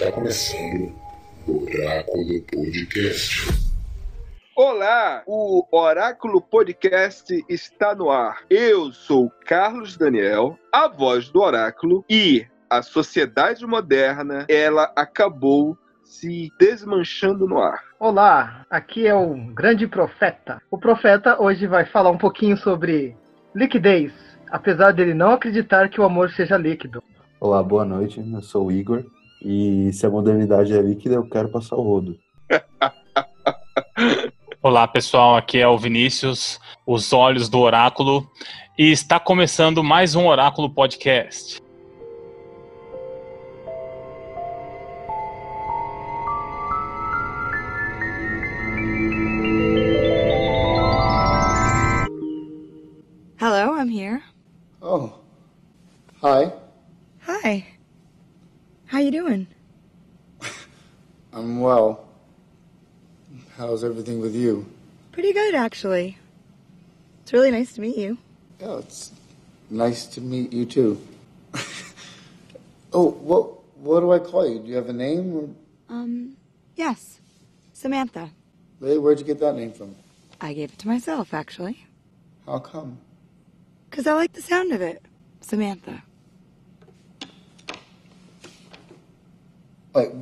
Está 0.00 0.12
começando 0.12 0.94
o 1.46 1.62
Oráculo 1.62 2.42
Podcast. 2.50 3.52
Olá, 4.56 5.22
o 5.26 5.66
Oráculo 5.70 6.40
Podcast 6.40 7.44
está 7.46 7.94
no 7.94 8.10
ar. 8.10 8.38
Eu 8.48 8.94
sou 8.94 9.30
Carlos 9.44 9.98
Daniel, 9.98 10.58
a 10.72 10.88
voz 10.88 11.28
do 11.28 11.42
Oráculo, 11.42 12.02
e 12.08 12.46
a 12.70 12.80
sociedade 12.80 13.66
moderna, 13.66 14.46
ela 14.48 14.90
acabou 14.96 15.76
se 16.02 16.50
desmanchando 16.58 17.46
no 17.46 17.58
ar. 17.58 17.84
Olá, 17.98 18.64
aqui 18.70 19.06
é 19.06 19.14
o 19.14 19.34
grande 19.52 19.86
profeta. 19.86 20.62
O 20.70 20.78
profeta 20.78 21.38
hoje 21.38 21.66
vai 21.66 21.84
falar 21.84 22.08
um 22.08 22.16
pouquinho 22.16 22.56
sobre 22.56 23.14
liquidez, 23.54 24.14
apesar 24.50 24.92
dele 24.92 25.12
não 25.12 25.32
acreditar 25.32 25.90
que 25.90 26.00
o 26.00 26.04
amor 26.04 26.30
seja 26.30 26.56
líquido. 26.56 27.02
Olá, 27.38 27.62
boa 27.62 27.84
noite. 27.84 28.18
Eu 28.18 28.40
sou 28.40 28.68
o 28.68 28.72
Igor. 28.72 29.04
E 29.42 29.90
se 29.92 30.04
a 30.04 30.10
modernidade 30.10 30.76
é 30.76 30.82
líquida, 30.82 31.14
eu 31.14 31.28
quero 31.28 31.48
passar 31.48 31.76
o 31.76 31.82
rodo. 31.82 32.18
Olá, 34.62 34.86
pessoal. 34.86 35.36
Aqui 35.36 35.58
é 35.58 35.66
o 35.66 35.78
Vinícius, 35.78 36.60
os 36.86 37.12
olhos 37.12 37.48
do 37.48 37.58
oráculo. 37.58 38.30
E 38.78 38.90
está 38.90 39.18
começando 39.18 39.82
mais 39.82 40.14
um 40.14 40.26
Oráculo 40.26 40.68
Podcast. 40.68 41.60
Hello, 53.38 53.74
I'm 53.74 53.88
here. 53.88 54.22
Oh. 54.82 55.10
Hi. 56.22 56.52
Hi. 57.26 57.79
How 58.90 58.98
you 58.98 59.12
doing? 59.12 59.46
I'm 61.32 61.60
well. 61.60 62.08
How's 63.56 63.84
everything 63.84 64.20
with 64.20 64.34
you? 64.34 64.66
Pretty 65.12 65.32
good, 65.32 65.54
actually. 65.54 66.18
It's 67.22 67.32
really 67.32 67.52
nice 67.52 67.72
to 67.74 67.80
meet 67.80 67.96
you. 67.96 68.18
Yeah, 68.60 68.78
it's 68.78 69.12
nice 69.70 70.06
to 70.06 70.20
meet 70.20 70.52
you 70.52 70.66
too. 70.66 71.00
oh, 72.92 73.10
what 73.10 73.60
what 73.78 74.00
do 74.00 74.10
I 74.10 74.18
call 74.18 74.48
you? 74.52 74.58
Do 74.58 74.66
you 74.66 74.74
have 74.74 74.88
a 74.88 74.92
name? 74.92 75.36
Or, 75.36 75.48
Um, 75.88 76.36
yes. 76.74 77.20
Samantha. 77.72 78.30
hey, 78.80 78.98
where'd 78.98 79.20
you 79.20 79.24
get 79.24 79.38
that 79.38 79.54
name 79.54 79.70
from? 79.72 79.94
I 80.40 80.52
gave 80.52 80.72
it 80.72 80.78
to 80.80 80.88
myself, 80.88 81.32
actually. 81.32 81.86
How 82.44 82.58
come? 82.58 82.98
Because 83.88 84.08
I 84.08 84.14
like 84.14 84.32
the 84.32 84.42
sound 84.42 84.72
of 84.72 84.80
it. 84.80 85.00
Samantha. 85.40 86.02
Like, 89.94 90.12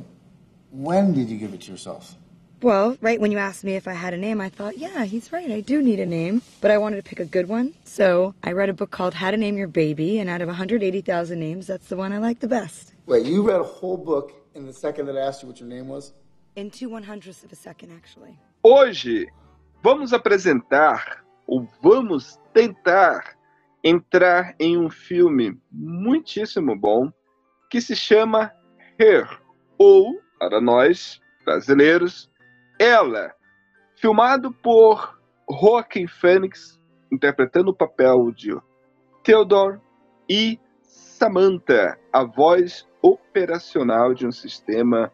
when 0.71 1.13
did 1.13 1.29
you 1.29 1.37
give 1.37 1.53
it 1.53 1.61
to 1.61 1.71
yourself? 1.71 2.15
Well, 2.61 2.97
right 2.99 3.21
when 3.21 3.31
you 3.31 3.37
asked 3.37 3.63
me 3.63 3.75
if 3.75 3.87
I 3.87 3.93
had 3.93 4.13
a 4.13 4.17
name, 4.17 4.41
I 4.41 4.49
thought, 4.49 4.77
yeah, 4.77 5.05
he's 5.05 5.31
right. 5.31 5.49
I 5.49 5.61
do 5.61 5.81
need 5.81 5.99
a 5.99 6.05
name. 6.05 6.41
But 6.59 6.71
I 6.71 6.77
wanted 6.77 6.97
to 6.97 7.03
pick 7.03 7.19
a 7.19 7.25
good 7.25 7.47
one. 7.47 7.73
So 7.85 8.33
I 8.43 8.51
read 8.51 8.67
a 8.69 8.73
book 8.73 8.91
called 8.91 9.13
How 9.13 9.31
to 9.31 9.37
Name 9.37 9.57
Your 9.57 9.67
Baby, 9.67 10.19
and 10.19 10.29
out 10.29 10.41
of 10.41 10.47
180,000 10.47 11.39
names, 11.39 11.67
that's 11.67 11.87
the 11.87 11.95
one 11.95 12.11
I 12.11 12.17
like 12.17 12.39
the 12.39 12.49
best. 12.49 12.93
Wait, 13.05 13.25
you 13.25 13.47
read 13.47 13.61
a 13.61 13.63
whole 13.63 13.97
book 13.97 14.33
in 14.55 14.65
the 14.65 14.73
second 14.73 15.05
that 15.05 15.15
I 15.15 15.21
asked 15.21 15.41
you 15.41 15.47
what 15.47 15.59
your 15.59 15.69
name 15.69 15.87
was? 15.87 16.13
In 16.55 16.69
two 16.69 16.89
one 16.89 17.03
hundredths 17.03 17.43
of 17.43 17.51
a 17.53 17.55
second, 17.55 17.91
actually. 17.91 18.37
Hoje 18.63 19.27
vamos 19.81 20.11
apresentar 20.11 21.23
ou 21.47 21.65
vamos 21.81 22.37
tentar 22.53 23.37
entrar 23.83 24.53
em 24.59 24.77
um 24.77 24.89
filme 24.89 25.57
muitíssimo 25.71 26.75
bom 26.75 27.09
que 27.69 27.79
se 27.79 27.95
chama 27.95 28.51
Her, 28.99 29.29
ou, 29.79 30.21
para 30.37 30.59
nós 30.59 31.21
brasileiros, 31.45 32.29
Ela, 32.77 33.33
filmado 33.95 34.51
por 34.51 35.17
Joaquin 35.49 36.05
Phoenix, 36.05 36.79
interpretando 37.11 37.69
o 37.71 37.75
papel 37.75 38.31
de 38.31 38.55
Theodore, 39.23 39.79
e 40.29 40.59
Samantha, 40.83 41.97
a 42.13 42.23
voz 42.23 42.87
operacional 43.01 44.13
de 44.13 44.27
um 44.27 44.31
sistema 44.31 45.11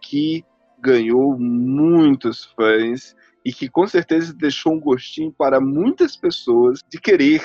que 0.00 0.44
ganhou 0.78 1.38
muitos 1.38 2.44
fãs 2.56 3.14
e 3.44 3.52
que 3.52 3.68
com 3.68 3.86
certeza 3.86 4.32
deixou 4.32 4.72
um 4.72 4.80
gostinho 4.80 5.32
para 5.32 5.60
muitas 5.60 6.16
pessoas 6.16 6.80
de 6.88 7.00
querer 7.00 7.42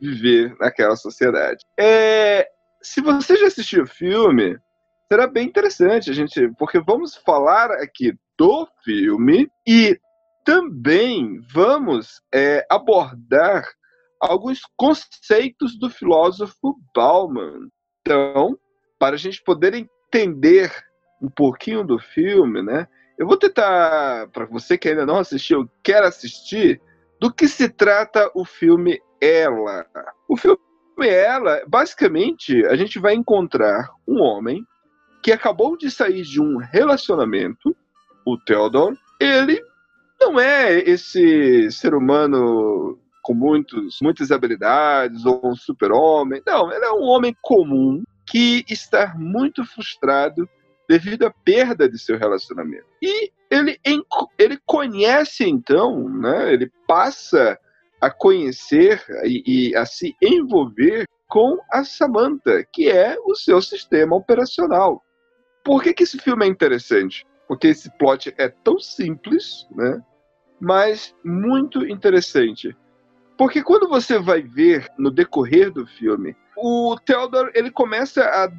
viver 0.00 0.56
naquela 0.60 0.96
sociedade. 0.96 1.64
É, 1.78 2.48
se 2.80 3.00
você 3.00 3.36
já 3.36 3.48
assistiu 3.48 3.82
o 3.82 3.86
filme, 3.86 4.58
será 5.12 5.26
bem 5.26 5.48
interessante 5.48 6.08
a 6.08 6.12
gente, 6.12 6.48
porque 6.56 6.78
vamos 6.78 7.16
falar 7.16 7.72
aqui 7.72 8.14
do 8.38 8.68
filme 8.84 9.50
e 9.66 9.98
também 10.44 11.40
vamos 11.52 12.22
é, 12.32 12.64
abordar 12.70 13.64
alguns 14.20 14.60
conceitos 14.76 15.76
do 15.76 15.90
filósofo 15.90 16.76
Bauman. 16.94 17.68
Então, 18.00 18.56
para 19.00 19.16
a 19.16 19.18
gente 19.18 19.42
poder 19.42 19.74
entender 19.74 20.72
um 21.20 21.28
pouquinho 21.28 21.82
do 21.82 21.98
filme, 21.98 22.62
né? 22.62 22.86
Eu 23.18 23.26
vou 23.26 23.36
tentar, 23.36 24.28
para 24.28 24.46
você 24.46 24.78
que 24.78 24.88
ainda 24.88 25.04
não 25.04 25.18
assistiu, 25.18 25.68
quer 25.82 26.04
assistir, 26.04 26.80
do 27.20 27.32
que 27.32 27.48
se 27.48 27.68
trata 27.68 28.30
o 28.32 28.44
filme 28.44 28.98
Ela. 29.20 29.84
O 30.28 30.36
filme 30.36 30.56
Ela, 31.00 31.62
basicamente, 31.66 32.64
a 32.66 32.76
gente 32.76 32.98
vai 32.98 33.14
encontrar 33.14 33.90
um 34.06 34.22
homem 34.22 34.64
que 35.22 35.32
acabou 35.32 35.76
de 35.76 35.90
sair 35.90 36.22
de 36.22 36.40
um 36.40 36.56
relacionamento, 36.56 37.76
o 38.24 38.38
Theodore. 38.38 38.96
Ele 39.20 39.62
não 40.20 40.38
é 40.38 40.78
esse 40.78 41.70
ser 41.70 41.94
humano 41.94 42.98
com 43.22 43.34
muitos, 43.34 43.98
muitas 44.00 44.30
habilidades 44.30 45.24
ou 45.24 45.40
um 45.44 45.54
super-homem. 45.54 46.42
Não, 46.46 46.72
ele 46.72 46.84
é 46.84 46.92
um 46.92 47.02
homem 47.02 47.36
comum 47.42 48.02
que 48.26 48.64
está 48.68 49.14
muito 49.16 49.64
frustrado 49.64 50.48
devido 50.88 51.26
à 51.26 51.30
perda 51.30 51.88
de 51.88 51.98
seu 51.98 52.18
relacionamento. 52.18 52.86
E 53.02 53.30
ele, 53.50 53.78
ele 54.38 54.58
conhece 54.66 55.44
então, 55.44 56.08
né, 56.08 56.52
ele 56.52 56.70
passa 56.86 57.58
a 58.00 58.10
conhecer 58.10 59.04
e, 59.24 59.70
e, 59.70 59.76
a 59.76 59.84
se 59.84 60.16
envolver 60.22 61.06
com 61.28 61.58
a 61.70 61.84
Samantha, 61.84 62.64
que 62.72 62.88
é 62.88 63.16
o 63.24 63.34
seu 63.34 63.60
sistema 63.60 64.16
operacional. 64.16 65.04
Por 65.64 65.82
que, 65.82 65.92
que 65.92 66.02
esse 66.02 66.18
filme 66.18 66.44
é 66.44 66.48
interessante? 66.48 67.26
Porque 67.46 67.68
esse 67.68 67.90
plot 67.98 68.32
é 68.38 68.48
tão 68.48 68.78
simples, 68.78 69.66
né, 69.72 70.02
mas 70.60 71.14
muito 71.24 71.86
interessante. 71.86 72.76
Porque 73.36 73.62
quando 73.62 73.88
você 73.88 74.18
vai 74.18 74.42
ver 74.42 74.86
no 74.98 75.10
decorrer 75.10 75.70
do 75.70 75.86
filme, 75.86 76.36
o 76.56 76.96
Theodore 77.04 77.50
ele 77.54 77.70
começa 77.70 78.22
a 78.22 78.50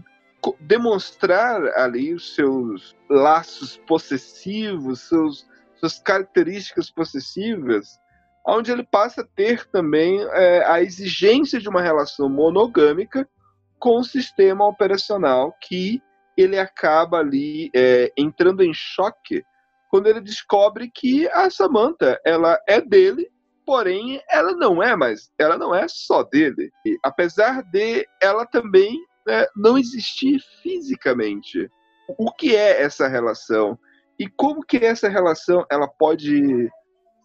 demonstrar 0.60 1.62
ali 1.78 2.14
os 2.14 2.34
seus 2.34 2.96
laços 3.08 3.78
possessivos, 3.86 5.02
seus, 5.02 5.48
suas 5.76 6.00
características 6.00 6.90
possessivas, 6.90 8.00
onde 8.46 8.72
ele 8.72 8.84
passa 8.84 9.22
a 9.22 9.28
ter 9.36 9.68
também 9.68 10.20
é, 10.32 10.66
a 10.66 10.82
exigência 10.82 11.60
de 11.60 11.70
uma 11.70 11.82
relação 11.82 12.28
monogâmica 12.28 13.30
com 13.78 14.00
o 14.00 14.04
sistema 14.04 14.66
operacional 14.66 15.56
que 15.62 16.02
ele 16.38 16.58
acaba 16.58 17.20
ali 17.20 17.70
é, 17.76 18.12
entrando 18.18 18.64
em 18.64 18.74
choque 18.74 19.44
quando 19.90 20.08
ele 20.08 20.22
descobre 20.22 20.90
que 20.90 21.28
a 21.30 21.50
Samantha 21.50 22.20
ela 22.26 22.58
é 22.68 22.80
dele, 22.80 23.30
porém 23.66 24.22
ela 24.30 24.54
não 24.54 24.82
é 24.82 24.96
mais, 24.96 25.30
ela 25.38 25.58
não 25.58 25.76
é 25.76 25.86
só 25.88 26.24
dele. 26.24 26.72
E, 26.86 26.98
apesar 27.04 27.62
de 27.64 28.08
ela 28.22 28.46
também 28.46 28.98
né, 29.26 29.46
não 29.56 29.78
existir 29.78 30.40
fisicamente. 30.62 31.70
O 32.18 32.32
que 32.32 32.56
é 32.56 32.82
essa 32.82 33.08
relação? 33.08 33.78
E 34.20 34.28
como 34.28 34.66
que 34.66 34.78
essa 34.78 35.10
relação 35.10 35.66
ela 35.70 35.88
pode 35.88 36.70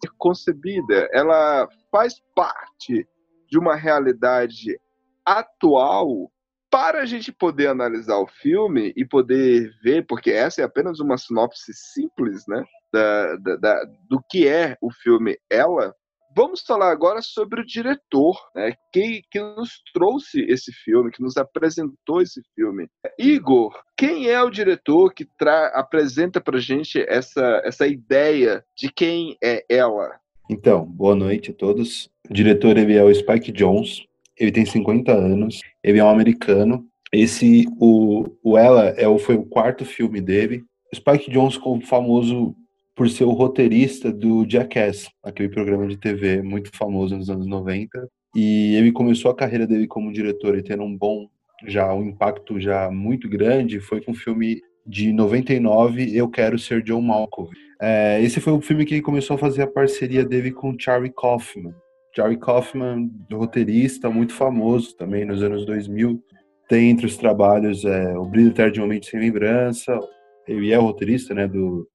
ser 0.01 0.11
concebida? 0.17 1.07
Ela 1.11 1.67
faz 1.91 2.15
parte 2.35 3.07
de 3.49 3.57
uma 3.57 3.75
realidade 3.75 4.79
atual 5.25 6.31
para 6.69 7.01
a 7.01 7.05
gente 7.05 7.31
poder 7.31 7.67
analisar 7.67 8.17
o 8.17 8.27
filme 8.27 8.93
e 8.95 9.05
poder 9.05 9.71
ver, 9.81 10.05
porque 10.05 10.31
essa 10.31 10.61
é 10.61 10.65
apenas 10.65 10.99
uma 10.99 11.17
sinopse 11.17 11.73
simples, 11.73 12.45
né, 12.47 12.63
da, 12.91 13.35
da, 13.37 13.55
da 13.55 13.85
do 14.09 14.21
que 14.29 14.47
é 14.47 14.77
o 14.81 14.91
filme 14.91 15.37
Ela, 15.49 15.93
Vamos 16.37 16.61
falar 16.61 16.91
agora 16.91 17.19
sobre 17.19 17.61
o 17.61 17.65
diretor, 17.65 18.37
né, 18.53 18.71
que, 18.93 19.23
que 19.31 19.39
nos 19.39 19.81
trouxe 19.91 20.41
esse 20.41 20.71
filme, 20.71 21.09
que 21.09 21.19
nos 21.19 21.35
apresentou 21.35 22.21
esse 22.21 22.43
filme. 22.53 22.87
Igor, 23.17 23.75
quem 23.97 24.29
é 24.29 24.39
o 24.43 24.51
diretor 24.51 25.11
que 25.15 25.27
apresenta 25.73 26.39
pra 26.39 26.59
gente 26.59 27.03
essa, 27.09 27.59
essa 27.65 27.87
ideia 27.87 28.63
de 28.77 28.91
quem 28.91 29.35
é 29.43 29.65
ela? 29.67 30.19
Então, 30.47 30.85
boa 30.85 31.15
noite 31.15 31.49
a 31.49 31.53
todos. 31.55 32.07
O 32.29 32.33
diretor 32.33 32.77
ele 32.77 32.95
é 32.95 33.03
o 33.03 33.11
Spike 33.11 33.51
Jones, 33.51 34.05
ele 34.39 34.51
tem 34.51 34.65
50 34.65 35.11
anos, 35.11 35.61
ele 35.83 35.99
é 35.99 36.03
um 36.03 36.09
americano, 36.09 36.85
Esse, 37.11 37.65
o, 37.79 38.25
o 38.43 38.57
Ela, 38.57 38.93
é, 38.97 39.17
foi 39.19 39.35
o 39.35 39.45
quarto 39.45 39.85
filme 39.85 40.19
dele. 40.21 40.63
Spike 40.93 41.31
Jonze 41.31 41.55
ficou 41.55 41.79
famoso 41.81 42.55
por 42.95 43.09
ser 43.09 43.25
o 43.25 43.31
roteirista 43.31 44.11
do 44.11 44.45
Jackass, 44.49 45.07
aquele 45.23 45.49
programa 45.49 45.87
de 45.87 45.97
TV 45.97 46.41
muito 46.41 46.75
famoso 46.75 47.15
nos 47.15 47.29
anos 47.29 47.47
90. 47.47 48.09
E 48.35 48.75
ele 48.75 48.91
começou 48.91 49.31
a 49.31 49.35
carreira 49.35 49.65
dele 49.67 49.87
como 49.87 50.11
diretor 50.11 50.57
e 50.57 50.63
tendo 50.63 50.83
um 50.83 50.97
bom, 50.97 51.27
já 51.65 51.93
um 51.93 52.03
impacto 52.03 52.59
já 52.59 52.89
muito 52.91 53.29
grande, 53.29 53.79
foi 53.79 54.01
com 54.01 54.11
o 54.11 54.15
filme 54.15 54.61
de 54.85 55.11
99, 55.11 56.15
Eu 56.15 56.29
Quero 56.29 56.57
Ser 56.57 56.81
John 56.81 57.01
Malkovich. 57.01 57.59
É, 57.79 58.21
esse 58.21 58.39
foi 58.39 58.53
o 58.53 58.61
filme 58.61 58.85
que 58.85 58.95
ele 58.95 59.01
começou 59.01 59.35
a 59.35 59.39
fazer 59.39 59.61
a 59.61 59.67
parceria 59.67 60.25
dele 60.25 60.51
com 60.51 60.77
Charlie 60.79 61.13
Kaufman. 61.13 61.73
Charlie 62.17 62.39
Kaufman, 62.39 63.11
roteirista 63.31 64.09
muito 64.09 64.33
famoso 64.33 64.97
também 64.97 65.23
nos 65.23 65.43
anos 65.43 65.67
2000, 65.67 66.19
tem 66.67 66.89
entre 66.89 67.05
os 67.05 67.15
trabalhos 67.15 67.85
é, 67.85 68.17
O 68.17 68.25
Brilho 68.25 68.49
Eterno 68.49 68.73
de 68.73 68.79
uma 68.79 68.87
Mente 68.87 69.11
Sem 69.11 69.19
Lembrança, 69.19 69.99
ele 70.47 70.73
é 70.73 70.79
o 70.79 70.81
roteirista 70.81 71.35
né, 71.35 71.47
do, 71.47 71.87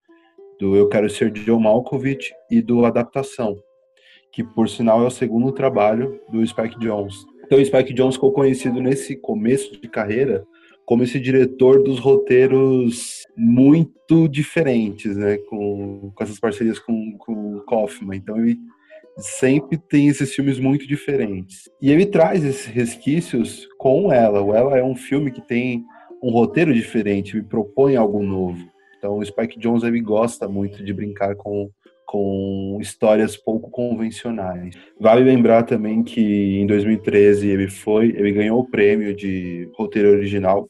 do 0.61 0.77
Eu 0.77 0.89
Quero 0.89 1.11
Ser 1.11 1.33
John 1.33 1.59
Malkovich 1.59 2.33
e 2.49 2.63
do 2.63 2.85
Adaptação, 2.85 3.57
que 4.31 4.45
por 4.45 4.69
sinal 4.69 5.03
é 5.03 5.07
o 5.09 5.11
segundo 5.11 5.51
trabalho 5.51 6.21
do 6.31 6.47
Spike 6.47 6.79
Jonze. 6.79 7.27
Então 7.45 7.59
o 7.59 7.65
Spike 7.65 7.93
Jonze 7.93 8.15
ficou 8.15 8.33
conhecido 8.33 8.81
nesse 8.81 9.17
começo 9.17 9.73
de 9.81 9.89
carreira 9.89 10.47
como 10.87 11.03
esse 11.03 11.19
diretor 11.19 11.83
dos 11.83 11.99
roteiros 11.99 13.25
muito 13.37 14.29
diferentes, 14.29 15.17
né, 15.17 15.37
com, 15.49 16.13
com 16.15 16.23
essas 16.23 16.39
parcerias 16.39 16.79
com, 16.79 17.19
com 17.19 17.57
o 17.57 17.61
Kaufman. 17.63 18.17
Então 18.17 18.37
ele 18.37 18.57
sempre 19.17 19.79
tem 19.79 20.09
esses 20.09 20.35
filmes 20.35 20.59
muito 20.59 20.87
diferentes. 20.87 21.69
E 21.81 21.91
ele 21.91 22.07
traz 22.07 22.45
esses 22.45 22.67
resquícios 22.67 23.69
com 23.79 24.13
ela. 24.13 24.43
O 24.43 24.55
Ela 24.55 24.79
é 24.79 24.85
um 24.85 24.95
filme 24.95 25.31
que 25.31 25.41
tem 25.41 25.85
um 26.23 26.31
roteiro 26.31 26.73
diferente, 26.73 27.37
me 27.37 27.43
propõe 27.43 27.97
algo 27.97 28.23
novo. 28.23 28.65
Então 28.99 29.19
o 29.19 29.25
Spike 29.25 29.59
Jonze 29.59 29.87
ele 29.87 30.01
gosta 30.01 30.49
muito 30.49 30.85
de 30.85 30.93
brincar 30.93 31.35
com 31.35 31.71
com 32.13 32.77
histórias 32.79 33.39
pouco 33.39 33.71
convencionais. 33.71 34.75
Vale 35.01 35.25
lembrar 35.25 35.63
também 35.63 36.03
que 36.03 36.61
em 36.61 36.67
2013 36.67 37.49
ele 37.49 37.71
foi, 37.71 38.09
ele 38.09 38.33
ganhou 38.33 38.61
o 38.61 38.71
prêmio 38.71 39.17
de 39.17 39.67
roteiro 39.75 40.11
original, 40.11 40.69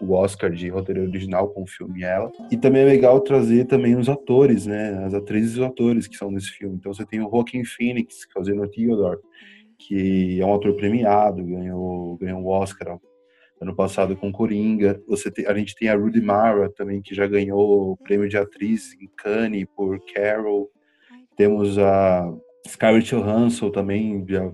o 0.00 0.12
Oscar 0.12 0.50
de 0.50 0.68
roteiro 0.68 1.02
original 1.02 1.48
com 1.48 1.62
o 1.62 1.66
filme 1.66 2.02
Ela. 2.02 2.30
E 2.50 2.56
também 2.56 2.82
é 2.82 2.86
legal 2.86 3.20
trazer 3.20 3.66
também 3.66 3.96
os 3.96 4.08
atores, 4.08 4.66
né, 4.66 5.04
as 5.04 5.14
atrizes 5.14 5.56
e 5.56 5.60
os 5.60 5.66
atores 5.66 6.06
que 6.06 6.16
são 6.16 6.30
nesse 6.30 6.50
filme. 6.50 6.76
Então 6.76 6.92
você 6.92 7.04
tem 7.04 7.20
o 7.20 7.30
Joaquin 7.30 7.64
Phoenix, 7.64 8.24
que 8.24 8.38
é 8.38 8.40
o 8.40 8.68
Theodore, 8.68 9.18
que 9.78 10.40
é 10.40 10.46
um 10.46 10.54
ator 10.54 10.74
premiado, 10.74 11.44
ganhou 11.44 12.16
ganhou 12.16 12.42
o 12.42 12.48
Oscar 12.48 12.98
ano 13.60 13.74
passado 13.74 14.16
com 14.16 14.32
Coringa. 14.32 15.00
Você 15.08 15.30
tem, 15.30 15.46
a 15.46 15.54
gente 15.54 15.74
tem 15.74 15.88
a 15.88 15.96
Rudy 15.96 16.20
Mara 16.20 16.70
também, 16.70 17.00
que 17.00 17.14
já 17.14 17.26
ganhou 17.26 17.92
o 17.92 17.96
prêmio 17.96 18.28
de 18.28 18.36
atriz 18.36 18.92
em 19.00 19.08
Cannes 19.16 19.66
por 19.74 19.98
Carol. 20.12 20.70
Temos 21.36 21.78
a 21.78 22.32
Scarlett 22.68 23.14
Johansson 23.14 23.70
também, 23.70 24.24
já, 24.28 24.52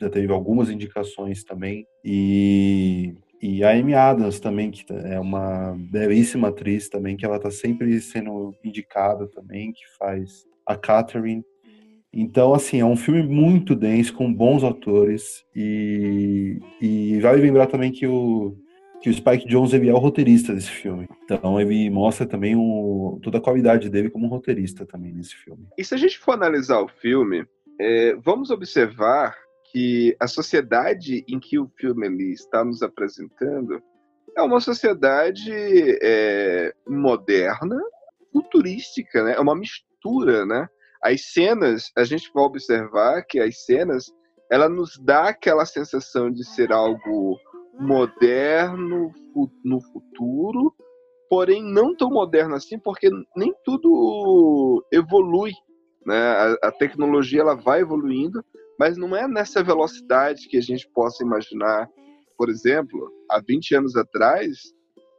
já 0.00 0.10
teve 0.10 0.32
algumas 0.32 0.70
indicações 0.70 1.44
também. 1.44 1.86
E, 2.04 3.14
e 3.48 3.62
a 3.62 3.70
Amy 3.70 3.94
Adams 3.94 4.40
também, 4.40 4.72
que 4.72 4.84
é 4.92 5.20
uma 5.20 5.76
belíssima 5.78 6.48
atriz 6.48 6.88
também, 6.88 7.16
que 7.16 7.24
ela 7.24 7.36
está 7.36 7.48
sempre 7.48 8.00
sendo 8.00 8.52
indicada 8.64 9.28
também, 9.28 9.72
que 9.72 9.84
faz 9.96 10.44
a 10.66 10.76
Catherine. 10.76 11.44
Então, 12.12 12.52
assim, 12.52 12.80
é 12.80 12.84
um 12.84 12.96
filme 12.96 13.22
muito 13.22 13.76
denso, 13.76 14.12
com 14.14 14.34
bons 14.34 14.64
atores, 14.64 15.44
e, 15.54 16.58
e 16.82 17.20
vale 17.20 17.40
lembrar 17.40 17.68
também 17.68 17.92
que 17.92 18.04
o, 18.04 18.56
que 19.00 19.08
o 19.08 19.14
Spike 19.14 19.46
Jonze 19.46 19.76
ele 19.76 19.90
é 19.90 19.94
o 19.94 19.98
roteirista 19.98 20.52
desse 20.52 20.70
filme. 20.70 21.08
Então, 21.22 21.60
ele 21.60 21.88
mostra 21.88 22.26
também 22.26 22.56
o, 22.56 23.20
toda 23.22 23.38
a 23.38 23.40
qualidade 23.40 23.88
dele 23.88 24.10
como 24.10 24.26
roteirista 24.26 24.84
também 24.84 25.12
nesse 25.12 25.36
filme. 25.36 25.68
E 25.78 25.84
se 25.84 25.94
a 25.94 25.98
gente 25.98 26.18
for 26.18 26.32
analisar 26.32 26.80
o 26.80 26.88
filme, 26.88 27.46
é, 27.80 28.16
vamos 28.16 28.50
observar 28.50 29.36
que 29.76 30.16
a 30.18 30.26
sociedade 30.26 31.22
em 31.28 31.38
que 31.38 31.58
o 31.58 31.70
filme 31.76 32.06
ali 32.06 32.32
está 32.32 32.64
nos 32.64 32.82
apresentando 32.82 33.78
é 34.34 34.40
uma 34.40 34.58
sociedade 34.58 35.52
é, 36.02 36.72
moderna, 36.88 37.78
futurística, 38.32 39.22
né? 39.22 39.34
É 39.34 39.40
uma 39.40 39.54
mistura, 39.54 40.46
né? 40.46 40.66
as 41.02 41.30
cenas, 41.30 41.92
a 41.94 42.04
gente 42.04 42.32
vai 42.32 42.44
observar 42.44 43.22
que 43.24 43.38
as 43.38 43.66
cenas, 43.66 44.06
ela 44.50 44.66
nos 44.66 44.98
dá 44.98 45.28
aquela 45.28 45.66
sensação 45.66 46.30
de 46.30 46.42
ser 46.42 46.72
algo 46.72 47.38
moderno 47.78 49.12
no 49.62 49.78
futuro, 49.92 50.74
porém 51.28 51.62
não 51.62 51.94
tão 51.94 52.08
moderno 52.08 52.54
assim, 52.54 52.78
porque 52.78 53.10
nem 53.36 53.52
tudo 53.62 54.82
evolui, 54.90 55.52
né? 56.06 56.16
A, 56.62 56.68
a 56.68 56.72
tecnologia 56.72 57.42
ela 57.42 57.54
vai 57.54 57.82
evoluindo, 57.82 58.42
mas 58.78 58.96
não 58.96 59.16
é 59.16 59.26
nessa 59.26 59.62
velocidade 59.62 60.48
que 60.48 60.56
a 60.56 60.62
gente 60.62 60.88
possa 60.90 61.24
imaginar. 61.24 61.88
Por 62.36 62.50
exemplo, 62.50 63.10
há 63.30 63.40
20 63.40 63.74
anos 63.76 63.96
atrás 63.96 64.58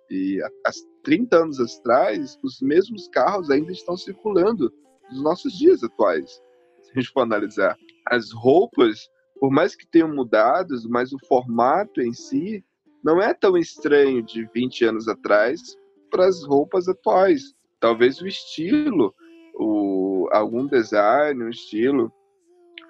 e 0.09 0.41
há 0.65 0.71
30 1.03 1.37
anos 1.37 1.59
atrás, 1.59 2.37
os 2.43 2.61
mesmos 2.61 3.07
carros 3.09 3.49
ainda 3.49 3.71
estão 3.71 3.97
circulando 3.97 4.71
dos 5.09 5.21
nossos 5.21 5.53
dias 5.53 5.83
atuais. 5.83 6.41
Se 6.83 6.91
a 6.91 6.99
gente 6.99 7.11
for 7.11 7.21
analisar 7.21 7.75
as 8.05 8.31
roupas, 8.31 9.09
por 9.39 9.51
mais 9.51 9.75
que 9.75 9.87
tenham 9.87 10.13
mudado, 10.13 10.75
mas 10.89 11.11
o 11.11 11.19
formato 11.27 12.01
em 12.01 12.13
si 12.13 12.63
não 13.03 13.21
é 13.21 13.33
tão 13.33 13.57
estranho 13.57 14.21
de 14.23 14.45
20 14.53 14.85
anos 14.85 15.07
atrás 15.07 15.61
para 16.09 16.25
as 16.25 16.43
roupas 16.43 16.87
atuais. 16.87 17.53
Talvez 17.79 18.19
o 18.21 18.27
estilo, 18.27 19.13
o, 19.55 20.27
algum 20.31 20.65
design, 20.67 21.43
um 21.43 21.49
estilo, 21.49 22.11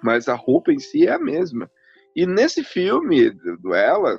mas 0.02 0.28
a 0.28 0.34
roupa 0.34 0.72
em 0.72 0.78
si 0.78 1.06
é 1.06 1.12
a 1.12 1.18
mesma. 1.18 1.70
E 2.14 2.26
nesse 2.26 2.64
filme 2.64 3.30
do 3.60 3.74
Ela, 3.74 4.18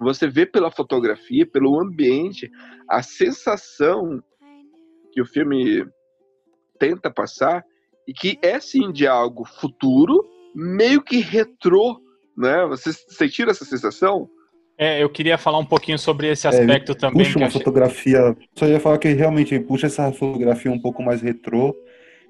você 0.00 0.28
vê 0.28 0.46
pela 0.46 0.70
fotografia, 0.70 1.46
pelo 1.46 1.80
ambiente, 1.80 2.50
a 2.88 3.02
sensação 3.02 4.22
que 5.12 5.20
o 5.20 5.26
filme 5.26 5.86
tenta 6.78 7.10
passar 7.10 7.62
e 8.08 8.12
que 8.12 8.38
é 8.42 8.58
sim 8.58 8.90
de 8.90 9.06
algo 9.06 9.44
futuro, 9.44 10.24
meio 10.54 11.02
que 11.02 11.18
retrô, 11.18 12.00
né? 12.36 12.66
Você 12.66 12.92
sentiu 12.92 13.48
essa 13.48 13.64
sensação? 13.64 14.28
É, 14.78 15.02
eu 15.02 15.10
queria 15.10 15.38
falar 15.38 15.58
um 15.58 15.64
pouquinho 15.64 15.98
sobre 15.98 16.28
esse 16.28 16.48
aspecto 16.48 16.92
é, 16.92 16.94
também. 16.94 17.24
Puxa 17.24 17.38
uma 17.38 17.46
achei... 17.46 17.60
fotografia. 17.60 18.36
Só 18.58 18.66
ia 18.66 18.80
falar 18.80 18.98
que 18.98 19.08
realmente 19.12 19.58
puxa 19.60 19.86
essa 19.86 20.10
fotografia 20.12 20.72
um 20.72 20.80
pouco 20.80 21.02
mais 21.02 21.20
retrô. 21.22 21.74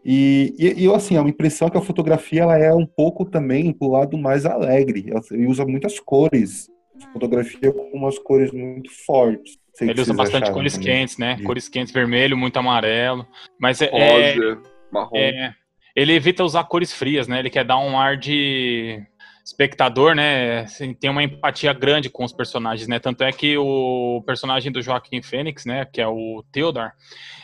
E, 0.05 0.55
e, 0.59 0.85
e, 0.85 0.95
assim, 0.95 1.17
a 1.17 1.23
impressão 1.23 1.69
é 1.69 1.71
que 1.71 1.79
a 1.79 1.83
fotografia 1.83 2.43
ela 2.43 2.59
é 2.59 2.73
um 2.73 2.87
pouco 2.87 3.25
também 3.25 3.73
pro 3.73 3.89
lado 3.89 4.19
mais 4.19 4.45
alegre. 4.45 5.07
Ele 5.31 5.47
usa 5.47 5.65
muitas 5.65 6.01
cores. 6.01 6.69
Fotografia 7.13 7.73
com 7.73 7.91
umas 7.95 8.19
cores 8.19 8.51
muito 8.53 8.91
fortes. 9.07 9.59
Sei 9.75 9.89
Ele 9.89 10.01
usa 10.01 10.13
bastante 10.13 10.51
cores 10.51 10.75
também. 10.75 10.89
quentes, 10.89 11.19
né? 11.19 11.39
Cores 11.45 11.69
quentes, 11.69 11.93
vermelho, 11.93 12.37
muito 12.37 12.57
amarelo. 12.59 13.27
Mas 13.59 13.81
é, 13.81 13.87
Rosa, 13.91 14.63
marrom. 14.93 15.17
É, 15.17 15.55
ele 15.97 16.13
evita 16.13 16.45
usar 16.45 16.65
cores 16.65 16.93
frias, 16.93 17.27
né? 17.29 17.39
Ele 17.39 17.51
quer 17.51 17.65
dar 17.65 17.79
um 17.79 17.99
ar 17.99 18.17
de 18.17 19.03
espectador, 19.45 20.15
né? 20.15 20.61
Assim, 20.61 20.95
tem 20.95 21.11
uma 21.11 21.23
empatia 21.23 21.73
grande 21.73 22.09
com 22.09 22.25
os 22.25 22.33
personagens, 22.33 22.87
né? 22.87 22.99
Tanto 22.99 23.25
é 23.25 23.33
que 23.33 23.57
o 23.59 24.23
personagem 24.25 24.71
do 24.71 24.81
Joaquim 24.81 25.21
Fênix, 25.21 25.65
né? 25.65 25.85
Que 25.85 26.01
é 26.01 26.07
o 26.07 26.45
Theodore, 26.53 26.93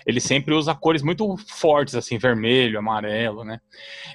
ele 0.07 0.21
sempre 0.21 0.55
usa 0.55 0.75
cores 0.75 1.03
muito 1.03 1.37
fortes, 1.49 1.95
assim, 1.95 2.17
vermelho, 2.17 2.79
amarelo, 2.79 3.45
né? 3.45 3.61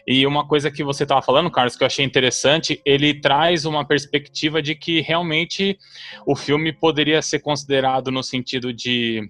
E 0.07 0.25
uma 0.25 0.47
coisa 0.47 0.71
que 0.71 0.83
você 0.83 1.03
estava 1.03 1.21
falando, 1.21 1.51
Carlos, 1.51 1.75
que 1.75 1.83
eu 1.83 1.87
achei 1.87 2.05
interessante, 2.05 2.81
ele 2.85 3.19
traz 3.19 3.65
uma 3.65 3.85
perspectiva 3.85 4.61
de 4.61 4.75
que 4.75 5.01
realmente 5.01 5.77
o 6.25 6.35
filme 6.35 6.71
poderia 6.71 7.21
ser 7.21 7.39
considerado 7.39 8.11
no 8.11 8.23
sentido 8.23 8.73
de 8.73 9.29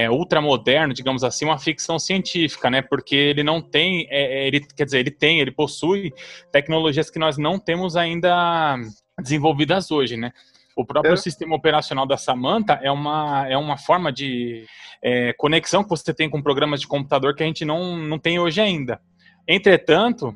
é, 0.00 0.10
ultramoderno, 0.10 0.94
digamos 0.94 1.22
assim, 1.22 1.44
uma 1.44 1.58
ficção 1.58 1.98
científica, 1.98 2.70
né? 2.70 2.80
Porque 2.80 3.14
ele 3.14 3.42
não 3.42 3.60
tem, 3.60 4.06
é, 4.10 4.46
ele, 4.46 4.60
quer 4.60 4.84
dizer, 4.84 5.00
ele 5.00 5.10
tem, 5.10 5.40
ele 5.40 5.50
possui 5.50 6.12
tecnologias 6.50 7.10
que 7.10 7.18
nós 7.18 7.36
não 7.36 7.58
temos 7.58 7.96
ainda 7.96 8.76
desenvolvidas 9.20 9.90
hoje, 9.90 10.16
né? 10.16 10.32
O 10.74 10.84
próprio 10.84 11.12
é. 11.12 11.16
sistema 11.16 11.54
operacional 11.54 12.06
da 12.06 12.16
Samantha 12.16 12.80
é 12.82 12.90
uma, 12.90 13.46
é 13.48 13.56
uma 13.56 13.76
forma 13.76 14.10
de 14.10 14.64
é, 15.02 15.34
conexão 15.34 15.82
que 15.82 15.90
você 15.90 16.14
tem 16.14 16.30
com 16.30 16.42
programas 16.42 16.80
de 16.80 16.88
computador 16.88 17.34
que 17.34 17.42
a 17.42 17.46
gente 17.46 17.64
não, 17.64 17.96
não 17.96 18.18
tem 18.18 18.38
hoje 18.38 18.60
ainda. 18.60 19.00
Entretanto, 19.46 20.34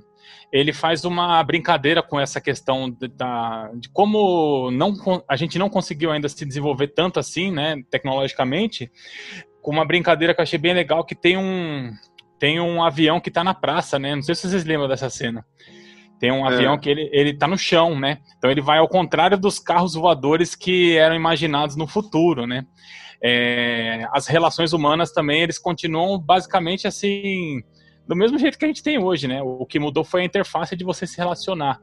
ele 0.53 0.73
faz 0.73 1.05
uma 1.05 1.43
brincadeira 1.43 2.03
com 2.03 2.21
essa 2.21 2.41
questão 2.41 2.91
de, 2.91 3.09
da, 3.09 3.71
de 3.75 3.89
como 3.89 4.71
não, 4.71 4.95
a 5.29 5.37
gente 5.37 5.59
não 5.59 5.69
conseguiu 5.69 6.11
ainda 6.11 6.29
se 6.29 6.45
desenvolver 6.45 6.89
tanto 6.89 7.19
assim, 7.19 7.51
né, 7.51 7.83
tecnologicamente, 7.91 8.91
com 9.65 9.71
uma 9.71 9.85
brincadeira 9.85 10.35
que 10.35 10.41
eu 10.41 10.43
achei 10.43 10.59
bem 10.59 10.75
legal, 10.75 11.03
que 11.03 11.15
tem 11.15 11.39
um, 11.39 11.91
tem 12.39 12.61
um 12.61 12.85
avião 12.85 13.19
que 13.19 13.31
está 13.31 13.43
na 13.43 13.55
praça, 13.55 13.99
né, 13.99 14.15
não 14.15 14.23
sei 14.23 14.35
se 14.35 14.47
vocês 14.47 14.63
lembram 14.63 14.87
dessa 14.87 15.09
cena. 15.09 15.43
Tem 16.21 16.31
um 16.31 16.47
avião 16.47 16.79
que 16.79 16.89
ele, 16.89 17.09
ele 17.13 17.35
tá 17.35 17.47
no 17.47 17.59
chão, 17.59 17.99
né? 17.99 18.19
Então 18.39 18.51
ele 18.51 18.61
vai 18.61 18.79
ao 18.79 18.89
contrário 18.89 19.37
dos 19.37 19.59
carros 19.59 19.95
voadores 19.95 20.55
que 20.55 20.97
eram 20.97 21.15
imaginados 21.17 21.77
no 21.77 21.87
futuro, 21.87 22.47
né? 22.47 22.65
É, 23.23 24.07
as 24.13 24.27
relações 24.27 24.73
humanas 24.73 25.13
também, 25.13 25.43
eles 25.43 25.59
continuam 25.59 26.19
basicamente 26.19 26.87
assim, 26.87 27.63
do 28.07 28.15
mesmo 28.15 28.39
jeito 28.39 28.59
que 28.59 28.65
a 28.65 28.69
gente 28.69 28.83
tem 28.83 29.03
hoje, 29.03 29.27
né? 29.27 29.43
O 29.43 29.67
que 29.67 29.79
mudou 29.79 30.05
foi 30.05 30.23
a 30.23 30.25
interface 30.25 30.77
de 30.77 30.85
você 30.85 31.07
se 31.07 31.19
relacionar. 31.19 31.79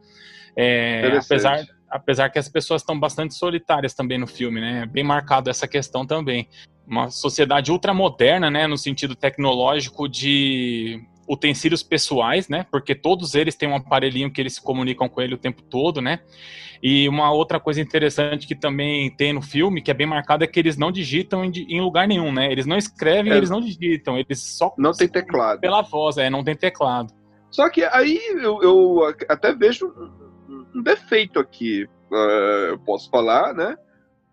É, 0.56 1.18
apesar, 1.18 1.64
apesar 1.90 2.30
que 2.30 2.40
as 2.40 2.48
pessoas 2.48 2.82
estão 2.82 3.00
bastante 3.00 3.36
solitárias 3.36 3.94
também 3.94 4.18
no 4.18 4.26
filme, 4.26 4.62
né? 4.62 4.86
Bem 4.86 5.04
marcado 5.04 5.50
essa 5.50 5.68
questão 5.68 6.06
também. 6.06 6.48
Uma 6.92 7.10
sociedade 7.10 7.72
ultramoderna, 7.72 8.52
né? 8.52 8.68
No 8.68 8.78
sentido 8.78 9.16
tecnológico 9.16 10.10
de 10.10 11.02
utensílios 11.26 11.82
pessoais, 11.82 12.50
né? 12.50 12.66
Porque 12.70 12.94
todos 12.94 13.34
eles 13.34 13.56
têm 13.56 13.70
um 13.70 13.78
aparelhinho 13.78 14.30
que 14.30 14.42
eles 14.42 14.56
se 14.56 14.62
comunicam 14.62 15.08
com 15.08 15.22
ele 15.22 15.34
o 15.34 15.38
tempo 15.38 15.62
todo, 15.62 16.02
né? 16.02 16.20
E 16.84 17.08
uma 17.08 17.32
outra 17.32 17.62
coisa 17.62 17.80
interessante 17.80 18.46
que 18.46 18.56
também 18.56 19.10
tem 19.10 19.32
no 19.32 19.42
filme, 19.42 19.82
que 19.82 19.90
é 19.90 19.94
bem 19.94 20.06
marcado, 20.06 20.44
é 20.44 20.48
que 20.48 20.60
eles 20.60 20.76
não 20.76 20.92
digitam 20.92 21.46
em, 21.46 21.80
lugar 21.80 22.10
nenhum, 22.10 22.30
né? 22.34 22.52
Eles 22.52 22.66
não 22.66 22.76
escrevem, 22.76 23.32
é. 23.32 23.38
eles 23.38 23.50
não 23.50 23.62
digitam, 23.62 24.18
eles 24.18 24.42
só 24.42 24.74
não 24.78 24.92
tem 24.92 25.08
teclado 25.08 25.62
pela 25.62 25.82
voz, 25.82 26.18
é, 26.18 26.30
não 26.30 26.44
tem 26.44 26.56
teclado. 26.58 27.14
Só 27.50 27.70
que 27.70 27.86
aí 27.86 28.20
eu, 28.42 28.62
eu 28.62 29.16
até 29.30 29.54
vejo 29.54 29.94
um 30.76 30.84
defeito 30.84 31.40
aqui, 31.40 31.88
uh, 32.12 32.72
eu 32.72 32.80
posso 32.80 33.10
falar, 33.10 33.54
né? 33.54 33.78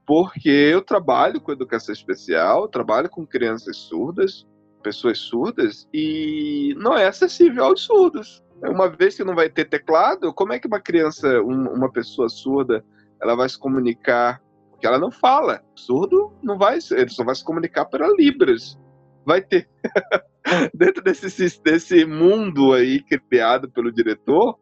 Porque 0.09 0.49
eu 0.49 0.81
trabalho 0.81 1.39
com 1.39 1.53
educação 1.53 1.93
especial, 1.93 2.67
trabalho 2.67 3.11
com 3.11 3.27
crianças 3.27 3.77
surdas, 3.77 4.47
pessoas 4.83 5.19
surdas 5.19 5.87
e 5.93 6.75
não 6.79 6.97
é 6.97 7.07
acessível 7.07 7.63
aos 7.65 7.83
surdos. 7.83 8.43
Uma 8.63 8.89
vez 8.89 9.17
que 9.17 9.23
não 9.23 9.35
vai 9.35 9.51
ter 9.51 9.67
teclado, 9.67 10.33
como 10.33 10.55
é 10.55 10.59
que 10.59 10.67
uma 10.67 10.81
criança, 10.81 11.43
um, 11.43 11.69
uma 11.75 11.93
pessoa 11.93 12.27
surda, 12.31 12.83
ela 13.21 13.35
vai 13.37 13.47
se 13.51 13.59
comunicar? 13.59 14.41
Porque 14.71 14.87
ela 14.87 14.99
não 14.99 15.11
fala. 15.11 15.63
Surdo 15.75 16.33
não 16.43 16.57
vai, 16.57 16.79
ele 16.93 17.11
só 17.11 17.23
vai 17.23 17.35
se 17.35 17.45
comunicar 17.45 17.85
para 17.85 18.09
libras. 18.17 18.79
Vai 19.27 19.43
ter 19.43 19.69
dentro 20.73 21.05
desse 21.05 21.61
desse 21.61 22.07
mundo 22.07 22.73
aí 22.73 23.03
criado 23.03 23.71
pelo 23.71 23.93
diretor, 23.93 24.59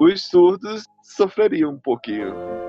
os 0.00 0.26
surdos 0.26 0.82
sofreriam 1.00 1.74
um 1.74 1.78
pouquinho. 1.78 2.59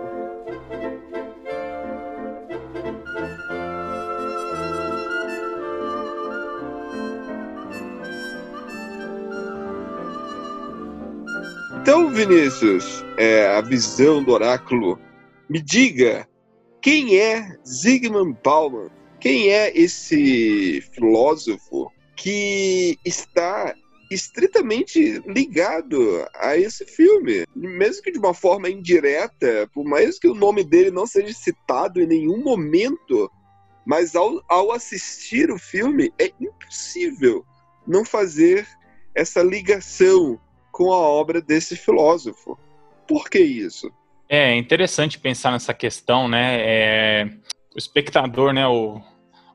Então, 11.81 12.11
Vinícius, 12.11 13.03
é, 13.17 13.47
a 13.47 13.59
visão 13.59 14.23
do 14.23 14.33
oráculo, 14.33 14.99
me 15.49 15.59
diga 15.59 16.29
quem 16.79 17.17
é 17.17 17.57
Zygmunt 17.67 18.37
Bauman? 18.43 18.91
Quem 19.19 19.49
é 19.49 19.75
esse 19.75 20.79
filósofo 20.93 21.91
que 22.15 22.99
está 23.03 23.73
estritamente 24.11 25.23
ligado 25.25 26.23
a 26.35 26.55
esse 26.55 26.85
filme, 26.85 27.47
mesmo 27.55 28.03
que 28.03 28.11
de 28.11 28.19
uma 28.19 28.35
forma 28.35 28.69
indireta, 28.69 29.67
por 29.73 29.83
mais 29.83 30.19
que 30.19 30.27
o 30.27 30.35
nome 30.35 30.63
dele 30.63 30.91
não 30.91 31.07
seja 31.07 31.33
citado 31.33 31.99
em 31.99 32.05
nenhum 32.05 32.43
momento, 32.43 33.27
mas 33.87 34.15
ao, 34.15 34.39
ao 34.47 34.71
assistir 34.71 35.49
o 35.49 35.57
filme 35.57 36.13
é 36.19 36.31
impossível 36.39 37.43
não 37.87 38.05
fazer 38.05 38.67
essa 39.15 39.41
ligação 39.41 40.39
com 40.71 40.91
a 40.91 40.99
obra 40.99 41.41
desse 41.41 41.75
filósofo. 41.75 42.57
Por 43.07 43.29
que 43.29 43.39
isso? 43.39 43.91
É 44.29 44.55
interessante 44.55 45.19
pensar 45.19 45.51
nessa 45.51 45.73
questão, 45.73 46.27
né? 46.27 46.57
É, 46.61 47.29
o 47.75 47.77
espectador, 47.77 48.53
né? 48.53 48.65
O, 48.65 49.01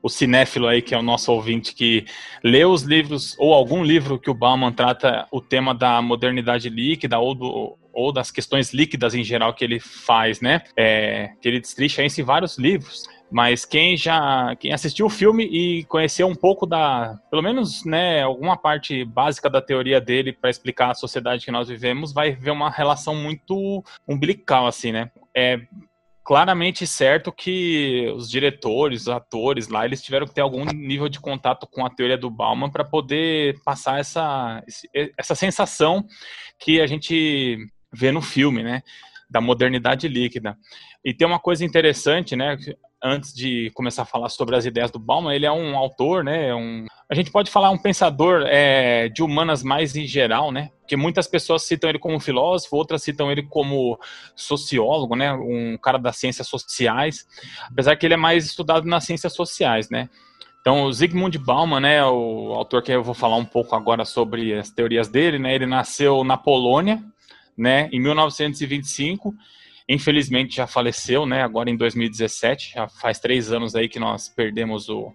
o 0.03 0.09
cinéfilo 0.09 0.67
aí, 0.67 0.83
que 0.83 0.95
é 0.95 0.99
o 0.99 1.03
nosso 1.03 1.33
ouvinte, 1.33 1.75
que 1.75 2.05
lê 2.45 2.65
os 2.65 2.83
livros, 2.83 3.35
ou 3.39 3.55
algum 3.55 3.83
livro 3.83 4.19
que 4.19 4.31
o 4.31 4.35
Bauman 4.35 4.73
trata 4.73 5.27
o 5.33 5.41
tema 5.41 5.75
da 5.75 6.01
modernidade 6.03 6.69
líquida, 6.69 7.19
ou, 7.19 7.35
do, 7.35 7.79
ou 7.93 8.13
das 8.13 8.31
questões 8.31 8.73
líquidas 8.73 9.15
em 9.15 9.25
geral 9.25 9.55
que 9.55 9.65
ele 9.65 9.81
faz, 9.81 10.41
né? 10.41 10.63
É, 10.77 11.31
que 11.41 11.49
ele 11.49 11.61
destrincha 11.61 12.05
isso 12.05 12.21
em 12.21 12.25
vários 12.25 12.59
livros. 12.59 13.05
Mas 13.31 13.65
quem 13.65 13.97
já 13.97 14.55
quem 14.57 14.73
assistiu 14.73 15.07
o 15.07 15.11
filme 15.11 15.45
e 15.45 15.85
conheceu 15.85 16.27
um 16.29 16.35
pouco 16.35 16.67
da, 16.67 17.19
pelo 17.31 17.43
menos, 17.43 17.85
né, 17.85 18.23
alguma 18.23 18.57
parte 18.57 19.05
básica 19.05 19.51
da 19.51 19.61
teoria 19.61 20.01
dele 20.01 20.33
para 20.33 20.51
explicar 20.51 20.91
a 20.91 20.95
sociedade 20.95 21.45
que 21.45 21.51
nós 21.51 21.69
vivemos, 21.69 22.13
vai 22.13 22.33
ver 22.33 22.51
uma 22.51 22.71
relação 22.71 23.15
muito 23.15 23.83
umbilical 24.07 24.67
assim, 24.67 24.93
né? 24.93 25.11
É 25.35 25.61
claramente 26.27 26.85
certo 26.89 27.31
que 27.31 28.13
os 28.17 28.29
diretores, 28.29 29.03
os 29.03 29.09
atores 29.09 29.69
lá, 29.69 29.85
eles 29.85 30.03
tiveram 30.03 30.27
que 30.27 30.35
ter 30.35 30.41
algum 30.41 30.65
nível 30.65 31.09
de 31.09 31.21
contato 31.21 31.69
com 31.69 31.87
a 31.87 31.91
teoria 31.91 32.19
do 32.19 32.29
Bauman 32.29 32.69
para 32.69 32.85
poder 32.85 33.55
passar 33.65 34.01
essa, 34.01 34.61
essa 35.17 35.37
sensação 35.37 36.05
que 36.59 36.81
a 36.81 36.87
gente 36.89 37.59
vê 37.93 38.11
no 38.11 38.21
filme, 38.21 38.65
né? 38.65 38.83
Da 39.31 39.41
modernidade 39.41 40.09
líquida. 40.09 40.59
E 41.05 41.15
tem 41.15 41.29
uma 41.29 41.39
coisa 41.39 41.65
interessante, 41.65 42.35
né? 42.35 42.59
Antes 43.07 43.33
de 43.33 43.71
começar 43.75 44.03
a 44.03 44.07
falar 44.07 44.29
sobre 44.29 44.57
as 44.57 44.65
ideias 44.65 44.91
do 44.91 44.99
Bauman, 44.99 45.35
ele 45.35 45.47
é 45.47 45.53
um 45.53 45.77
autor, 45.77 46.25
né? 46.25 46.55
Um, 46.55 46.87
a 47.09 47.15
gente 47.15 47.31
pode 47.31 47.51
falar 47.51 47.71
um 47.71 47.79
pensador 47.79 48.43
é, 48.47 49.09
de 49.09 49.23
humanas 49.23 49.63
mais 49.63 49.95
em 49.95 50.07
geral, 50.07 50.51
né? 50.51 50.71
Porque 50.81 50.97
muitas 50.97 51.27
pessoas 51.27 51.63
citam 51.63 51.89
ele 51.89 51.99
como 51.99 52.19
filósofo, 52.19 52.77
outras 52.77 53.03
citam 53.03 53.31
ele 53.31 53.43
como 53.45 53.99
sociólogo, 54.35 55.15
né? 55.15 55.33
Um 55.33 55.79
cara 55.79 55.99
das 55.99 56.17
ciências 56.17 56.49
sociais, 56.49 57.27
apesar 57.71 57.97
que 57.97 58.07
ele 58.07 58.15
é 58.15 58.19
mais 58.19 58.45
estudado 58.45 58.87
nas 58.87 59.05
ciências 59.05 59.33
sociais, 59.33 59.89
né? 59.89 60.09
Então, 60.61 60.83
o 60.83 60.93
Zygmunt 60.93 61.39
Bauman, 61.39 61.79
né, 61.79 62.05
o 62.05 62.53
autor 62.53 62.83
que 62.83 62.91
eu 62.91 63.01
vou 63.01 63.15
falar 63.15 63.37
um 63.37 63.45
pouco 63.45 63.77
agora 63.77 64.05
sobre 64.05 64.53
as 64.53 64.69
teorias 64.69 65.07
dele, 65.07 65.39
né? 65.39 65.55
Ele 65.55 65.67
nasceu 65.67 66.25
na 66.25 66.37
Polônia, 66.37 67.01
né, 67.57 67.89
em 67.93 68.01
1925 68.01 69.33
Infelizmente 69.89 70.57
já 70.57 70.67
faleceu, 70.67 71.27
né? 71.27 71.43
Agora 71.43 71.71
em 71.71 71.77
2017, 71.77 72.75
já 72.75 72.89
faz 72.89 73.19
três 73.21 73.53
anos 73.53 73.75
aí 73.75 73.89
que 73.89 74.01
nós 74.01 74.29
perdemos 74.29 74.89
o, 74.89 75.13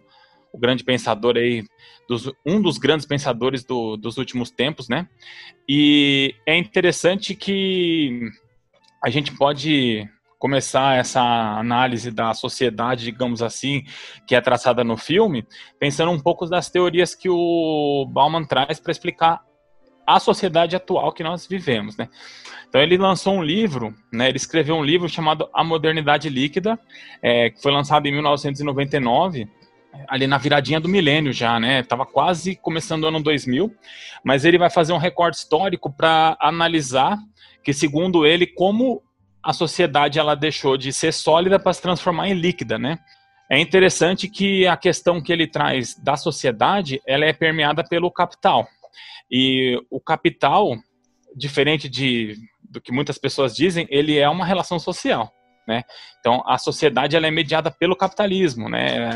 o 0.53 0.57
grande 0.57 0.83
pensador 0.83 1.37
aí, 1.37 1.63
dos, 2.07 2.31
um 2.45 2.61
dos 2.61 2.77
grandes 2.77 3.05
pensadores 3.05 3.63
do, 3.63 3.97
dos 3.97 4.17
últimos 4.17 4.49
tempos, 4.49 4.87
né? 4.87 5.07
E 5.67 6.35
é 6.45 6.57
interessante 6.57 7.35
que 7.35 8.29
a 9.03 9.09
gente 9.09 9.35
pode 9.35 10.07
começar 10.41 10.97
essa 10.97 11.21
análise 11.21 12.09
da 12.09 12.33
sociedade, 12.33 13.05
digamos 13.05 13.43
assim, 13.43 13.83
que 14.27 14.33
é 14.33 14.41
traçada 14.41 14.83
no 14.83 14.97
filme, 14.97 15.45
pensando 15.79 16.11
um 16.11 16.19
pouco 16.19 16.47
das 16.47 16.67
teorias 16.67 17.13
que 17.13 17.29
o 17.29 18.07
Bauman 18.11 18.43
traz 18.43 18.79
para 18.79 18.91
explicar 18.91 19.41
a 20.05 20.19
sociedade 20.19 20.75
atual 20.75 21.11
que 21.11 21.23
nós 21.23 21.47
vivemos, 21.47 21.97
né? 21.97 22.09
Então 22.67 22.81
ele 22.81 22.97
lançou 22.97 23.33
um 23.33 23.43
livro, 23.43 23.93
né? 24.11 24.29
Ele 24.29 24.37
escreveu 24.37 24.75
um 24.75 24.83
livro 24.83 25.09
chamado 25.09 25.49
A 25.53 25.63
Modernidade 25.63 26.29
Líquida, 26.29 26.79
é, 27.21 27.49
que 27.49 27.61
foi 27.61 27.71
lançado 27.71 28.05
em 28.07 28.11
1999, 28.11 29.47
ali 30.07 30.25
na 30.25 30.37
viradinha 30.37 30.79
do 30.79 30.87
milênio 30.87 31.33
já, 31.33 31.59
né? 31.59 31.83
Tava 31.83 32.05
quase 32.05 32.55
começando 32.55 33.03
o 33.03 33.07
ano 33.07 33.21
2000, 33.21 33.73
mas 34.23 34.45
ele 34.45 34.57
vai 34.57 34.69
fazer 34.69 34.93
um 34.93 34.97
recorte 34.97 35.37
histórico 35.37 35.91
para 35.91 36.37
analisar 36.39 37.17
que, 37.63 37.73
segundo 37.73 38.25
ele, 38.25 38.47
como 38.47 39.03
a 39.43 39.53
sociedade 39.53 40.19
ela 40.19 40.35
deixou 40.35 40.77
de 40.77 40.93
ser 40.93 41.11
sólida 41.11 41.59
para 41.59 41.73
se 41.73 41.81
transformar 41.81 42.29
em 42.29 42.33
líquida, 42.33 42.77
né? 42.77 42.99
É 43.49 43.59
interessante 43.59 44.29
que 44.29 44.65
a 44.65 44.77
questão 44.77 45.21
que 45.21 45.33
ele 45.33 45.45
traz 45.45 45.93
da 45.95 46.15
sociedade, 46.15 47.01
ela 47.05 47.25
é 47.25 47.33
permeada 47.33 47.83
pelo 47.83 48.09
capital. 48.09 48.65
E 49.31 49.81
o 49.89 49.99
capital, 49.99 50.75
diferente 51.35 51.87
de, 51.87 52.35
do 52.61 52.81
que 52.81 52.91
muitas 52.91 53.17
pessoas 53.17 53.55
dizem, 53.55 53.87
ele 53.89 54.17
é 54.17 54.27
uma 54.27 54.45
relação 54.45 54.77
social. 54.77 55.31
Né? 55.67 55.83
Então, 56.19 56.43
a 56.45 56.57
sociedade 56.57 57.15
ela 57.15 57.27
é 57.27 57.31
mediada 57.31 57.71
pelo 57.71 57.95
capitalismo, 57.95 58.67
né? 58.67 59.09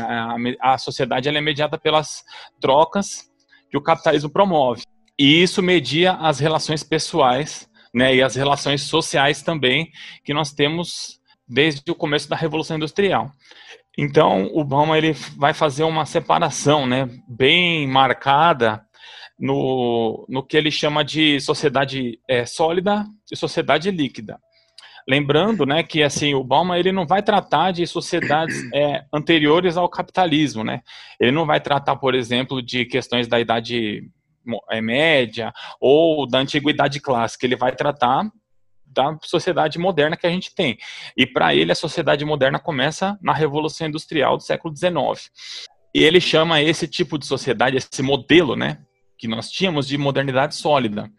a, 0.60 0.74
a 0.74 0.78
sociedade 0.78 1.28
ela 1.28 1.38
é 1.38 1.40
mediada 1.40 1.76
pelas 1.76 2.24
trocas 2.60 3.24
que 3.68 3.76
o 3.76 3.82
capitalismo 3.82 4.30
promove. 4.30 4.82
E 5.18 5.42
isso 5.42 5.62
media 5.62 6.12
as 6.12 6.38
relações 6.38 6.82
pessoais 6.82 7.68
né? 7.92 8.14
e 8.14 8.22
as 8.22 8.36
relações 8.36 8.82
sociais 8.82 9.42
também 9.42 9.90
que 10.24 10.32
nós 10.32 10.52
temos 10.52 11.20
desde 11.48 11.90
o 11.90 11.94
começo 11.94 12.28
da 12.28 12.36
Revolução 12.36 12.76
Industrial. 12.76 13.30
Então, 13.98 14.50
o 14.52 14.62
Bauman 14.62 14.98
ele 14.98 15.12
vai 15.38 15.54
fazer 15.54 15.84
uma 15.84 16.04
separação 16.04 16.86
né, 16.86 17.08
bem 17.26 17.86
marcada 17.86 18.84
no, 19.38 20.26
no 20.28 20.42
que 20.42 20.56
ele 20.56 20.70
chama 20.70 21.04
de 21.04 21.40
sociedade 21.40 22.18
é, 22.28 22.46
sólida 22.46 23.04
e 23.30 23.36
sociedade 23.36 23.90
líquida. 23.90 24.38
Lembrando, 25.08 25.64
né, 25.64 25.84
que 25.84 26.02
assim 26.02 26.34
o 26.34 26.42
Bauman 26.42 26.76
ele 26.76 26.90
não 26.90 27.06
vai 27.06 27.22
tratar 27.22 27.70
de 27.70 27.86
sociedades 27.86 28.56
é, 28.74 29.04
anteriores 29.12 29.76
ao 29.76 29.88
capitalismo, 29.88 30.64
né? 30.64 30.82
Ele 31.20 31.30
não 31.30 31.46
vai 31.46 31.60
tratar, 31.60 31.96
por 31.96 32.14
exemplo, 32.14 32.60
de 32.60 32.84
questões 32.84 33.28
da 33.28 33.38
idade 33.38 34.02
é, 34.70 34.80
média 34.80 35.52
ou 35.80 36.26
da 36.26 36.38
antiguidade 36.38 37.00
clássica. 37.00 37.46
Ele 37.46 37.54
vai 37.54 37.74
tratar 37.74 38.28
da 38.84 39.16
sociedade 39.22 39.78
moderna 39.78 40.16
que 40.16 40.26
a 40.26 40.30
gente 40.30 40.52
tem. 40.54 40.76
E 41.16 41.26
para 41.26 41.54
ele, 41.54 41.70
a 41.70 41.76
sociedade 41.76 42.24
moderna 42.24 42.58
começa 42.58 43.16
na 43.22 43.32
Revolução 43.32 43.86
Industrial 43.86 44.36
do 44.36 44.42
século 44.42 44.74
XIX. 44.74 45.30
E 45.94 46.02
ele 46.02 46.20
chama 46.20 46.60
esse 46.60 46.88
tipo 46.88 47.18
de 47.18 47.26
sociedade, 47.26 47.76
esse 47.76 48.02
modelo, 48.02 48.56
né, 48.56 48.78
que 49.18 49.28
nós 49.28 49.50
tínhamos 49.50 49.86
de 49.86 49.96
modernidade 49.96 50.54
sólida, 50.54 51.10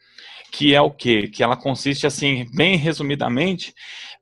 que 0.51 0.74
é 0.74 0.82
o 0.82 0.92
quê? 0.92 1.27
Que 1.27 1.44
ela 1.44 1.56
consiste, 1.56 2.08
assim, 2.08 2.46
bem 2.56 2.77
resumidamente, 2.77 3.74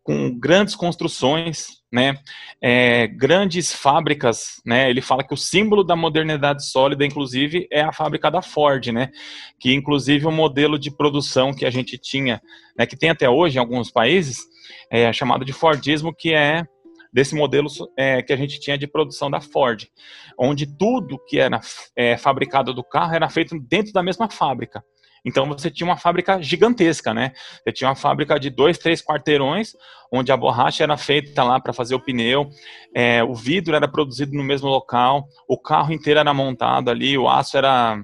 com 0.03 0.37
grandes 0.37 0.75
construções, 0.75 1.67
né, 1.91 2.15
é, 2.61 3.07
grandes 3.07 3.73
fábricas, 3.73 4.61
né, 4.65 4.87
ele 4.89 5.01
fala 5.01 5.23
que 5.23 5.33
o 5.33 5.37
símbolo 5.37 5.83
da 5.83 5.95
modernidade 5.95 6.67
sólida, 6.69 7.05
inclusive, 7.05 7.67
é 7.71 7.81
a 7.81 7.91
fábrica 7.91 8.29
da 8.29 8.41
Ford, 8.41 8.87
né, 8.87 9.09
que 9.59 9.73
inclusive 9.73 10.27
o 10.27 10.31
modelo 10.31 10.77
de 10.77 10.91
produção 10.91 11.53
que 11.53 11.65
a 11.65 11.71
gente 11.71 11.97
tinha, 11.97 12.39
né, 12.77 12.85
que 12.85 12.95
tem 12.95 13.09
até 13.09 13.27
hoje 13.27 13.57
em 13.57 13.59
alguns 13.59 13.89
países, 13.89 14.39
é 14.91 15.11
chamado 15.11 15.43
de 15.43 15.53
Fordismo, 15.53 16.13
que 16.13 16.33
é 16.33 16.63
desse 17.15 17.33
modelo 17.33 17.69
é, 17.97 18.21
que 18.21 18.33
a 18.33 18.35
gente 18.35 18.59
tinha 18.59 18.77
de 18.77 18.85
produção 18.85 19.31
da 19.31 19.39
Ford, 19.39 19.85
onde 20.37 20.67
tudo 20.67 21.17
que 21.25 21.39
era 21.39 21.61
é, 21.95 22.17
fabricado 22.17 22.73
do 22.73 22.83
carro 22.83 23.15
era 23.15 23.29
feito 23.29 23.57
dentro 23.57 23.93
da 23.93 24.03
mesma 24.03 24.29
fábrica. 24.29 24.83
Então 25.25 25.47
você 25.47 25.71
tinha 25.71 25.87
uma 25.87 25.95
fábrica 25.95 26.41
gigantesca, 26.41 27.13
né? 27.13 27.31
Você 27.63 27.71
tinha 27.71 27.89
uma 27.89 27.95
fábrica 27.95 28.37
de 28.37 28.49
dois, 28.49 28.77
três 28.77 29.01
quarteirões, 29.01 29.71
onde 30.11 30.29
a 30.29 30.35
borracha 30.35 30.83
era 30.83 30.97
feita 30.97 31.41
lá 31.41 31.57
para 31.57 31.71
fazer 31.71 31.95
o 31.95 32.03
pneu, 32.03 32.49
é, 32.93 33.23
o 33.23 33.33
vidro 33.33 33.77
era 33.77 33.87
produzido 33.87 34.33
no 34.33 34.43
mesmo 34.43 34.67
local, 34.67 35.23
o 35.47 35.57
carro 35.57 35.93
inteiro 35.93 36.19
era 36.19 36.33
montado 36.33 36.91
ali, 36.91 37.17
o 37.17 37.29
aço 37.29 37.57
era 37.57 37.97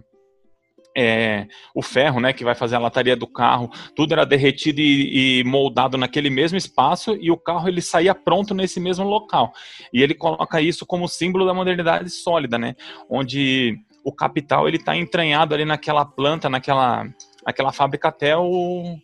é, 0.95 1.47
o 1.73 1.81
ferro, 1.81 2.19
né, 2.19 2.33
que 2.33 2.43
vai 2.43 2.55
fazer 2.55 2.75
a 2.75 2.79
lataria 2.79 3.15
do 3.15 3.27
carro, 3.27 3.69
tudo 3.95 4.13
era 4.13 4.25
derretido 4.25 4.81
e, 4.81 5.39
e, 5.39 5.43
moldado 5.43 5.97
naquele 5.97 6.29
mesmo 6.29 6.57
espaço 6.57 7.17
e 7.19 7.31
o 7.31 7.37
carro 7.37 7.67
ele 7.67 7.81
saía 7.81 8.13
pronto 8.13 8.53
nesse 8.53 8.79
mesmo 8.79 9.05
local. 9.05 9.53
E 9.93 10.01
ele 10.01 10.13
coloca 10.13 10.61
isso 10.61 10.85
como 10.85 11.07
símbolo 11.07 11.45
da 11.45 11.53
modernidade 11.53 12.09
sólida, 12.09 12.57
né, 12.57 12.75
onde 13.09 13.77
o 14.03 14.11
capital 14.11 14.67
ele 14.67 14.77
está 14.77 14.95
entranhado 14.95 15.53
ali 15.53 15.65
naquela 15.65 16.05
planta, 16.05 16.49
naquela, 16.49 17.07
naquela 17.45 17.71
fábrica 17.71 18.07
até 18.07 18.35
o, 18.35 18.97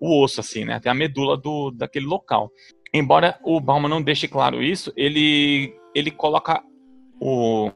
o 0.00 0.22
osso, 0.22 0.40
assim, 0.40 0.64
né? 0.64 0.74
Até 0.74 0.88
a 0.88 0.94
medula 0.94 1.36
do, 1.36 1.70
daquele 1.70 2.06
local. 2.06 2.50
Embora 2.92 3.38
o 3.42 3.60
Bauman 3.60 3.88
não 3.88 4.00
deixe 4.00 4.28
claro 4.28 4.62
isso, 4.62 4.92
ele, 4.96 5.74
ele 5.94 6.10
coloca 6.12 6.62
o, 7.20 7.70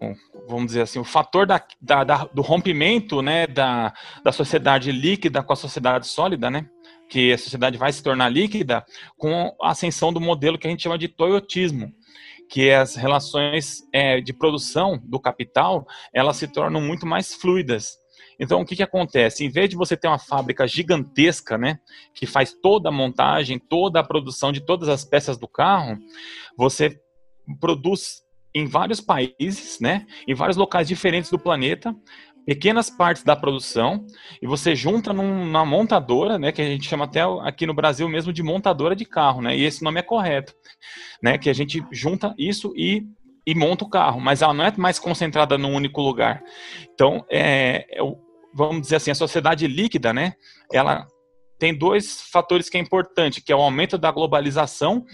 vamos 0.48 0.66
dizer 0.66 0.82
assim, 0.82 0.98
o 0.98 1.04
fator 1.04 1.46
da, 1.46 1.62
da, 1.80 2.04
da, 2.04 2.24
do 2.24 2.42
rompimento 2.42 3.20
né, 3.20 3.46
da, 3.46 3.92
da 4.24 4.32
sociedade 4.32 4.90
líquida 4.90 5.42
com 5.42 5.52
a 5.52 5.56
sociedade 5.56 6.06
sólida, 6.06 6.50
né? 6.50 6.66
Que 7.08 7.32
a 7.32 7.38
sociedade 7.38 7.76
vai 7.76 7.92
se 7.92 8.02
tornar 8.02 8.28
líquida 8.28 8.84
com 9.16 9.54
a 9.62 9.70
ascensão 9.70 10.12
do 10.12 10.20
modelo 10.20 10.58
que 10.58 10.66
a 10.66 10.70
gente 10.70 10.82
chama 10.82 10.98
de 10.98 11.08
toyotismo, 11.08 11.92
que 12.50 12.70
as 12.70 12.96
relações 12.96 13.82
é, 13.92 14.20
de 14.20 14.32
produção 14.32 14.98
do 15.04 15.20
capital 15.20 15.86
elas 16.12 16.36
se 16.36 16.48
tornam 16.48 16.80
muito 16.80 17.06
mais 17.06 17.34
fluidas. 17.34 17.98
Então, 18.40 18.60
o 18.60 18.64
que, 18.64 18.76
que 18.76 18.82
acontece? 18.82 19.44
Em 19.44 19.50
vez 19.50 19.68
de 19.68 19.76
você 19.76 19.96
ter 19.96 20.06
uma 20.06 20.18
fábrica 20.18 20.66
gigantesca, 20.66 21.58
né, 21.58 21.78
que 22.14 22.24
faz 22.24 22.52
toda 22.52 22.88
a 22.88 22.92
montagem, 22.92 23.58
toda 23.58 24.00
a 24.00 24.04
produção 24.04 24.52
de 24.52 24.60
todas 24.60 24.88
as 24.88 25.04
peças 25.04 25.36
do 25.36 25.48
carro, 25.48 25.98
você 26.56 27.00
produz 27.60 28.22
em 28.54 28.66
vários 28.66 29.00
países, 29.00 29.78
né, 29.80 30.06
em 30.26 30.34
vários 30.34 30.56
locais 30.56 30.88
diferentes 30.88 31.30
do 31.30 31.38
planeta, 31.38 31.94
pequenas 32.46 32.88
partes 32.88 33.22
da 33.22 33.36
produção 33.36 34.06
e 34.40 34.46
você 34.46 34.74
junta 34.74 35.12
numa 35.12 35.66
montadora, 35.66 36.38
né, 36.38 36.50
que 36.50 36.62
a 36.62 36.64
gente 36.64 36.88
chama 36.88 37.04
até 37.04 37.20
aqui 37.42 37.66
no 37.66 37.74
Brasil 37.74 38.08
mesmo 38.08 38.32
de 38.32 38.42
montadora 38.42 38.96
de 38.96 39.04
carro, 39.04 39.42
né, 39.42 39.56
e 39.56 39.64
esse 39.64 39.82
nome 39.82 40.00
é 40.00 40.02
correto, 40.02 40.54
né, 41.22 41.36
que 41.36 41.50
a 41.50 41.52
gente 41.52 41.84
junta 41.92 42.34
isso 42.38 42.72
e, 42.74 43.06
e 43.46 43.54
monta 43.54 43.84
o 43.84 43.90
carro, 43.90 44.20
mas 44.20 44.40
ela 44.40 44.54
não 44.54 44.64
é 44.64 44.72
mais 44.78 44.98
concentrada 44.98 45.58
num 45.58 45.74
único 45.74 46.00
lugar. 46.00 46.42
Então, 46.94 47.24
é, 47.30 47.86
é 47.90 48.28
vamos 48.54 48.80
dizer 48.80 48.96
assim, 48.96 49.10
a 49.10 49.14
sociedade 49.14 49.66
líquida, 49.66 50.14
né, 50.14 50.32
ela 50.72 51.06
tem 51.58 51.76
dois 51.76 52.22
fatores 52.30 52.70
que 52.70 52.78
é 52.78 52.80
importante, 52.80 53.42
que 53.42 53.52
é 53.52 53.56
o 53.56 53.60
aumento 53.60 53.98
da 53.98 54.10
globalização 54.10 55.04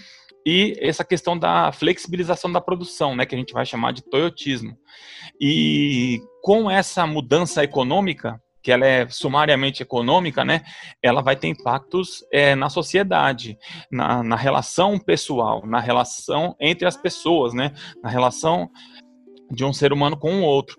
e 0.46 0.76
essa 0.78 1.04
questão 1.04 1.38
da 1.38 1.72
flexibilização 1.72 2.52
da 2.52 2.60
produção, 2.60 3.16
né, 3.16 3.24
que 3.24 3.34
a 3.34 3.38
gente 3.38 3.54
vai 3.54 3.64
chamar 3.64 3.92
de 3.92 4.02
toyotismo. 4.02 4.76
E 5.40 6.20
com 6.42 6.70
essa 6.70 7.06
mudança 7.06 7.64
econômica, 7.64 8.40
que 8.62 8.70
ela 8.70 8.86
é 8.86 9.08
sumariamente 9.08 9.82
econômica, 9.82 10.44
né, 10.44 10.62
ela 11.02 11.22
vai 11.22 11.36
ter 11.36 11.48
impactos 11.48 12.24
é, 12.32 12.54
na 12.54 12.68
sociedade, 12.68 13.58
na, 13.90 14.22
na, 14.22 14.36
relação 14.36 14.98
pessoal, 14.98 15.66
na 15.66 15.80
relação 15.80 16.54
entre 16.60 16.86
as 16.86 16.96
pessoas, 16.96 17.54
né, 17.54 17.72
na 18.02 18.10
relação 18.10 18.70
de 19.50 19.64
um 19.64 19.72
ser 19.72 19.92
humano 19.92 20.16
com 20.16 20.40
o 20.40 20.42
outro. 20.42 20.76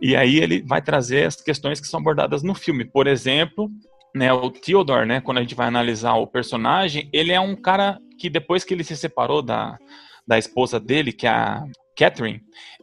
E 0.00 0.16
aí 0.16 0.38
ele 0.38 0.62
vai 0.62 0.82
trazer 0.82 1.26
as 1.26 1.36
questões 1.36 1.80
que 1.80 1.86
são 1.86 2.00
abordadas 2.00 2.42
no 2.42 2.54
filme. 2.54 2.84
Por 2.84 3.06
exemplo, 3.06 3.70
né, 4.14 4.32
o 4.32 4.50
Theodore, 4.50 5.06
né, 5.06 5.20
quando 5.20 5.38
a 5.38 5.42
gente 5.42 5.54
vai 5.54 5.68
analisar 5.68 6.14
o 6.14 6.26
personagem, 6.26 7.08
ele 7.12 7.32
é 7.32 7.40
um 7.40 7.56
cara 7.56 7.98
que 8.22 8.30
depois 8.30 8.62
que 8.62 8.72
ele 8.72 8.84
se 8.84 8.96
separou 8.96 9.42
da, 9.42 9.76
da 10.24 10.38
esposa 10.38 10.78
dele, 10.78 11.12
que 11.12 11.26
é 11.26 11.30
a 11.30 11.64
Catherine, 11.96 12.40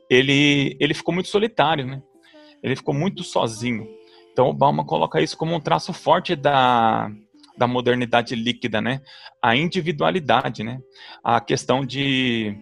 ele, 0.10 0.75
ele 0.82 0.93
ficou 0.93 1.13
muito 1.13 1.30
solitário, 1.30 1.88
né? 1.88 2.02
Ele 2.62 2.75
ficou 2.75 2.93
muito 2.93 3.23
sozinho. 3.23 3.88
Então 4.34 4.49
o 4.49 4.54
Bauman 4.54 4.84
coloca 4.86 5.21
isso 5.21 5.38
como 5.38 5.56
um 5.56 5.60
traço 5.62 5.93
forte 5.93 6.36
da, 6.36 7.10
da 7.58 7.65
modernidade 7.65 8.36
líquida, 8.36 8.82
né? 8.82 8.99
A 9.41 9.56
individualidade, 9.56 10.62
né? 10.62 10.78
A 11.23 11.39
questão 11.39 11.86
de 11.86 12.54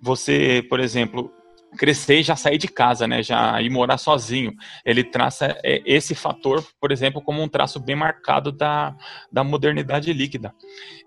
você, 0.00 0.64
por 0.70 0.78
exemplo, 0.78 1.28
crescer 1.76 2.20
e 2.20 2.22
já 2.22 2.36
sair 2.36 2.58
de 2.58 2.68
casa, 2.68 3.06
né? 3.06 3.22
Já 3.22 3.60
ir 3.60 3.70
morar 3.70 3.98
sozinho. 3.98 4.52
Ele 4.84 5.02
traça 5.04 5.58
é, 5.64 5.82
esse 5.84 6.14
fator, 6.14 6.64
por 6.80 6.92
exemplo, 6.92 7.22
como 7.22 7.42
um 7.42 7.48
traço 7.48 7.80
bem 7.80 7.96
marcado 7.96 8.52
da, 8.52 8.96
da 9.30 9.42
modernidade 9.42 10.12
líquida. 10.12 10.54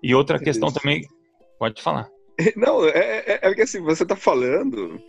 E 0.02 0.14
outra 0.14 0.38
questão 0.38 0.72
também, 0.72 1.06
pode 1.58 1.82
falar. 1.82 2.08
Não, 2.56 2.84
é, 2.86 3.24
é, 3.26 3.38
é 3.42 3.54
que 3.54 3.62
assim, 3.62 3.80
você 3.80 4.04
tá 4.04 4.16
falando 4.16 5.00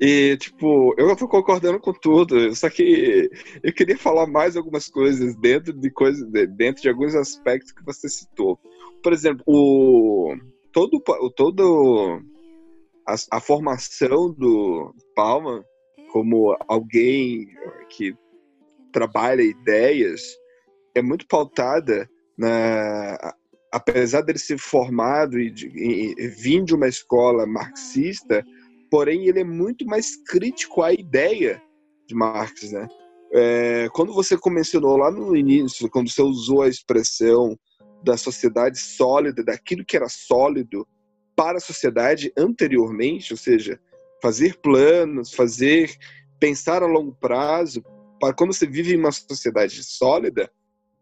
e, 0.00 0.36
tipo, 0.36 0.94
eu 0.98 1.16
tô 1.16 1.26
concordando 1.26 1.80
com 1.80 1.92
tudo, 1.92 2.54
só 2.54 2.68
que 2.68 3.30
eu 3.62 3.72
queria 3.72 3.96
falar 3.96 4.26
mais 4.26 4.56
algumas 4.56 4.88
coisas 4.88 5.34
dentro 5.36 5.72
de 5.72 5.90
coisas, 5.90 6.28
dentro 6.50 6.82
de 6.82 6.88
alguns 6.88 7.14
aspectos 7.14 7.72
que 7.72 7.82
você 7.82 8.08
citou. 8.08 8.58
Por 9.02 9.12
exemplo, 9.12 9.42
o 9.46 10.36
todo 10.70 11.02
todo 11.34 12.20
a, 13.06 13.14
a 13.32 13.40
formação 13.40 14.32
do 14.32 14.94
Palma 15.14 15.64
como 16.12 16.56
alguém 16.68 17.46
que 17.90 18.16
trabalha 18.92 19.42
ideias 19.42 20.22
é 20.94 21.02
muito 21.02 21.26
pautada 21.26 22.08
na 22.38 23.34
apesar 23.72 24.22
dele 24.22 24.38
ser 24.38 24.58
formado 24.58 25.38
e, 25.38 25.52
e, 25.74 26.14
e 26.16 26.28
vir 26.28 26.64
de 26.64 26.74
uma 26.74 26.88
escola 26.88 27.46
marxista, 27.46 28.42
porém 28.90 29.26
ele 29.28 29.40
é 29.40 29.44
muito 29.44 29.84
mais 29.84 30.16
crítico 30.24 30.82
à 30.82 30.92
ideia 30.92 31.60
de 32.06 32.14
Marx, 32.14 32.72
né? 32.72 32.88
É, 33.32 33.88
quando 33.92 34.14
você 34.14 34.38
mencionou 34.46 34.96
lá 34.96 35.10
no 35.10 35.36
início, 35.36 35.90
quando 35.90 36.10
você 36.10 36.22
usou 36.22 36.62
a 36.62 36.68
expressão 36.68 37.58
da 38.02 38.16
sociedade 38.16 38.78
sólida, 38.78 39.44
daquilo 39.44 39.84
que 39.84 39.96
era 39.96 40.08
sólido, 40.08 40.86
para 41.36 41.58
a 41.58 41.60
sociedade 41.60 42.32
anteriormente, 42.36 43.32
ou 43.32 43.36
seja, 43.36 43.78
fazer 44.22 44.56
planos, 44.58 45.32
fazer 45.32 45.94
pensar 46.40 46.82
a 46.82 46.86
longo 46.86 47.14
prazo, 47.14 47.84
para 48.18 48.34
quando 48.34 48.52
você 48.52 48.66
vive 48.66 48.94
em 48.94 48.98
uma 48.98 49.12
sociedade 49.12 49.84
sólida, 49.84 50.50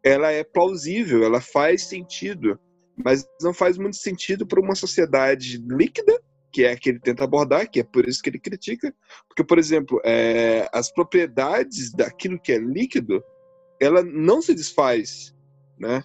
ela 0.03 0.31
é 0.31 0.45
plausível, 0.45 1.25
ela 1.25 1.41
faz 1.41 1.85
sentido, 1.85 2.59
mas 2.97 3.27
não 3.41 3.55
faz 3.55 3.79
muito 3.79 3.97
sentido 3.97 4.47
para 4.47 4.61
uma 4.61 4.75
sociedade 4.75 5.59
líquida, 5.67 6.21
que 6.53 6.65
é 6.65 6.73
a 6.73 6.77
que 6.77 6.91
ele 6.91 7.01
tenta 7.01 7.25
abordar, 7.25 7.69
que 7.69 7.81
é 7.81 7.85
por 7.85 8.09
isso 8.09 8.23
que 8.23 8.31
ele 8.31 8.39
critica, 8.39 8.95
porque, 9.27 9.43
por 9.43 9.59
exemplo, 9.59 10.01
é, 10.05 10.69
as 10.73 10.93
propriedades 10.93 11.93
daquilo 11.93 12.39
que 12.39 12.53
é 12.53 12.59
líquido, 12.59 13.25
ela 13.81 14.03
não 14.05 14.41
se 14.41 14.55
desfaz, 14.55 15.35
né? 15.79 16.05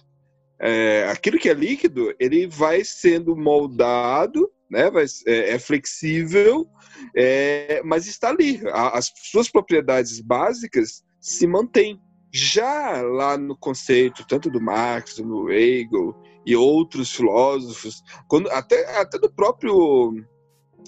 É, 0.60 1.08
aquilo 1.10 1.38
que 1.38 1.48
é 1.48 1.54
líquido, 1.54 2.14
ele 2.20 2.46
vai 2.46 2.84
sendo 2.84 3.34
moldado, 3.34 4.50
né, 4.70 4.90
vai, 4.90 5.04
é, 5.26 5.54
é 5.54 5.58
flexível, 5.58 6.68
é, 7.16 7.80
mas 7.84 8.06
está 8.06 8.28
ali. 8.28 8.60
as 8.72 9.10
suas 9.30 9.50
propriedades 9.50 10.20
básicas 10.20 11.02
se 11.20 11.46
mantêm. 11.46 11.98
Já 12.32 13.02
lá 13.02 13.36
no 13.36 13.56
conceito, 13.56 14.24
tanto 14.26 14.48
do 14.48 14.60
Marx, 14.60 15.16
do 15.16 15.50
Hegel 15.50 16.14
e 16.46 16.54
outros 16.54 17.10
filósofos, 17.10 18.02
quando, 18.28 18.48
até, 18.50 19.00
até 19.00 19.18
do 19.18 19.32
próprio 19.32 20.14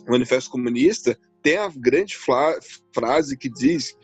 Manifesto 0.07 0.51
Comunista, 0.51 1.19
tem 1.43 1.57
a 1.57 1.69
grande 1.69 2.17
frase 2.95 3.37
que 3.37 3.49
diz 3.49 3.97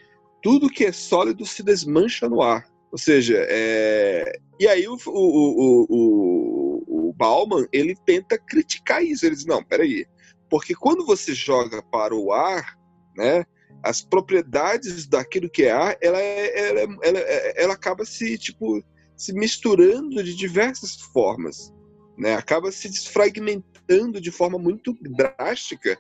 tudo 0.43 0.69
que 0.69 0.85
é 0.85 0.93
sólido 0.93 1.47
se 1.47 1.63
desmancha 1.63 2.29
no 2.29 2.43
ar. 2.43 2.65
Ou 2.91 2.99
seja, 2.99 3.37
é... 3.49 4.39
e 4.59 4.67
aí 4.67 4.89
o, 4.89 4.97
o, 5.07 5.87
o, 5.89 7.09
o, 7.09 7.13
Bauman 7.13 7.67
ele 7.73 7.95
tenta 8.07 8.39
criticar 8.39 9.05
isso. 9.05 9.27
Ele 9.27 9.35
diz: 9.35 9.45
não, 9.45 9.63
peraí, 9.63 10.07
porque 10.49 10.75
quando 10.75 11.05
você 11.05 11.35
joga 11.35 11.83
para 11.83 12.15
o 12.15 12.33
ar, 12.33 12.79
né, 13.17 13.45
as 13.83 14.03
propriedades 14.03 15.07
daquilo 15.07 15.51
que 15.51 15.65
é 15.65 15.71
ar, 15.71 15.97
ela, 16.01 16.21
é, 16.21 16.69
ela, 16.69 16.99
ela, 17.03 17.19
ela 17.19 17.75
acaba 17.75 18.05
se 18.05 18.39
tipo 18.39 18.83
se 19.17 19.33
misturando 19.33 20.23
de 20.23 20.35
diversas 20.35 20.95
formas, 21.13 21.75
né? 22.17 22.35
Acaba 22.35 22.71
se 22.71 22.89
desfragmentando 22.89 24.21
de 24.21 24.31
forma 24.31 24.59
muito 24.59 24.97
drástica. 25.01 25.99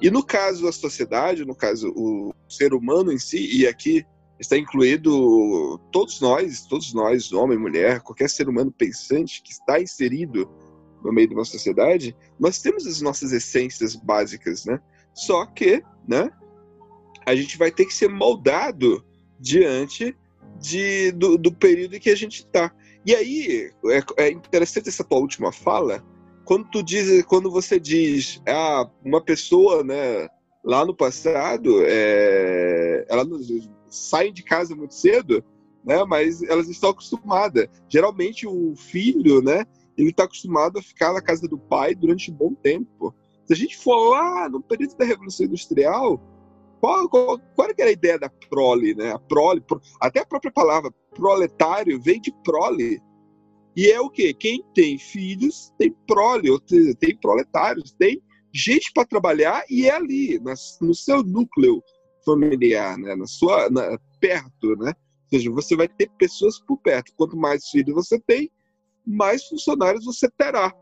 E 0.00 0.10
no 0.10 0.24
caso 0.24 0.64
da 0.64 0.72
sociedade, 0.72 1.44
no 1.44 1.54
caso 1.54 1.92
o 1.96 2.34
ser 2.48 2.74
humano 2.74 3.12
em 3.12 3.18
si, 3.18 3.38
e 3.56 3.66
aqui 3.66 4.04
está 4.38 4.56
incluído 4.56 5.78
todos 5.90 6.20
nós, 6.20 6.66
todos 6.66 6.92
nós, 6.92 7.32
homem, 7.32 7.58
mulher, 7.58 8.00
qualquer 8.00 8.28
ser 8.28 8.48
humano 8.48 8.70
pensante 8.70 9.42
que 9.42 9.52
está 9.52 9.80
inserido 9.80 10.50
no 11.02 11.12
meio 11.12 11.28
de 11.28 11.34
uma 11.34 11.44
sociedade, 11.44 12.16
nós 12.38 12.60
temos 12.60 12.86
as 12.86 13.00
nossas 13.00 13.32
essências 13.32 13.94
básicas, 13.94 14.64
né? 14.64 14.80
Só 15.14 15.46
que, 15.46 15.82
né, 16.06 16.30
a 17.24 17.34
gente 17.34 17.56
vai 17.56 17.70
ter 17.70 17.86
que 17.86 17.94
ser 17.94 18.08
moldado 18.08 19.04
diante 19.38 20.16
de, 20.60 21.12
do, 21.12 21.38
do 21.38 21.52
período 21.52 21.96
em 21.96 22.00
que 22.00 22.10
a 22.10 22.16
gente 22.16 22.40
está. 22.40 22.72
E 23.04 23.14
aí, 23.14 23.70
é, 23.86 24.24
é, 24.24 24.30
interessante 24.30 24.88
essa 24.88 25.04
tua 25.04 25.18
última 25.18 25.52
fala, 25.52 26.04
quando 26.44 26.68
tu 26.70 26.82
diz, 26.82 27.24
quando 27.24 27.50
você 27.50 27.78
diz, 27.78 28.42
ah, 28.48 28.88
uma 29.04 29.20
pessoa, 29.20 29.82
né, 29.82 30.28
lá 30.64 30.84
no 30.84 30.94
passado, 30.94 31.82
é, 31.84 33.06
ela 33.08 33.24
sai 33.88 34.32
de 34.32 34.42
casa 34.42 34.74
muito 34.74 34.94
cedo, 34.94 35.44
né, 35.84 36.04
mas 36.04 36.42
elas 36.42 36.68
estão 36.68 36.90
acostumadas. 36.90 37.68
Geralmente 37.88 38.46
o 38.46 38.74
filho, 38.76 39.40
né, 39.40 39.64
ele 39.96 40.10
está 40.10 40.24
acostumado 40.24 40.78
a 40.78 40.82
ficar 40.82 41.12
na 41.12 41.22
casa 41.22 41.48
do 41.48 41.58
pai 41.58 41.94
durante 41.94 42.30
um 42.30 42.34
bom 42.34 42.54
tempo. 42.54 43.14
Se 43.44 43.52
a 43.52 43.56
gente 43.56 43.76
for 43.76 44.10
lá 44.10 44.48
no 44.48 44.60
período 44.60 44.96
da 44.96 45.04
Revolução 45.04 45.46
Industrial, 45.46 46.20
qual, 46.80 47.08
qual, 47.08 47.38
qual 47.54 47.68
era 47.78 47.88
a 47.88 47.92
ideia 47.92 48.18
da 48.18 48.28
prole, 48.50 48.94
né? 48.94 49.12
A 49.12 49.18
prole, 49.18 49.62
até 50.00 50.20
a 50.20 50.26
própria 50.26 50.52
palavra 50.52 50.92
proletário 51.14 52.00
vem 52.00 52.20
de 52.20 52.32
prole. 52.44 53.00
E 53.74 53.90
é 53.90 54.00
o 54.00 54.10
quê? 54.10 54.34
Quem 54.34 54.64
tem 54.74 54.98
filhos 54.98 55.72
tem 55.78 55.94
prole, 56.06 56.50
ou 56.50 56.58
tem 56.60 57.16
proletários, 57.20 57.92
tem 57.92 58.22
gente 58.52 58.90
para 58.92 59.06
trabalhar 59.06 59.64
e 59.68 59.86
é 59.86 59.94
ali, 59.94 60.40
no 60.80 60.94
seu 60.94 61.22
núcleo 61.22 61.82
familiar, 62.26 62.98
né? 62.98 63.14
na 63.14 63.26
sua, 63.26 63.70
na, 63.70 63.98
perto, 64.20 64.76
né? 64.76 64.92
Ou 65.32 65.38
seja, 65.38 65.50
você 65.50 65.76
vai 65.76 65.88
ter 65.88 66.10
pessoas 66.18 66.58
por 66.60 66.76
perto. 66.78 67.12
Quanto 67.16 67.36
mais 67.36 67.68
filhos 67.68 67.94
você 67.94 68.20
tem, 68.20 68.50
mais 69.06 69.46
funcionários 69.46 70.04
você 70.04 70.28
terá, 70.36 70.74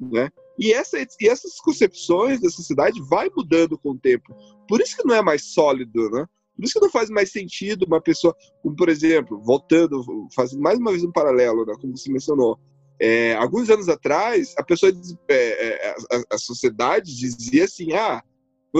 né? 0.00 0.30
E, 0.58 0.72
essa, 0.72 0.98
e 0.98 1.28
essas 1.28 1.60
concepções 1.60 2.40
da 2.40 2.48
sociedade 2.48 3.00
vai 3.10 3.28
mudando 3.36 3.76
com 3.76 3.90
o 3.90 3.98
tempo. 3.98 4.34
Por 4.66 4.80
isso 4.80 4.96
que 4.96 5.06
não 5.06 5.14
é 5.14 5.22
mais 5.22 5.44
sólido, 5.52 6.08
né? 6.10 6.26
Por 6.54 6.64
isso 6.64 6.72
que 6.72 6.80
não 6.80 6.90
faz 6.90 7.10
mais 7.10 7.30
sentido 7.30 7.84
uma 7.84 8.00
pessoa, 8.00 8.34
como 8.62 8.74
por 8.74 8.88
exemplo, 8.88 9.38
voltando, 9.42 10.02
fazendo 10.34 10.62
mais 10.62 10.78
uma 10.78 10.90
vez 10.90 11.04
um 11.04 11.12
paralelo, 11.12 11.66
né, 11.66 11.74
como 11.78 11.94
você 11.94 12.10
mencionou, 12.10 12.58
é, 12.98 13.34
alguns 13.34 13.68
anos 13.68 13.90
atrás, 13.90 14.54
a 14.56 14.62
pessoa, 14.62 14.90
é, 15.28 15.34
é, 15.34 15.90
a, 15.90 16.34
a, 16.34 16.38
sociedade 16.38 17.14
dizia 17.14 17.64
assim, 17.64 17.92
ah, 17.92 18.22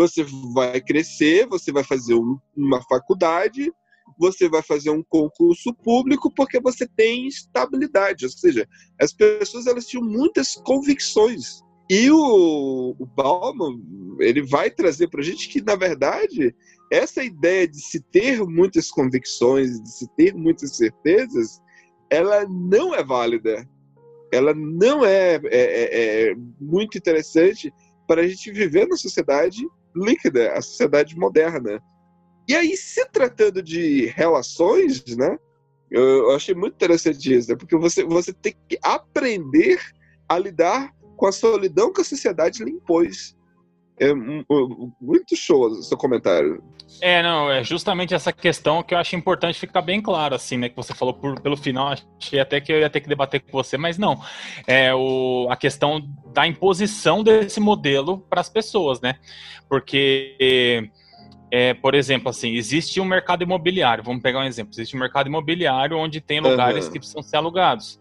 você 0.00 0.24
vai 0.52 0.80
crescer, 0.80 1.46
você 1.46 1.72
vai 1.72 1.85
fazer 1.85 2.14
um, 2.14 2.38
uma 2.56 2.82
faculdade, 2.82 3.72
você 4.18 4.48
vai 4.48 4.62
fazer 4.62 4.90
um 4.90 5.02
concurso 5.02 5.74
público 5.74 6.30
porque 6.30 6.61
você 6.61 6.87
tem 6.87 7.26
estabilidade, 7.26 8.24
ou 8.24 8.30
seja, 8.30 8.68
as 9.00 9.12
pessoas 9.12 9.66
elas 9.66 9.87
tinham 9.87 10.04
muitas 10.04 10.54
convicções 10.54 11.61
e 11.88 12.11
o, 12.11 12.96
o 12.98 13.06
Bauman, 13.06 13.80
ele 14.18 14.42
vai 14.42 14.70
trazer 14.70 15.09
para 15.09 15.20
a 15.20 15.24
gente 15.24 15.48
que, 15.48 15.61
na 15.62 15.76
verdade, 15.76 16.54
essa 16.90 17.22
ideia 17.22 17.66
de 17.68 17.80
se 17.80 18.00
ter 18.00 18.44
muitas 18.44 18.90
convicções, 18.90 19.80
de 19.80 19.90
se 19.90 20.09
ter 20.16 20.35
muitas 20.35 20.76
certezas, 20.76 21.61
ela 22.11 22.44
não 22.48 22.92
é 22.92 23.04
válida. 23.04 23.68
Ela 24.32 24.52
não 24.52 25.04
é, 25.04 25.37
é, 25.37 25.40
é, 25.50 26.30
é 26.30 26.35
muito 26.61 26.98
interessante 26.98 27.72
para 28.09 28.22
a 28.22 28.26
gente 28.26 28.50
viver 28.50 28.88
na 28.88 28.96
sociedade 28.96 29.64
líquida, 29.96 30.52
a 30.52 30.62
sociedade 30.62 31.16
moderna. 31.16 31.82
E 32.48 32.54
aí, 32.54 32.76
se 32.76 33.04
tratando 33.06 33.62
de 33.62 34.06
relações, 34.06 35.04
né? 35.16 35.37
Eu, 35.90 36.32
achei 36.32 36.54
muito 36.54 36.74
interessante 36.74 37.32
isso, 37.32 37.50
né, 37.50 37.56
porque 37.56 37.76
você, 37.76 38.04
você 38.04 38.32
tem 38.32 38.54
que 38.68 38.76
aprender 38.82 39.80
a 40.28 40.37
lidar 40.37 40.92
com 41.16 41.26
a 41.26 41.32
solidão 41.32 41.92
que 41.92 42.00
a 42.00 42.04
sociedade 42.04 42.64
lhe 42.64 42.72
impôs. 42.72 43.37
É 43.98 44.12
muito 44.14 45.35
show 45.35 45.66
o 45.66 45.82
seu 45.82 45.96
comentário. 45.96 46.62
É, 47.00 47.22
não, 47.22 47.50
é 47.50 47.64
justamente 47.64 48.14
essa 48.14 48.32
questão 48.32 48.82
que 48.82 48.94
eu 48.94 48.98
acho 48.98 49.16
importante 49.16 49.59
ficar 49.59 49.82
bem 49.82 50.00
claro, 50.00 50.35
assim, 50.35 50.56
né? 50.56 50.68
Que 50.68 50.76
você 50.76 50.94
falou 50.94 51.14
por, 51.14 51.40
pelo 51.40 51.56
final, 51.56 51.94
achei 52.20 52.38
até 52.38 52.61
que 52.61 52.72
eu 52.72 52.78
ia 52.78 52.90
ter 52.90 53.00
que 53.00 53.09
debater 53.09 53.40
com 53.40 53.50
você, 53.52 53.76
mas 53.76 53.98
não. 53.98 54.20
É 54.66 54.94
o, 54.94 55.46
a 55.50 55.56
questão 55.56 56.00
da 56.32 56.46
imposição 56.46 57.22
desse 57.22 57.59
modelo 57.59 58.18
para 58.30 58.40
as 58.40 58.48
pessoas, 58.48 59.00
né? 59.00 59.16
Porque, 59.68 60.90
é, 61.50 61.74
por 61.74 61.94
exemplo, 61.94 62.28
assim, 62.28 62.54
existe 62.54 63.00
um 63.00 63.04
mercado 63.04 63.42
imobiliário, 63.42 64.04
vamos 64.04 64.22
pegar 64.22 64.40
um 64.40 64.44
exemplo, 64.44 64.72
existe 64.72 64.96
um 64.96 65.00
mercado 65.00 65.26
imobiliário 65.26 65.96
onde 65.98 66.20
tem 66.20 66.40
lugares 66.40 66.87
uhum. 66.87 66.92
que 66.92 66.98
precisam 66.98 67.22
ser 67.22 67.37
alugados. 67.37 67.98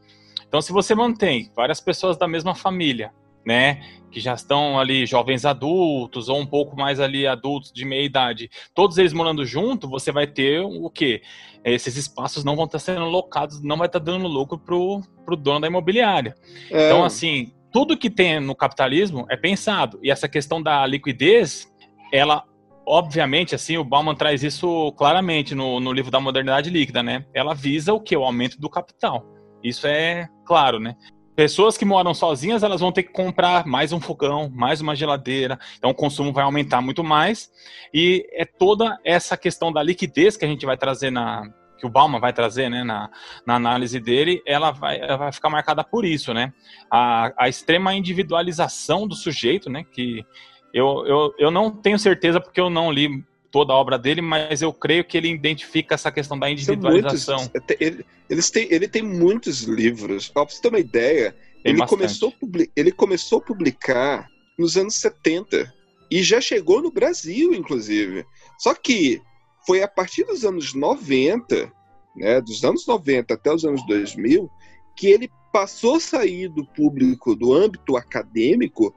Então, 0.47 0.62
se 0.62 0.71
você 0.71 0.93
mantém 0.93 1.51
várias 1.55 1.81
pessoas 1.81 2.17
da 2.17 2.27
mesma 2.27 2.53
família, 2.53 3.12
né, 3.45 3.81
que 4.12 4.19
já 4.19 4.34
estão 4.34 4.79
ali 4.79 5.05
jovens 5.05 5.45
adultos 5.45 6.29
ou 6.29 6.39
um 6.39 6.45
pouco 6.45 6.75
mais 6.75 6.99
ali 6.99 7.27
adultos 7.27 7.71
de 7.71 7.86
meia 7.86 8.03
idade, 8.03 8.49
todos 8.73 8.97
eles 8.97 9.13
morando 9.13 9.45
junto, 9.45 9.89
você 9.89 10.12
vai 10.12 10.25
ter 10.25 10.62
o 10.62 10.89
quê? 10.89 11.21
Esses 11.63 11.97
espaços 11.97 12.43
não 12.43 12.55
vão 12.55 12.65
estar 12.65 12.79
sendo 12.79 13.05
locados, 13.05 13.62
não 13.62 13.77
vai 13.77 13.88
estar 13.88 13.99
dando 13.99 14.27
lucro 14.27 14.58
pro, 14.58 15.01
pro 15.25 15.36
dono 15.36 15.62
da 15.62 15.67
imobiliária. 15.67 16.36
É. 16.71 16.86
Então, 16.86 17.03
assim, 17.03 17.51
tudo 17.71 17.97
que 17.97 18.10
tem 18.10 18.39
no 18.39 18.55
capitalismo 18.55 19.25
é 19.29 19.36
pensado. 19.36 19.99
E 20.01 20.10
essa 20.10 20.29
questão 20.29 20.62
da 20.62 20.86
liquidez, 20.86 21.67
ela 22.12 22.45
obviamente, 22.88 23.55
assim, 23.55 23.77
o 23.77 23.84
Bauman 23.84 24.15
traz 24.15 24.43
isso 24.43 24.91
claramente 24.93 25.55
no, 25.55 25.79
no 25.79 25.91
livro 25.91 26.12
da 26.12 26.19
modernidade 26.19 26.69
líquida, 26.69 27.01
né? 27.01 27.25
Ela 27.34 27.53
visa 27.53 27.93
o 27.93 27.99
que? 27.99 28.15
O 28.15 28.23
aumento 28.23 28.60
do 28.60 28.69
capital. 28.69 29.25
Isso 29.63 29.88
é 29.88 30.29
claro, 30.45 30.79
né? 30.79 30.95
Pessoas 31.36 31.78
que 31.78 31.84
moram 31.84 32.13
sozinhas, 32.13 32.63
elas 32.63 32.80
vão 32.80 32.93
ter 32.93 33.04
que 33.04 33.12
comprar 33.12 33.65
mais 33.65 33.91
um 33.91 34.00
fogão, 34.00 34.50
mais 34.54 34.80
uma 34.80 34.95
geladeira, 34.95 35.60
então 35.78 35.89
o 35.89 35.95
consumo 35.95 36.32
vai 36.32 36.45
aumentar 36.45 36.82
muito 36.82 37.04
mais. 37.04 37.52
E 37.93 38.26
é 38.32 38.45
toda 38.45 38.98
essa 39.04 39.36
questão 39.36 39.71
da 39.71 39.84
liquidez 39.84 40.38
que 40.38 40.45
a 40.45 40.48
gente 40.48 40.65
vai 40.65 40.78
trazer 40.78 41.12
na, 41.12 41.43
que 41.78 41.86
o 41.86 41.89
Bauman 41.89 42.21
vai 42.21 42.32
trazer 42.32 42.69
né, 42.69 42.86
na, 42.86 43.10
na 43.45 43.56
análise 43.56 44.00
dele, 44.00 44.41
ela 44.45 44.71
vai, 44.71 44.98
ela 44.98 45.17
vai 45.17 45.32
ficar 45.32 45.50
marcada 45.50 45.84
por 45.84 46.06
isso, 46.06 46.34
né? 46.34 46.54
A, 46.89 47.34
a 47.38 47.50
extrema 47.50 47.93
individualização 47.93 49.06
do 49.06 49.13
sujeito, 49.13 49.69
né? 49.69 49.84
Que 49.84 50.26
eu, 50.74 51.06
eu, 51.06 51.36
eu 51.38 51.52
não 51.52 51.69
tenho 51.69 52.00
certeza 52.00 52.39
porque 52.39 52.62
eu 52.62 52.69
não 52.69 52.91
li 52.91 53.26
toda 53.56 53.72
a 53.72 53.78
obra 53.78 53.98
dele, 53.98 54.22
mas 54.22 54.62
eu 54.62 54.74
creio 54.74 55.06
que 55.06 55.18
ele 55.18 55.30
identifica 55.30 55.96
essa 55.96 56.12
questão 56.12 56.38
da 56.38 56.50
individualização. 56.50 57.38
Muitos, 57.38 57.78
ele, 57.80 58.06
eles 58.30 58.50
têm, 58.50 58.68
ele 58.70 58.86
tem 58.86 59.02
muitos 59.02 59.62
livros. 59.62 60.28
Pra 60.28 60.44
você 60.44 60.62
ter 60.62 60.68
uma 60.68 60.80
ideia, 60.80 61.34
ele 61.63 61.86
começou, 61.88 62.34
ele 62.76 62.91
começou 62.91 63.38
a 63.38 63.41
publicar 63.41 64.28
nos 64.60 64.76
anos 64.76 64.96
70 64.96 65.74
e 66.12 66.22
já 66.22 66.41
chegou 66.41 66.82
no 66.82 66.91
Brasil, 66.91 67.54
inclusive. 67.54 68.26
Só 68.58 68.74
que 68.74 69.22
foi 69.65 69.82
a 69.82 69.88
partir 69.88 70.26
dos 70.26 70.44
anos 70.44 70.74
90, 70.74 71.72
né, 72.13 72.41
dos 72.41 72.62
anos 72.65 72.86
90 72.86 73.36
até 73.36 73.54
os 73.54 73.63
anos 73.63 73.88
2000, 73.88 74.52
que 74.98 75.08
ele 75.08 75.32
passou 75.54 75.96
a 75.96 76.02
sair 76.02 76.50
do 76.50 76.65
público, 76.65 77.34
do 77.34 77.54
âmbito 77.54 77.96
acadêmico, 77.96 78.94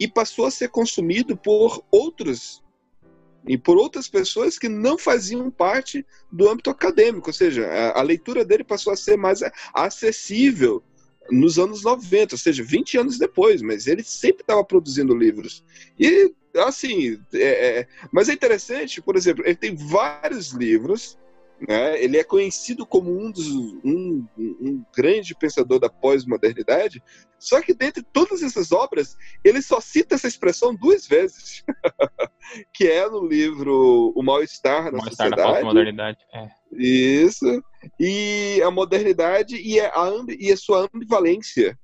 e 0.00 0.08
passou 0.08 0.46
a 0.46 0.50
ser 0.50 0.68
consumido 0.68 1.36
por 1.36 1.80
outros 1.92 2.60
e 3.46 3.56
por 3.56 3.76
outras 3.76 4.08
pessoas 4.08 4.58
que 4.58 4.68
não 4.68 4.98
faziam 4.98 5.50
parte 5.50 6.04
do 6.30 6.48
âmbito 6.48 6.70
acadêmico, 6.70 7.30
ou 7.30 7.32
seja, 7.32 7.66
a, 7.66 8.00
a 8.00 8.02
leitura 8.02 8.44
dele 8.44 8.64
passou 8.64 8.92
a 8.92 8.96
ser 8.96 9.16
mais 9.16 9.40
acessível 9.72 10.82
nos 11.30 11.58
anos 11.58 11.82
90, 11.82 12.34
ou 12.34 12.38
seja, 12.38 12.62
20 12.62 12.98
anos 12.98 13.18
depois, 13.18 13.62
mas 13.62 13.86
ele 13.86 14.02
sempre 14.02 14.42
estava 14.42 14.64
produzindo 14.64 15.14
livros. 15.14 15.64
E, 15.98 16.32
assim, 16.56 17.20
é, 17.32 17.78
é, 17.78 17.88
mas 18.12 18.28
é 18.28 18.32
interessante, 18.32 19.00
por 19.00 19.16
exemplo, 19.16 19.44
ele 19.46 19.56
tem 19.56 19.74
vários 19.74 20.50
livros 20.50 21.18
Né? 21.68 22.02
Ele 22.02 22.16
é 22.16 22.24
conhecido 22.24 22.86
como 22.86 23.10
um, 23.10 23.30
dos, 23.30 23.48
um, 23.48 24.26
um 24.36 24.84
grande 24.96 25.34
pensador 25.34 25.78
da 25.78 25.90
pós-modernidade, 25.90 27.02
só 27.38 27.60
que 27.60 27.74
dentre 27.74 28.02
todas 28.02 28.42
essas 28.42 28.72
obras, 28.72 29.16
ele 29.44 29.60
só 29.60 29.80
cita 29.80 30.14
essa 30.14 30.28
expressão 30.28 30.74
duas 30.74 31.06
vezes, 31.06 31.64
que 32.72 32.86
é 32.86 33.08
no 33.08 33.26
livro 33.26 34.12
O 34.14 34.22
Mal-Estar 34.22 34.84
na 34.84 34.98
Mal-estar 34.98 35.30
na 35.30 35.36
Sociedade. 35.36 35.52
pós-modernidade. 35.52 36.18
É. 36.32 36.48
Isso. 36.72 37.62
E 37.98 38.60
a 38.62 38.70
modernidade 38.70 39.56
e 39.56 39.80
a, 39.80 39.92
e 40.38 40.52
a 40.52 40.56
sua 40.56 40.88
ambivalência. 40.92 41.78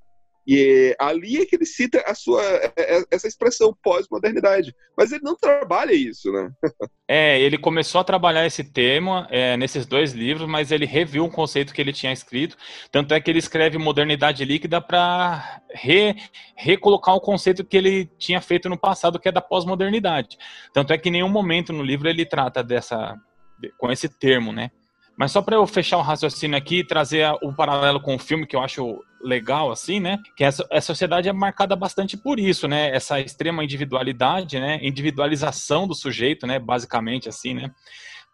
E 0.47 0.95
ali 0.97 1.41
é 1.41 1.45
que 1.45 1.55
ele 1.57 1.65
cita 1.65 2.01
a 2.07 2.15
sua, 2.15 2.41
é- 2.41 2.71
é- 2.77 3.03
essa 3.11 3.27
expressão 3.27 3.75
pós-modernidade. 3.83 4.73
Mas 4.97 5.11
ele 5.11 5.21
não 5.23 5.35
trabalha 5.35 5.91
isso, 5.93 6.31
né? 6.31 6.49
É, 7.09 7.39
ele 7.39 7.57
começou 7.57 8.01
a 8.01 8.03
trabalhar 8.03 8.45
esse 8.45 8.65
tema 8.65 9.29
é, 9.31 9.55
nesses 9.55 9.85
dois 9.85 10.11
livros, 10.11 10.45
mas 10.45 10.73
ele 10.73 10.85
reviu 10.85 11.23
um 11.23 11.29
conceito 11.29 11.73
que 11.73 11.79
ele 11.79 11.93
tinha 11.93 12.11
escrito. 12.11 12.57
Tanto 12.91 13.13
é 13.13 13.21
que 13.21 13.31
ele 13.31 13.39
escreve 13.39 13.77
modernidade 13.77 14.43
líquida 14.43 14.81
para 14.81 15.61
re, 15.73 16.17
recolocar 16.53 17.15
um 17.15 17.19
conceito 17.21 17.63
que 17.63 17.77
ele 17.77 18.07
tinha 18.17 18.41
feito 18.41 18.67
no 18.67 18.77
passado, 18.77 19.19
que 19.19 19.29
é 19.29 19.31
da 19.31 19.39
pós-modernidade. 19.39 20.37
Tanto 20.73 20.91
é 20.91 20.97
que 20.97 21.07
em 21.07 21.13
nenhum 21.13 21.29
momento 21.29 21.71
no 21.71 21.81
livro 21.81 22.09
ele 22.09 22.25
trata 22.25 22.61
dessa 22.61 23.15
de- 23.57 23.71
com 23.77 23.89
esse 23.89 24.09
termo, 24.09 24.51
né? 24.51 24.69
Mas 25.17 25.31
só 25.31 25.41
para 25.41 25.55
eu 25.55 25.65
fechar 25.65 25.97
o 25.97 26.01
raciocínio 26.01 26.55
aqui 26.55 26.79
e 26.79 26.87
trazer 26.87 27.27
o 27.41 27.51
paralelo 27.51 27.99
com 27.99 28.15
o 28.15 28.19
filme 28.19 28.45
que 28.45 28.55
eu 28.55 28.61
acho 28.61 29.03
legal, 29.19 29.71
assim, 29.71 29.99
né? 29.99 30.19
Que 30.35 30.43
essa, 30.43 30.65
a 30.71 30.79
sociedade 30.79 31.27
é 31.27 31.33
marcada 31.33 31.75
bastante 31.75 32.15
por 32.15 32.39
isso, 32.39 32.67
né? 32.67 32.95
Essa 32.95 33.19
extrema 33.19 33.63
individualidade, 33.63 34.59
né? 34.59 34.79
Individualização 34.81 35.87
do 35.87 35.95
sujeito, 35.95 36.45
né? 36.45 36.59
Basicamente, 36.59 37.27
assim, 37.27 37.55
né? 37.55 37.71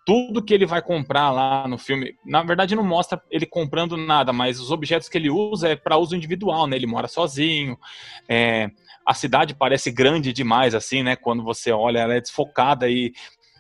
Tudo 0.06 0.44
que 0.44 0.54
ele 0.54 0.66
vai 0.66 0.82
comprar 0.82 1.32
lá 1.32 1.66
no 1.66 1.78
filme, 1.78 2.14
na 2.26 2.44
verdade 2.44 2.76
não 2.76 2.84
mostra 2.84 3.22
ele 3.32 3.46
comprando 3.46 3.96
nada, 3.96 4.34
mas 4.34 4.60
os 4.60 4.70
objetos 4.70 5.08
que 5.08 5.18
ele 5.18 5.30
usa 5.30 5.70
é 5.70 5.76
para 5.78 5.98
uso 5.98 6.18
individual, 6.18 6.68
né? 6.68 6.76
Ele 6.76 6.86
mora 6.86 7.08
sozinho, 7.08 7.78
é, 8.28 8.70
a 9.06 9.14
cidade 9.14 9.56
parece 9.56 9.90
grande 9.90 10.34
demais, 10.34 10.76
assim, 10.76 11.04
né? 11.04 11.16
Quando 11.16 11.44
você 11.44 11.72
olha, 11.72 12.00
ela 12.00 12.16
é 12.16 12.22
desfocada 12.22 12.90
e, 12.90 13.14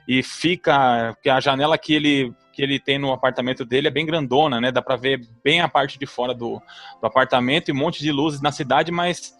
e 0.07 0.21
fica. 0.21 1.15
que 1.21 1.29
a 1.29 1.39
janela 1.39 1.77
que 1.77 1.93
ele, 1.93 2.33
que 2.53 2.61
ele 2.61 2.79
tem 2.79 2.99
no 2.99 3.11
apartamento 3.11 3.65
dele 3.65 3.87
é 3.87 3.91
bem 3.91 4.05
grandona, 4.05 4.61
né? 4.61 4.71
Dá 4.71 4.81
para 4.81 4.95
ver 4.95 5.27
bem 5.43 5.59
a 5.59 5.67
parte 5.67 5.97
de 5.97 6.05
fora 6.05 6.33
do, 6.33 6.61
do 7.01 7.07
apartamento 7.07 7.69
e 7.69 7.71
um 7.71 7.77
monte 7.77 7.99
de 7.99 8.11
luzes 8.11 8.41
na 8.41 8.51
cidade, 8.51 8.91
mas 8.91 9.33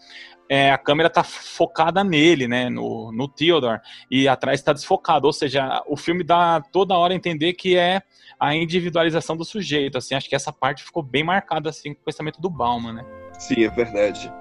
é, 0.49 0.71
a 0.71 0.78
câmera 0.78 1.10
tá 1.10 1.23
focada 1.23 2.04
nele, 2.04 2.47
né? 2.47 2.69
No, 2.69 3.12
no 3.12 3.28
Theodore, 3.28 3.80
e 4.10 4.28
atrás 4.28 4.60
está 4.60 4.73
desfocado. 4.73 5.28
Ou 5.28 5.34
seja, 5.34 5.82
o 5.88 5.95
filme 5.95 6.23
dá 6.23 6.62
toda 6.71 6.97
hora 6.97 7.13
a 7.13 7.15
entender 7.15 7.54
que 7.54 7.78
é 7.78 8.02
a 8.39 8.56
individualização 8.56 9.38
do 9.38 9.45
sujeito. 9.45 9.97
Assim, 9.97 10.15
acho 10.15 10.28
que 10.28 10.36
essa 10.36 10.52
parte 10.52 10.84
ficou 10.84 11.04
bem 11.04 11.23
marcada 11.23 11.69
assim 11.69 11.93
com 11.93 12.02
o 12.02 12.06
pensamento 12.06 12.41
do 12.41 12.49
Bauman, 12.49 12.93
né? 12.93 13.06
Sim, 13.38 13.63
é 13.63 13.69
verdade. 13.69 14.32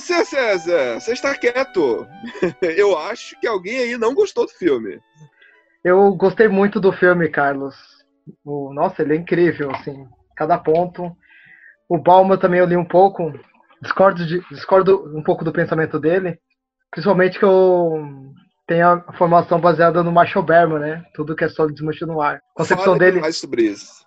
Você, 0.00 0.24
César? 0.24 1.00
Você 1.00 1.12
está 1.12 1.34
quieto. 1.36 2.06
Eu 2.62 2.96
acho 2.98 3.38
que 3.40 3.46
alguém 3.46 3.78
aí 3.78 3.96
não 3.96 4.14
gostou 4.14 4.46
do 4.46 4.52
filme. 4.52 4.98
Eu 5.82 6.14
gostei 6.14 6.48
muito 6.48 6.80
do 6.80 6.92
filme, 6.92 7.28
Carlos. 7.28 7.74
O, 8.44 8.72
nossa, 8.72 9.02
ele 9.02 9.12
é 9.14 9.16
incrível, 9.16 9.70
assim, 9.70 10.06
cada 10.36 10.56
ponto. 10.58 11.14
O 11.88 11.98
Balma 11.98 12.38
também 12.38 12.58
eu 12.60 12.66
li 12.66 12.76
um 12.76 12.84
pouco, 12.84 13.32
discordo, 13.82 14.24
de- 14.26 14.40
discordo 14.50 15.12
um 15.16 15.22
pouco 15.22 15.44
do 15.44 15.52
pensamento 15.52 16.00
dele, 16.00 16.38
principalmente 16.90 17.38
que 17.38 17.44
eu 17.44 18.02
tenho 18.66 18.88
a 18.88 19.12
formação 19.18 19.60
baseada 19.60 20.02
no 20.02 20.10
Marshall 20.10 20.42
Berman, 20.44 20.78
né? 20.78 21.04
Tudo 21.14 21.36
que 21.36 21.44
é 21.44 21.48
sólido 21.48 21.74
desmancha 21.74 22.06
no 22.06 22.20
ar. 22.22 22.36
A 22.36 22.40
concepção 22.56 22.94
Fale 22.94 22.98
dele, 22.98 23.20
mais 23.20 23.36
sobre 23.36 23.64
isso. 23.64 24.04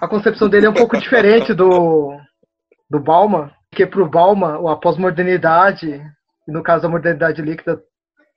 a 0.00 0.06
concepção 0.06 0.48
dele 0.50 0.66
é 0.66 0.70
um 0.70 0.74
pouco 0.74 0.98
diferente 0.98 1.54
do 1.54 2.14
do 2.90 3.00
Bauman, 3.00 3.50
porque 3.74 3.86
pro 3.86 4.08
Bauman 4.08 4.70
a 4.70 4.76
pós-modernidade, 4.76 6.00
no 6.46 6.62
caso 6.62 6.86
a 6.86 6.88
modernidade 6.88 7.42
líquida 7.42 7.82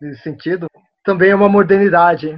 nesse 0.01 0.23
sentido, 0.23 0.65
também 1.03 1.29
é 1.29 1.35
uma 1.35 1.47
modernidade. 1.47 2.35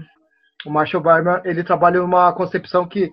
O 0.66 0.70
Marshall 0.70 1.02
Berman, 1.02 1.40
ele 1.46 1.64
trabalha 1.64 2.04
uma 2.04 2.34
concepção 2.34 2.86
que 2.86 3.10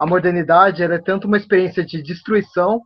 a 0.00 0.06
modernidade 0.06 0.82
é 0.82 0.98
tanto 0.98 1.26
uma 1.26 1.36
experiência 1.36 1.84
de 1.84 2.02
destruição 2.02 2.80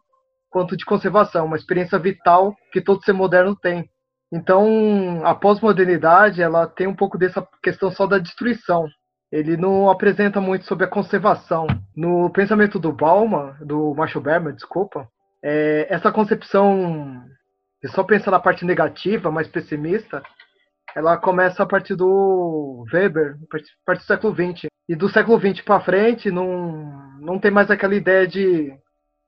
quanto 0.51 0.77
de 0.77 0.85
conservação, 0.85 1.47
uma 1.47 1.57
experiência 1.57 1.97
vital 2.01 2.53
que 2.73 2.81
todo 2.81 3.05
ser 3.05 3.13
moderno 3.13 3.55
tem. 3.55 3.89
Então, 4.33 5.25
a 5.25 5.37
pós-modernidade, 5.37 6.43
ela 6.43 6.67
tem 6.67 6.89
um 6.89 6.97
pouco 6.97 7.17
dessa 7.17 7.47
questão 7.63 7.93
só 7.93 8.09
da 8.09 8.19
destruição. 8.19 8.89
Ele 9.31 9.57
não 9.57 9.89
apresenta 9.89 10.41
muito 10.41 10.65
sobre 10.65 10.85
a 10.85 10.91
conservação. 10.91 11.69
No 11.95 12.29
pensamento 12.31 12.77
do 12.77 12.93
Bauman, 12.93 13.55
do 13.61 13.95
Marshall 13.95 14.25
Berman, 14.25 14.53
desculpa, 14.53 15.09
é, 15.43 15.87
essa 15.89 16.13
concepção 16.13 17.25
de 17.83 17.89
só 17.91 18.05
pensar 18.05 18.31
na 18.31 18.41
parte 18.41 18.65
negativa, 18.65 19.31
mais 19.31 19.49
pessimista, 19.49 20.23
ela 20.95 21.17
começa 21.17 21.63
a 21.63 21.67
partir 21.67 21.95
do 21.95 22.85
Weber, 22.93 23.37
a 23.43 23.47
partir, 23.87 24.03
do 24.03 24.07
século 24.07 24.35
XX. 24.35 24.67
E 24.89 24.97
do 24.97 25.09
século 25.09 25.39
XX 25.39 25.63
para 25.63 25.81
frente, 25.81 26.31
não, 26.31 26.85
não 27.21 27.39
tem 27.39 27.51
mais 27.51 27.71
aquela 27.71 27.95
ideia 27.95 28.27
de 28.27 28.73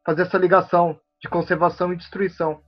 fazer 0.05 0.22
essa 0.22 0.37
ligação 0.37 0.98
de 1.22 1.29
conservação 1.29 1.92
e 1.92 1.96
destruição. 1.96 2.61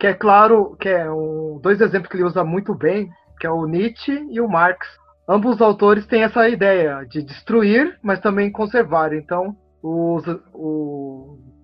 Que 0.00 0.06
é 0.06 0.14
claro, 0.14 0.74
que 0.80 0.88
é 0.88 1.10
um, 1.10 1.60
dois 1.62 1.80
exemplos 1.80 2.10
que 2.10 2.16
ele 2.16 2.24
usa 2.24 2.42
muito 2.42 2.74
bem, 2.74 3.10
que 3.38 3.46
é 3.46 3.50
o 3.50 3.66
Nietzsche 3.66 4.26
e 4.30 4.40
o 4.40 4.48
Marx. 4.48 4.88
Ambos 5.28 5.56
os 5.56 5.62
autores 5.62 6.06
têm 6.06 6.22
essa 6.22 6.48
ideia 6.48 7.04
de 7.04 7.22
destruir, 7.22 7.98
mas 8.02 8.20
também 8.20 8.50
conservar. 8.50 9.12
Então, 9.12 9.54
os, 9.82 10.24
o, 10.54 11.03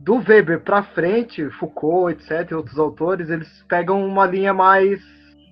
do 0.00 0.16
Weber 0.16 0.60
para 0.60 0.82
frente, 0.82 1.48
Foucault, 1.50 2.10
etc., 2.10 2.50
e 2.50 2.54
outros 2.54 2.78
autores, 2.78 3.28
eles 3.28 3.48
pegam 3.68 4.04
uma 4.04 4.26
linha 4.26 4.54
mais 4.54 5.00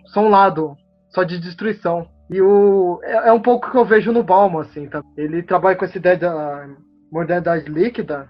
só 0.06 0.20
um 0.20 0.30
lado, 0.30 0.76
só 1.10 1.22
de 1.22 1.38
destruição. 1.38 2.08
E 2.30 2.40
o 2.40 2.98
é, 3.02 3.28
é 3.28 3.32
um 3.32 3.40
pouco 3.40 3.70
que 3.70 3.76
eu 3.76 3.84
vejo 3.84 4.10
no 4.10 4.22
Bauman, 4.22 4.62
assim, 4.62 4.88
tá? 4.88 5.02
Ele 5.16 5.42
trabalha 5.42 5.76
com 5.76 5.84
essa 5.84 5.98
ideia 5.98 6.16
da 6.16 6.66
modernidade 7.12 7.70
líquida, 7.70 8.28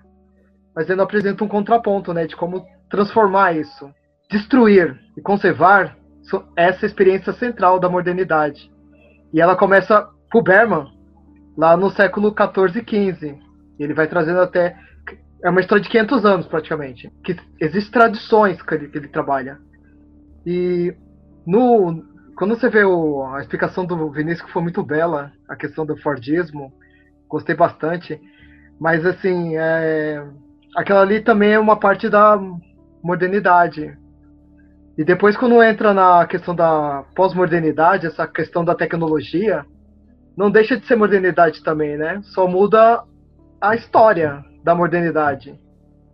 mas 0.74 0.90
ele 0.90 1.00
apresenta 1.00 1.42
um 1.42 1.48
contraponto, 1.48 2.12
né, 2.12 2.26
de 2.26 2.37
como 2.37 2.64
transformar 2.90 3.57
isso. 3.57 3.90
Destruir 4.31 4.98
e 5.16 5.20
conservar 5.20 5.96
essa 6.57 6.85
experiência 6.85 7.33
central 7.33 7.81
da 7.81 7.88
modernidade. 7.88 8.70
E 9.33 9.40
ela 9.40 9.57
começa 9.57 10.09
pro 10.31 10.42
Berman, 10.42 10.87
lá 11.57 11.76
no 11.76 11.90
século 11.90 12.33
14 12.33 12.78
e 12.78 12.85
15. 12.85 13.38
E 13.78 13.83
ele 13.83 13.94
vai 13.94 14.07
trazendo 14.07 14.40
até. 14.40 14.76
É 15.44 15.51
uma 15.51 15.61
história 15.61 15.83
de 15.83 15.88
500 15.88 16.24
anos, 16.24 16.46
praticamente. 16.46 17.11
Que 17.24 17.37
existem 17.61 17.92
tradições 17.92 18.61
que 18.61 18.74
ele, 18.74 18.88
que 18.88 18.98
ele 18.98 19.09
trabalha. 19.09 19.59
E 20.44 20.94
no, 21.46 22.03
quando 22.37 22.57
você 22.57 22.68
vê 22.68 22.85
o- 22.85 23.24
a 23.27 23.40
explicação 23.40 23.87
do 23.87 24.11
Vinícius, 24.11 24.46
que 24.46 24.53
foi 24.53 24.62
muito 24.62 24.83
bela, 24.83 25.33
a 25.48 25.55
questão 25.55 25.87
do 25.87 25.96
Fordismo, 25.96 26.72
gostei 27.29 27.55
bastante. 27.55 28.20
Mas, 28.81 29.05
assim, 29.07 29.57
é, 29.57 30.24
aquela 30.77 31.03
ali 31.03 31.20
também 31.20 31.53
é 31.53 31.59
uma 31.59 31.77
parte 31.79 32.09
da 32.09 32.38
modernidade. 33.03 33.96
E 34.96 35.05
depois, 35.05 35.37
quando 35.37 35.62
entra 35.62 35.94
na 35.94 36.27
questão 36.27 36.55
da 36.55 37.05
pós-modernidade, 37.14 38.07
essa 38.07 38.27
questão 38.27 38.64
da 38.64 38.74
tecnologia, 38.74 39.64
não 40.37 40.51
deixa 40.51 40.77
de 40.77 40.87
ser 40.87 40.96
modernidade 40.96 41.62
também, 41.62 41.96
né? 41.96 42.20
Só 42.22 42.48
muda 42.48 43.05
a 43.61 43.74
história 43.77 44.44
da 44.62 44.75
modernidade. 44.75 45.59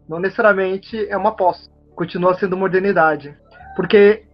Não 0.09 0.19
necessariamente 0.19 1.07
é 1.09 1.17
uma 1.17 1.35
pós. 1.35 1.71
Continua 1.95 2.35
sendo 2.35 2.57
modernidade. 2.57 3.37
Porque 3.77 4.25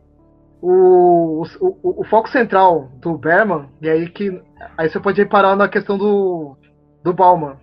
o, 0.61 1.43
o, 1.61 2.01
o 2.01 2.05
foco 2.05 2.29
central 2.29 2.91
do 3.01 3.17
Berman, 3.17 3.69
e 3.81 3.89
aí 3.89 4.09
que 4.09 4.43
aí 4.77 4.89
você 4.89 5.01
pode 5.01 5.21
reparar 5.21 5.57
na 5.57 5.69
questão 5.69 5.97
do, 5.97 6.57
do 7.03 7.13
Bauman, 7.13 7.57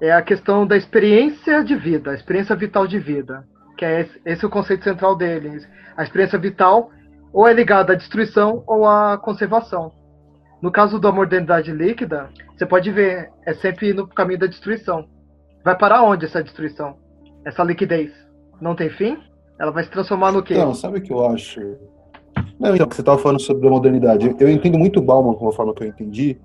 é 0.00 0.12
a 0.12 0.22
questão 0.22 0.66
da 0.66 0.76
experiência 0.76 1.64
de 1.64 1.74
vida, 1.74 2.10
a 2.10 2.14
experiência 2.14 2.54
vital 2.54 2.86
de 2.86 2.98
vida. 2.98 3.44
Que 3.76 3.84
é 3.84 4.00
esse, 4.00 4.20
esse 4.24 4.44
é 4.44 4.48
o 4.48 4.50
conceito 4.50 4.84
central 4.84 5.16
dele. 5.16 5.64
A 5.96 6.02
experiência 6.02 6.38
vital 6.38 6.90
ou 7.32 7.46
é 7.46 7.52
ligada 7.52 7.92
à 7.92 7.96
destruição 7.96 8.62
ou 8.66 8.86
à 8.86 9.16
conservação. 9.18 9.92
No 10.60 10.72
caso 10.72 10.98
da 10.98 11.12
modernidade 11.12 11.70
líquida, 11.70 12.30
você 12.56 12.66
pode 12.66 12.90
ver, 12.90 13.30
é 13.46 13.54
sempre 13.54 13.92
no 13.92 14.08
caminho 14.08 14.40
da 14.40 14.46
destruição. 14.46 15.06
Vai 15.64 15.76
parar 15.76 16.02
onde 16.02 16.24
essa 16.24 16.42
destruição? 16.42 16.96
Essa 17.44 17.62
liquidez? 17.62 18.12
Não 18.60 18.74
tem 18.74 18.90
fim? 18.90 19.18
Ela 19.58 19.70
vai 19.70 19.84
se 19.84 19.90
transformar 19.90 20.32
no 20.32 20.42
quê? 20.42 20.54
Não, 20.54 20.74
sabe 20.74 20.98
o 20.98 21.02
que 21.02 21.12
eu 21.12 21.26
acho? 21.26 21.60
Não, 22.58 22.74
então, 22.74 22.88
você 22.90 23.00
estava 23.00 23.18
falando 23.18 23.40
sobre 23.40 23.66
a 23.66 23.70
modernidade. 23.70 24.34
Eu, 24.38 24.50
entendo 24.50 24.78
muito 24.78 25.00
Bauman, 25.00 25.34
como 25.34 25.50
a 25.50 25.52
forma 25.52 25.74
que 25.74 25.84
eu 25.84 25.88
entendi, 25.88 26.38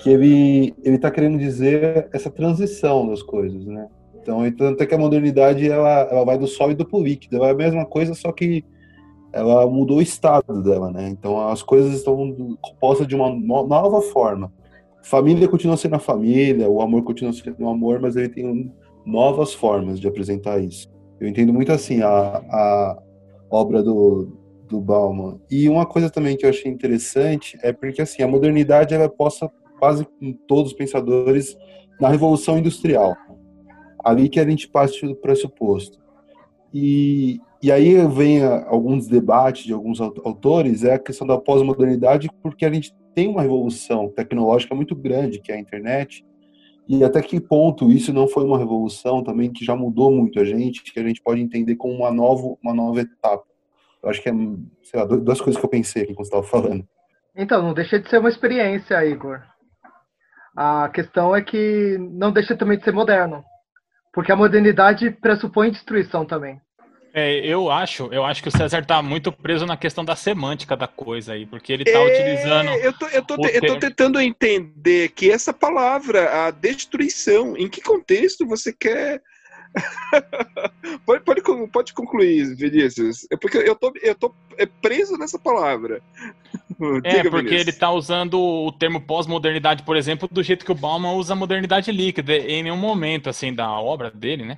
que 0.00 0.10
ele 0.10 0.74
ele 0.82 0.96
está 0.96 1.10
querendo 1.10 1.38
dizer 1.38 2.08
essa 2.12 2.30
transição 2.30 3.08
das 3.08 3.22
coisas, 3.22 3.64
né? 3.66 3.88
Então, 4.22 4.50
tanto 4.52 4.82
é 4.82 4.86
que 4.86 4.94
a 4.94 4.98
modernidade 4.98 5.70
ela, 5.70 6.00
ela 6.10 6.24
vai 6.24 6.38
do 6.38 6.46
sólido 6.46 6.86
para 6.86 6.98
o 6.98 7.02
líquido, 7.02 7.36
ela 7.36 7.48
é 7.48 7.52
a 7.52 7.56
mesma 7.56 7.86
coisa, 7.86 8.14
só 8.14 8.30
que 8.32 8.64
ela 9.32 9.66
mudou 9.66 9.98
o 9.98 10.02
estado 10.02 10.62
dela, 10.62 10.90
né? 10.90 11.08
Então 11.08 11.48
as 11.48 11.62
coisas 11.62 11.94
estão 11.94 12.56
compostas 12.60 13.06
de 13.06 13.14
uma 13.14 13.30
nova 13.30 14.02
forma. 14.02 14.52
Família 15.02 15.48
continua 15.48 15.76
sendo 15.76 15.96
a 15.96 15.98
família, 15.98 16.68
o 16.68 16.80
amor 16.80 17.02
continua 17.02 17.32
sendo 17.32 17.56
o 17.60 17.68
amor, 17.68 18.00
mas 18.00 18.16
ele 18.16 18.28
tem 18.28 18.72
novas 19.04 19.54
formas 19.54 19.98
de 19.98 20.06
apresentar 20.06 20.58
isso. 20.58 20.88
Eu 21.20 21.28
entendo 21.28 21.52
muito 21.52 21.72
assim 21.72 22.02
a, 22.02 22.08
a 22.08 23.02
obra 23.50 23.82
do, 23.82 24.36
do 24.68 24.80
Bauman. 24.80 25.40
E 25.50 25.68
uma 25.68 25.84
coisa 25.84 26.08
também 26.08 26.36
que 26.36 26.46
eu 26.46 26.50
achei 26.50 26.70
interessante 26.70 27.58
é 27.62 27.72
porque 27.72 28.00
assim 28.00 28.22
a 28.22 28.28
modernidade 28.28 28.94
ela 28.94 29.04
é 29.04 29.08
posta 29.08 29.50
quase 29.78 30.06
em 30.20 30.32
todos 30.32 30.72
os 30.72 30.76
pensadores 30.78 31.56
na 32.00 32.08
Revolução 32.08 32.58
Industrial. 32.58 33.16
Ali 34.02 34.28
que 34.28 34.40
a 34.40 34.48
gente 34.48 34.68
parte 34.68 35.06
do 35.06 35.16
pressuposto. 35.16 35.98
E, 36.72 37.40
e 37.62 37.70
aí 37.72 38.06
vem 38.06 38.44
alguns 38.44 39.06
debates 39.06 39.64
de 39.64 39.72
alguns 39.72 40.00
autores, 40.00 40.84
é 40.84 40.94
a 40.94 40.98
questão 40.98 41.26
da 41.26 41.36
pós-modernidade, 41.36 42.30
porque 42.42 42.64
a 42.64 42.72
gente 42.72 42.94
tem 43.14 43.28
uma 43.28 43.42
revolução 43.42 44.08
tecnológica 44.08 44.74
muito 44.74 44.94
grande, 44.94 45.40
que 45.40 45.52
é 45.52 45.56
a 45.56 45.60
internet, 45.60 46.24
e 46.88 47.04
até 47.04 47.22
que 47.22 47.40
ponto 47.40 47.90
isso 47.90 48.12
não 48.12 48.26
foi 48.26 48.44
uma 48.44 48.58
revolução 48.58 49.22
também 49.22 49.52
que 49.52 49.64
já 49.64 49.76
mudou 49.76 50.10
muito 50.10 50.40
a 50.40 50.44
gente, 50.44 50.82
que 50.82 50.98
a 50.98 51.02
gente 51.02 51.22
pode 51.22 51.40
entender 51.40 51.76
como 51.76 51.94
uma 51.94 52.10
nova, 52.10 52.56
uma 52.62 52.74
nova 52.74 53.00
etapa. 53.00 53.44
Eu 54.02 54.10
acho 54.10 54.22
que 54.22 54.28
é, 54.28 54.32
sei 54.82 54.98
lá, 54.98 55.04
duas 55.04 55.40
coisas 55.40 55.60
que 55.60 55.64
eu 55.64 55.70
pensei 55.70 56.06
você 56.06 56.22
estava 56.22 56.42
falando. 56.42 56.84
Então, 57.36 57.62
não 57.62 57.72
deixa 57.72 57.98
de 57.98 58.08
ser 58.08 58.18
uma 58.18 58.28
experiência, 58.28 59.04
Igor. 59.04 59.40
A 60.56 60.88
questão 60.88 61.34
é 61.34 61.42
que 61.42 61.96
não 61.98 62.32
deixa 62.32 62.56
também 62.56 62.78
de 62.78 62.84
ser 62.84 62.92
moderno. 62.92 63.44
Porque 64.12 64.32
a 64.32 64.36
modernidade 64.36 65.10
pressupõe 65.10 65.70
destruição 65.70 66.24
também. 66.24 66.60
É, 67.12 67.44
eu 67.44 67.70
acho, 67.70 68.08
eu 68.12 68.24
acho 68.24 68.42
que 68.42 68.48
o 68.48 68.52
César 68.52 68.84
tá 68.84 69.02
muito 69.02 69.32
preso 69.32 69.66
na 69.66 69.76
questão 69.76 70.04
da 70.04 70.14
semântica 70.14 70.76
da 70.76 70.86
coisa 70.86 71.32
aí, 71.32 71.44
porque 71.44 71.72
ele 71.72 71.84
tá 71.84 71.98
é, 71.98 72.06
utilizando. 72.06 72.68
Eu 72.70 72.92
tô, 72.92 73.06
eu, 73.08 73.22
tô, 73.22 73.34
eu 73.46 73.60
tô 73.66 73.78
tentando 73.78 74.20
entender 74.20 75.08
que 75.10 75.30
essa 75.30 75.52
palavra, 75.52 76.46
a 76.46 76.50
destruição, 76.50 77.56
em 77.56 77.68
que 77.68 77.80
contexto 77.80 78.46
você 78.46 78.72
quer. 78.72 79.20
pode, 81.06 81.24
pode, 81.24 81.42
pode 81.68 81.92
concluir, 81.92 82.54
Vinícius. 82.56 83.26
É 83.30 83.36
porque 83.36 83.58
eu 83.58 83.74
tô, 83.74 83.92
eu 84.02 84.14
tô 84.14 84.34
preso 84.80 85.16
nessa 85.16 85.38
palavra. 85.38 86.00
É, 87.04 87.16
Diga, 87.16 87.30
porque 87.30 87.50
Vinícius. 87.50 87.60
ele 87.60 87.72
tá 87.74 87.90
usando 87.90 88.40
o 88.40 88.72
termo 88.72 89.02
pós-modernidade, 89.02 89.82
por 89.82 89.98
exemplo, 89.98 90.26
do 90.32 90.42
jeito 90.42 90.64
que 90.64 90.72
o 90.72 90.74
Bauman 90.74 91.12
usa 91.12 91.34
a 91.34 91.36
modernidade 91.36 91.92
líquida. 91.92 92.34
Em 92.34 92.62
nenhum 92.62 92.76
momento, 92.76 93.28
assim, 93.28 93.52
da 93.52 93.70
obra 93.70 94.10
dele, 94.10 94.46
né? 94.46 94.56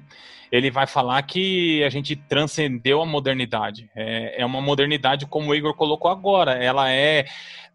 ele 0.53 0.71
vai 0.71 0.87
falar 0.87 1.21
que 1.23 1.83
a 1.83 1.89
gente 1.89 2.15
transcendeu 2.15 3.01
a 3.01 3.07
modernidade. 3.07 3.91
É, 3.97 4.43
é 4.43 4.47
uma 4.47 4.61
modernidade, 4.61 5.25
como 5.25 5.51
o 5.51 5.55
Igor 5.55 5.75
colocou 5.75 6.11
agora, 6.11 6.53
ela 6.53 6.91
é 6.91 7.25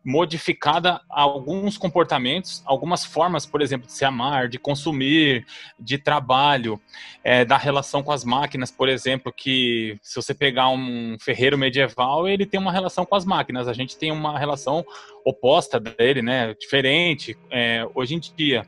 modificada 0.08 1.02
alguns 1.10 1.78
comportamentos, 1.78 2.63
algumas 2.65 3.04
formas, 3.04 3.46
por 3.46 3.62
exemplo, 3.62 3.88
de 3.88 3.91
se 3.91 4.06
amar, 4.06 4.48
de 4.48 4.58
consumir, 4.58 5.46
de 5.78 5.98
trabalho, 5.98 6.80
é, 7.26 7.43
da 7.43 7.58
relação 7.58 8.02
com 8.02 8.13
as 8.13 8.24
máquinas, 8.24 8.72
por 8.72 8.88
exemplo, 8.88 9.34
que 9.36 10.00
se 10.02 10.15
você 10.15 10.34
pegar 10.34 10.70
um 10.70 11.17
ferreiro 11.20 11.58
medieval, 11.58 12.26
ele 12.26 12.46
tem 12.46 12.58
uma 12.58 12.72
relação 12.72 13.06
com 13.06 13.17
as 13.17 13.26
máquinas, 13.26 13.67
a 13.67 13.74
gente 13.74 13.98
tem 13.98 14.10
uma 14.10 14.39
relação 14.39 14.86
oposta 15.26 15.78
dele, 15.78 16.22
né, 16.22 16.56
diferente, 16.58 17.38
é, 17.52 17.86
hoje 17.93 18.15
em 18.15 18.20
dia. 18.20 18.65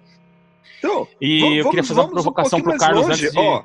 Então, 0.79 1.07
e 1.21 1.39
vamos, 1.39 1.57
eu 1.57 1.69
queria 1.69 1.83
fazer 1.85 1.99
uma 2.01 2.09
provocação 2.09 2.59
um 2.59 2.63
para 2.63 2.75
o 2.75 2.77
Carlos 2.77 3.07
longe. 3.07 3.27
antes 3.27 3.31
de... 3.31 3.39
Oh 3.39 3.63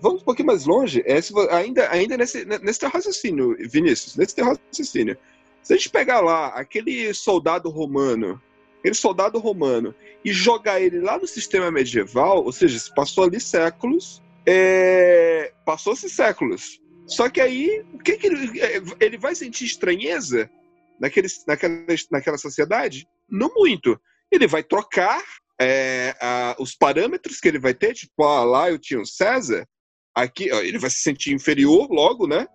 vamos 0.00 0.22
um 0.22 0.24
pouquinho 0.24 0.46
mais 0.46 0.64
longe, 0.64 1.04
é, 1.04 1.20
ainda, 1.54 1.90
ainda 1.90 2.16
nesse, 2.16 2.44
nesse 2.44 2.80
teu 2.80 2.88
raciocínio, 2.88 3.54
Vinícius, 3.68 4.16
nesse 4.16 4.34
teu 4.34 4.46
raciocínio. 4.46 5.16
Se 5.62 5.74
a 5.74 5.76
gente 5.76 5.90
pegar 5.90 6.20
lá 6.20 6.48
aquele 6.48 7.12
soldado 7.14 7.68
romano, 7.68 8.40
aquele 8.78 8.94
soldado 8.94 9.38
romano, 9.38 9.94
e 10.24 10.32
jogar 10.32 10.80
ele 10.80 11.00
lá 11.00 11.18
no 11.18 11.26
sistema 11.26 11.70
medieval, 11.70 12.44
ou 12.44 12.52
seja, 12.52 12.78
se 12.78 12.94
passou 12.94 13.24
ali 13.24 13.40
séculos, 13.40 14.22
é, 14.46 15.52
passou-se 15.64 16.08
séculos. 16.08 16.80
Só 17.06 17.28
que 17.28 17.40
aí, 17.40 17.84
o 17.92 17.98
que, 17.98 18.16
que 18.16 18.26
ele, 18.26 18.60
é, 18.60 18.82
ele 19.00 19.18
vai 19.18 19.34
sentir 19.34 19.64
estranheza 19.64 20.50
naquele, 20.98 21.28
naquela, 21.46 21.74
naquela 22.10 22.38
sociedade? 22.38 23.06
Não 23.28 23.52
muito. 23.54 24.00
Ele 24.30 24.46
vai 24.46 24.62
trocar 24.62 25.22
é, 25.60 26.14
a, 26.20 26.56
os 26.58 26.74
parâmetros 26.74 27.40
que 27.40 27.48
ele 27.48 27.58
vai 27.58 27.74
ter, 27.74 27.94
tipo, 27.94 28.24
ah, 28.24 28.44
lá 28.44 28.70
eu 28.70 28.78
tinha 28.78 29.00
o 29.00 29.06
César, 29.06 29.66
Aqui, 30.14 30.50
ele 30.50 30.78
vai 30.78 30.90
se 30.90 30.98
sentir 30.98 31.32
inferior 31.32 31.88
logo, 31.90 32.26
né? 32.26 32.46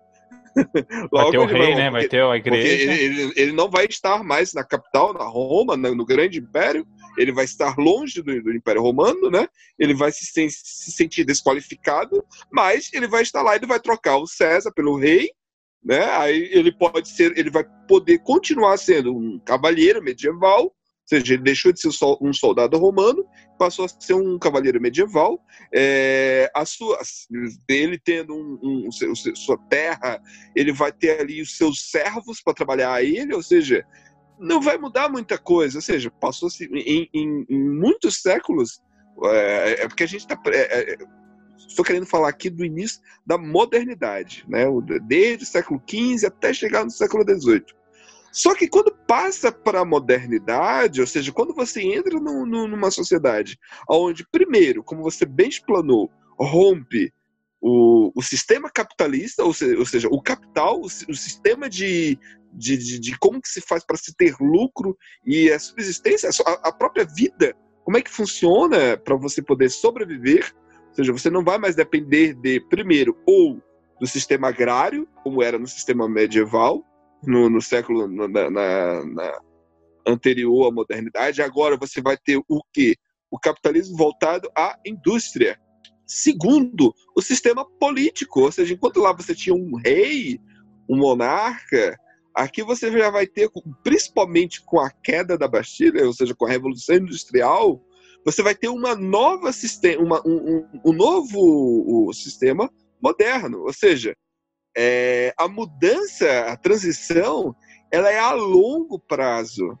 vai 1.12 1.30
ter 1.30 1.38
o 1.38 1.44
rei, 1.44 1.58
vai, 1.58 1.74
né? 1.74 1.90
Vai 1.90 2.08
ter 2.08 2.22
a 2.22 2.36
igreja. 2.36 2.92
Ele, 2.92 3.22
ele, 3.22 3.32
ele, 3.36 3.52
não 3.52 3.70
vai 3.70 3.86
estar 3.86 4.24
mais 4.24 4.54
na 4.54 4.64
capital, 4.64 5.12
na 5.12 5.24
Roma, 5.24 5.76
no, 5.76 5.94
no 5.94 6.04
grande 6.04 6.38
império. 6.38 6.86
Ele 7.18 7.32
vai 7.32 7.44
estar 7.44 7.76
longe 7.78 8.22
do, 8.22 8.42
do 8.42 8.52
Império 8.52 8.82
Romano, 8.82 9.30
né? 9.30 9.48
Ele 9.78 9.94
vai 9.94 10.12
se, 10.12 10.26
se 10.26 10.90
sentir 10.92 11.24
desqualificado, 11.24 12.24
mas 12.52 12.90
ele 12.92 13.06
vai 13.06 13.22
estar 13.22 13.42
lá, 13.42 13.56
ele 13.56 13.66
vai 13.66 13.80
trocar 13.80 14.16
o 14.16 14.26
César 14.26 14.70
pelo 14.72 14.98
rei, 14.98 15.30
né? 15.84 16.04
Aí 16.16 16.50
ele 16.52 16.72
pode 16.72 17.08
ser, 17.08 17.36
ele 17.38 17.50
vai 17.50 17.64
poder 17.88 18.18
continuar 18.18 18.76
sendo 18.76 19.16
um 19.16 19.38
cavalheiro 19.38 20.02
medieval, 20.02 20.74
seja, 21.06 21.34
ele 21.34 21.42
deixou 21.42 21.72
de 21.72 21.80
ser 21.80 21.88
um 22.20 22.32
soldado 22.32 22.76
romano, 22.78 23.24
passou 23.58 23.84
a 23.84 23.88
ser 23.88 24.14
um 24.14 24.38
cavaleiro 24.38 24.80
medieval. 24.80 25.40
É, 25.72 26.50
a 26.54 26.64
sua, 26.64 26.98
ele 27.68 27.98
tendo 27.98 28.34
um, 28.34 28.88
um, 28.88 28.90
sua 29.12 29.56
terra, 29.68 30.20
ele 30.54 30.72
vai 30.72 30.92
ter 30.92 31.20
ali 31.20 31.40
os 31.40 31.56
seus 31.56 31.90
servos 31.90 32.42
para 32.42 32.54
trabalhar 32.54 32.92
a 32.92 33.02
ele, 33.02 33.34
ou 33.34 33.42
seja, 33.42 33.86
não 34.38 34.60
vai 34.60 34.76
mudar 34.78 35.08
muita 35.08 35.38
coisa. 35.38 35.78
Ou 35.78 35.82
seja, 35.82 36.10
passou-se 36.10 36.64
em, 36.64 37.08
em, 37.12 37.46
em, 37.48 37.70
muitos 37.70 38.20
séculos. 38.20 38.82
É, 39.24 39.84
é 39.84 39.88
porque 39.88 40.04
a 40.04 40.08
gente 40.08 40.22
está. 40.22 40.38
É, 40.48 40.92
é, 40.92 40.96
estou 41.56 41.84
querendo 41.84 42.06
falar 42.06 42.28
aqui 42.28 42.50
do 42.50 42.64
início 42.64 43.00
da 43.24 43.38
modernidade, 43.38 44.44
né? 44.48 44.64
desde 45.02 45.44
o 45.44 45.46
século 45.46 45.82
XV 45.88 46.26
até 46.26 46.52
chegar 46.52 46.84
no 46.84 46.90
século 46.90 47.24
XVIII. 47.24 47.64
Só 48.36 48.54
que 48.54 48.68
quando 48.68 48.94
passa 49.08 49.50
para 49.50 49.80
a 49.80 49.84
modernidade, 49.84 51.00
ou 51.00 51.06
seja, 51.06 51.32
quando 51.32 51.54
você 51.54 51.80
entra 51.80 52.20
no, 52.20 52.44
no, 52.44 52.68
numa 52.68 52.90
sociedade 52.90 53.58
onde, 53.88 54.28
primeiro, 54.30 54.84
como 54.84 55.02
você 55.02 55.24
bem 55.24 55.48
explanou, 55.48 56.10
rompe 56.38 57.10
o, 57.62 58.12
o 58.14 58.22
sistema 58.22 58.68
capitalista, 58.68 59.42
ou 59.42 59.54
seja, 59.54 59.78
ou 59.78 59.86
seja 59.86 60.08
o 60.08 60.20
capital, 60.20 60.82
o, 60.82 60.84
o 60.84 61.14
sistema 61.14 61.66
de, 61.66 62.18
de, 62.52 62.76
de, 62.76 62.98
de, 62.98 63.18
como 63.18 63.40
que 63.40 63.48
se 63.48 63.62
faz 63.62 63.82
para 63.82 63.96
se 63.96 64.14
ter 64.14 64.36
lucro 64.38 64.94
e 65.24 65.50
a 65.50 65.58
subsistência, 65.58 66.28
a, 66.46 66.68
a 66.68 66.72
própria 66.72 67.06
vida, 67.06 67.56
como 67.86 67.96
é 67.96 68.02
que 68.02 68.10
funciona 68.10 68.98
para 68.98 69.16
você 69.16 69.40
poder 69.40 69.70
sobreviver, 69.70 70.54
ou 70.90 70.94
seja, 70.94 71.10
você 71.10 71.30
não 71.30 71.42
vai 71.42 71.56
mais 71.56 71.74
depender 71.74 72.34
de, 72.34 72.60
primeiro, 72.60 73.16
ou 73.26 73.62
do 73.98 74.06
sistema 74.06 74.48
agrário, 74.48 75.08
como 75.24 75.42
era 75.42 75.58
no 75.58 75.66
sistema 75.66 76.06
medieval, 76.06 76.84
no, 77.22 77.48
no 77.48 77.60
século 77.60 78.08
na, 78.08 78.28
na, 78.28 79.04
na, 79.04 79.40
anterior 80.06 80.68
à 80.68 80.72
modernidade. 80.72 81.42
Agora 81.42 81.76
você 81.76 82.00
vai 82.00 82.16
ter 82.16 82.40
o 82.48 82.62
que? 82.72 82.96
O 83.30 83.38
capitalismo 83.38 83.96
voltado 83.96 84.50
à 84.56 84.78
indústria. 84.84 85.58
Segundo, 86.06 86.94
o 87.16 87.20
sistema 87.20 87.64
político, 87.80 88.42
ou 88.42 88.52
seja, 88.52 88.74
enquanto 88.74 89.00
lá 89.00 89.12
você 89.12 89.34
tinha 89.34 89.54
um 89.54 89.74
rei, 89.74 90.38
um 90.88 90.96
monarca, 90.96 91.98
aqui 92.32 92.62
você 92.62 92.92
já 92.92 93.10
vai 93.10 93.26
ter, 93.26 93.50
principalmente 93.82 94.62
com 94.64 94.78
a 94.78 94.88
queda 94.90 95.36
da 95.36 95.48
Bastilha, 95.48 96.06
ou 96.06 96.12
seja, 96.12 96.34
com 96.34 96.46
a 96.46 96.50
Revolução 96.50 96.96
Industrial, 96.96 97.82
você 98.24 98.42
vai 98.42 98.54
ter 98.54 98.68
uma 98.68 98.94
nova 98.94 99.52
sistema, 99.52 100.02
uma, 100.02 100.22
um, 100.26 100.36
um, 100.36 100.80
um 100.86 100.92
novo 100.92 102.12
sistema 102.12 102.70
moderno, 103.02 103.62
ou 103.62 103.72
seja, 103.72 104.16
é, 104.76 105.32
a 105.38 105.48
mudança, 105.48 106.46
a 106.48 106.56
transição, 106.56 107.56
ela 107.90 108.10
é 108.10 108.18
a 108.18 108.32
longo 108.32 108.98
prazo. 108.98 109.78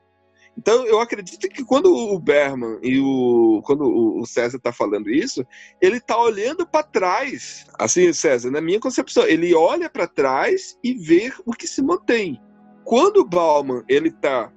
Então, 0.58 0.86
eu 0.86 1.00
acredito 1.00 1.48
que 1.50 1.62
quando 1.62 1.94
o 1.94 2.18
Berman 2.18 2.78
e 2.82 2.98
o 2.98 3.60
quando 3.62 3.82
o 3.84 4.24
César 4.24 4.56
está 4.56 4.72
falando 4.72 5.10
isso, 5.10 5.44
ele 5.82 5.98
está 5.98 6.18
olhando 6.18 6.66
para 6.66 6.82
trás. 6.82 7.66
Assim, 7.78 8.10
César, 8.12 8.50
na 8.50 8.60
minha 8.60 8.80
concepção, 8.80 9.26
ele 9.26 9.54
olha 9.54 9.90
para 9.90 10.06
trás 10.06 10.78
e 10.82 10.94
vê 10.94 11.30
o 11.44 11.52
que 11.52 11.66
se 11.66 11.82
mantém. 11.82 12.40
Quando 12.84 13.18
o 13.18 13.28
Bauman 13.28 13.84
ele 13.86 14.08
está 14.08 14.50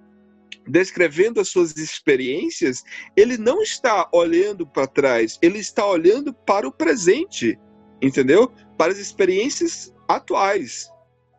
descrevendo 0.65 1.41
as 1.41 1.49
suas 1.49 1.75
experiências, 1.75 2.83
ele 3.17 3.37
não 3.37 3.61
está 3.61 4.07
olhando 4.13 4.65
para 4.65 4.87
trás, 4.87 5.37
ele 5.41 5.59
está 5.59 5.85
olhando 5.85 6.33
para 6.33 6.67
o 6.67 6.71
presente, 6.71 7.59
entendeu? 8.01 8.51
Para 8.77 8.93
as 8.93 8.99
experiências 8.99 9.93
atuais. 10.09 10.89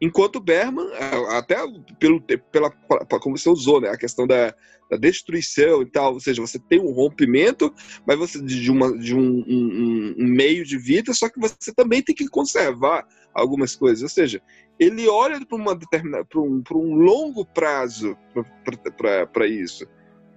Enquanto 0.00 0.40
Berman, 0.40 0.86
até 1.36 1.56
pelo, 1.98 2.22
pela, 2.22 2.70
como 3.20 3.36
você 3.36 3.50
usou, 3.50 3.82
né, 3.82 3.90
a 3.90 3.98
questão 3.98 4.26
da, 4.26 4.54
da 4.90 4.96
destruição 4.96 5.82
e 5.82 5.86
tal, 5.86 6.14
ou 6.14 6.20
seja, 6.20 6.40
você 6.40 6.58
tem 6.58 6.80
um 6.80 6.90
rompimento, 6.90 7.74
mas 8.06 8.16
você 8.18 8.40
de, 8.40 8.70
uma, 8.70 8.96
de 8.96 9.14
um, 9.14 9.44
um, 9.46 10.14
um, 10.18 10.26
meio 10.26 10.64
de 10.64 10.78
vida, 10.78 11.12
só 11.12 11.28
que 11.28 11.38
você 11.38 11.74
também 11.74 12.00
tem 12.00 12.14
que 12.14 12.26
conservar 12.28 13.06
algumas 13.34 13.76
coisas, 13.76 14.02
ou 14.02 14.08
seja, 14.08 14.40
ele 14.78 15.06
olha 15.06 15.44
para 15.44 15.58
uma 15.58 15.74
determinada, 15.74 16.24
para 16.24 16.40
um, 16.40 16.62
um 16.72 16.94
longo 16.94 17.44
prazo 17.44 18.16
para 19.32 19.46
isso. 19.46 19.86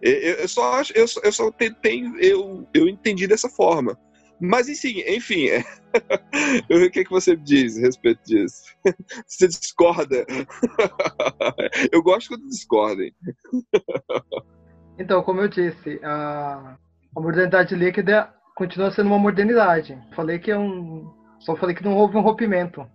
Eu, 0.01 0.11
eu, 0.11 0.47
só 0.49 0.73
acho, 0.73 0.91
eu, 0.93 1.05
eu 1.23 1.31
só 1.31 1.49
tenho, 1.81 2.19
eu, 2.19 2.67
eu 2.73 2.89
entendi 2.89 3.25
dessa 3.25 3.47
forma. 3.47 3.97
Mas 4.45 4.67
enfim, 4.67 5.01
enfim, 5.07 5.47
é... 5.47 5.63
o 6.69 6.91
que, 6.91 6.99
é 6.99 7.03
que 7.05 7.09
você 7.09 7.33
diz 7.33 7.77
a 7.77 7.81
respeito 7.81 8.21
disso? 8.25 8.75
Você 9.25 9.47
discorda? 9.47 10.25
Eu 11.93 12.03
gosto 12.03 12.27
quando 12.27 12.49
discordem. 12.49 13.15
Então, 14.99 15.23
como 15.23 15.39
eu 15.39 15.47
disse, 15.47 15.99
a, 16.03 16.75
a 17.15 17.19
modernidade 17.19 17.73
líquida 17.73 18.33
continua 18.55 18.91
sendo 18.91 19.07
uma 19.07 19.17
modernidade. 19.17 19.97
Falei 20.13 20.37
que 20.39 20.51
é 20.51 20.57
um. 20.57 21.09
Só 21.39 21.55
falei 21.55 21.73
que 21.73 21.83
não 21.83 21.95
houve 21.95 22.17
um 22.17 22.21
rompimento. 22.21 22.85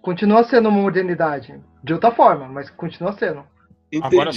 Continua 0.00 0.44
sendo 0.44 0.70
uma 0.70 0.80
modernidade. 0.80 1.62
De 1.84 1.92
outra 1.92 2.10
forma, 2.10 2.48
mas 2.48 2.70
continua 2.70 3.12
sendo. 3.12 3.44
Entendi. 3.90 4.14
Agora, 4.14 4.32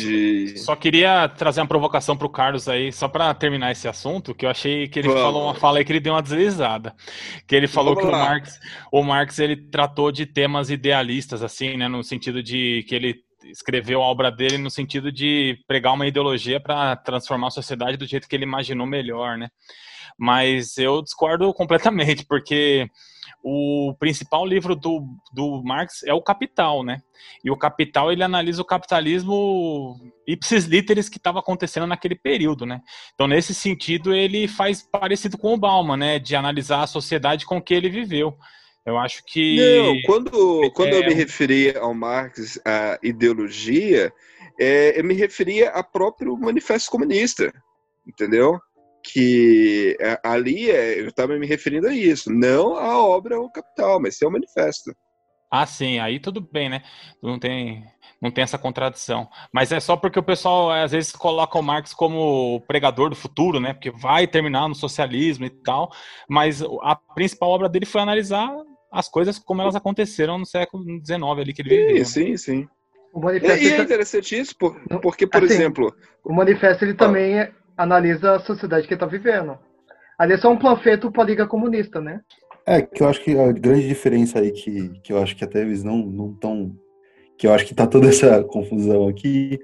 só 0.57 0.75
queria 0.75 1.27
trazer 1.27 1.61
uma 1.61 1.67
provocação 1.67 2.15
para 2.15 2.27
o 2.27 2.29
Carlos 2.29 2.67
aí, 2.69 2.91
só 2.91 3.07
para 3.07 3.33
terminar 3.33 3.71
esse 3.71 3.87
assunto, 3.87 4.35
que 4.35 4.45
eu 4.45 4.49
achei 4.49 4.87
que 4.87 4.99
ele 4.99 5.07
Vamos. 5.07 5.23
falou 5.23 5.43
uma 5.43 5.55
fala 5.55 5.79
aí 5.79 5.85
que 5.85 5.91
ele 5.91 5.99
deu 5.99 6.13
uma 6.13 6.21
deslizada. 6.21 6.95
Que 7.47 7.55
ele 7.55 7.67
falou 7.67 7.95
Vamos 7.95 8.09
que 8.09 8.15
o 8.15 8.19
Marx, 8.19 8.59
o 8.91 9.03
Marx 9.03 9.39
ele 9.39 9.55
tratou 9.55 10.11
de 10.11 10.27
temas 10.27 10.69
idealistas, 10.69 11.41
assim, 11.41 11.77
né, 11.77 11.87
no 11.87 12.03
sentido 12.03 12.43
de 12.43 12.85
que 12.87 12.93
ele 12.93 13.15
escreveu 13.51 14.01
a 14.01 14.05
obra 14.05 14.31
dele 14.31 14.57
no 14.57 14.69
sentido 14.69 15.11
de 15.11 15.57
pregar 15.67 15.93
uma 15.93 16.05
ideologia 16.05 16.59
para 16.59 16.95
transformar 16.95 17.47
a 17.47 17.51
sociedade 17.51 17.97
do 17.97 18.05
jeito 18.05 18.27
que 18.27 18.35
ele 18.35 18.43
imaginou 18.43 18.85
melhor, 18.85 19.37
né? 19.37 19.49
Mas 20.17 20.77
eu 20.77 21.01
discordo 21.01 21.51
completamente, 21.53 22.25
porque 22.25 22.87
o 23.43 23.95
principal 23.99 24.45
livro 24.45 24.75
do, 24.75 25.05
do 25.33 25.63
Marx 25.63 26.03
é 26.03 26.13
o 26.13 26.21
Capital, 26.21 26.83
né? 26.83 27.01
E 27.43 27.49
o 27.49 27.57
Capital 27.57 28.11
ele 28.11 28.23
analisa 28.23 28.61
o 28.61 28.65
capitalismo 28.65 29.95
ipsis 30.27 30.65
literis 30.65 31.09
que 31.09 31.17
estava 31.17 31.39
acontecendo 31.39 31.87
naquele 31.87 32.15
período, 32.15 32.65
né? 32.65 32.81
Então 33.13 33.27
nesse 33.27 33.53
sentido 33.53 34.13
ele 34.13 34.47
faz 34.47 34.81
parecido 34.81 35.37
com 35.37 35.53
o 35.53 35.57
Bauman, 35.57 35.97
né? 35.97 36.19
De 36.19 36.35
analisar 36.35 36.83
a 36.83 36.87
sociedade 36.87 37.45
com 37.45 37.61
que 37.61 37.73
ele 37.73 37.89
viveu. 37.89 38.37
Eu 38.85 38.97
acho 38.97 39.23
que 39.25 39.57
não. 39.77 40.01
Quando 40.05 40.63
é... 40.65 40.69
quando 40.71 40.93
eu 40.93 41.05
me 41.05 41.13
referia 41.13 41.79
ao 41.79 41.93
Marx, 41.93 42.59
a 42.65 42.99
ideologia, 43.03 44.11
é, 44.59 44.99
eu 44.99 45.03
me 45.03 45.13
referia 45.13 45.69
a 45.69 45.83
próprio 45.83 46.35
Manifesto 46.35 46.91
Comunista, 46.91 47.53
entendeu? 48.05 48.59
Que 49.03 49.97
é, 49.99 50.19
ali 50.23 50.69
é, 50.69 50.99
eu 50.99 51.07
estava 51.07 51.37
me 51.37 51.47
referindo 51.47 51.87
a 51.87 51.93
isso, 51.93 52.31
não 52.31 52.75
a 52.75 52.97
obra 52.97 53.39
O 53.39 53.51
Capital, 53.51 53.99
mas 54.01 54.17
sim 54.17 54.25
ao 54.25 54.31
manifesto. 54.31 54.91
Ah, 55.51 55.65
sim, 55.65 55.97
aí 55.99 56.19
tudo 56.19 56.41
bem, 56.41 56.69
né? 56.69 56.83
Não 57.23 57.39
tem, 57.39 57.83
não 58.21 58.29
tem 58.29 58.43
essa 58.43 58.57
contradição. 58.57 59.27
Mas 59.51 59.71
é 59.71 59.79
só 59.79 59.97
porque 59.97 60.19
o 60.19 60.23
pessoal 60.23 60.69
às 60.69 60.91
vezes 60.91 61.11
coloca 61.11 61.57
o 61.57 61.63
Marx 61.63 61.91
como 61.91 62.61
pregador 62.67 63.09
do 63.09 63.15
futuro, 63.15 63.59
né? 63.59 63.73
Porque 63.73 63.89
vai 63.89 64.27
terminar 64.27 64.67
no 64.67 64.75
socialismo 64.75 65.45
e 65.45 65.49
tal. 65.49 65.91
Mas 66.29 66.61
a 66.83 66.95
principal 67.15 67.49
obra 67.49 67.67
dele 67.67 67.87
foi 67.87 67.99
analisar 67.99 68.47
as 68.91 69.09
coisas 69.09 69.39
como 69.39 69.61
elas 69.61 69.75
aconteceram 69.75 70.37
no 70.37 70.45
século 70.45 70.83
XIX 71.03 71.23
ali 71.39 71.53
que 71.53 71.63
ele 71.63 71.69
viveu. 71.69 72.05
Sim, 72.05 72.35
sim, 72.35 72.37
sim. 72.37 72.67
O 73.11 73.19
manifesto 73.19 73.63
e, 73.63 73.69
e 73.69 73.73
é 73.73 73.81
interessante 73.81 74.39
isso, 74.39 74.55
porque, 75.01 75.25
por 75.25 75.43
assim, 75.43 75.53
exemplo. 75.53 75.95
O 76.23 76.31
manifesto 76.31 76.85
ele 76.85 76.93
também 76.93 77.39
é, 77.39 77.51
analisa 77.79 78.35
a 78.35 78.39
sociedade 78.39 78.87
que 78.87 78.93
está 78.93 79.05
vivendo. 79.05 79.57
Ali 80.17 80.33
é 80.33 80.37
só 80.37 80.51
um 80.51 80.59
panfleto 80.59 81.09
para 81.09 81.23
a 81.23 81.25
Liga 81.25 81.47
Comunista, 81.47 82.01
né? 82.01 82.19
É, 82.65 82.81
que 82.81 83.01
eu 83.01 83.07
acho 83.07 83.23
que 83.23 83.39
a 83.39 83.53
grande 83.53 83.87
diferença 83.87 84.39
aí 84.39 84.51
que, 84.51 84.89
que 85.01 85.13
eu 85.13 85.23
acho 85.23 85.35
que 85.35 85.45
até 85.45 85.61
eles 85.61 85.81
não 85.81 85.97
não 85.97 86.33
tão 86.33 86.75
que 87.37 87.47
eu 87.47 87.53
acho 87.53 87.65
que 87.65 87.73
tá 87.73 87.87
toda 87.87 88.09
essa 88.09 88.43
confusão 88.51 89.07
aqui 89.07 89.57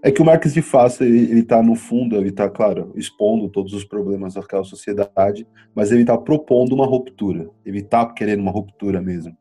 é 0.00 0.12
que 0.12 0.22
o 0.22 0.24
Marx 0.24 0.54
de 0.54 0.62
fato 0.62 1.02
ele, 1.02 1.30
ele 1.30 1.42
tá 1.42 1.60
no 1.60 1.74
fundo, 1.74 2.14
ele 2.16 2.30
tá, 2.30 2.48
claro, 2.48 2.92
expondo 2.94 3.48
todos 3.48 3.72
os 3.74 3.84
problemas 3.84 4.34
daquela 4.34 4.62
sociedade, 4.62 5.44
mas 5.74 5.90
ele 5.90 6.04
tá 6.04 6.16
propondo 6.16 6.72
uma 6.72 6.86
ruptura. 6.86 7.50
Ele 7.66 7.82
tá 7.82 8.06
querendo 8.06 8.38
uma 8.38 8.52
ruptura 8.52 9.02
mesmo. 9.02 9.36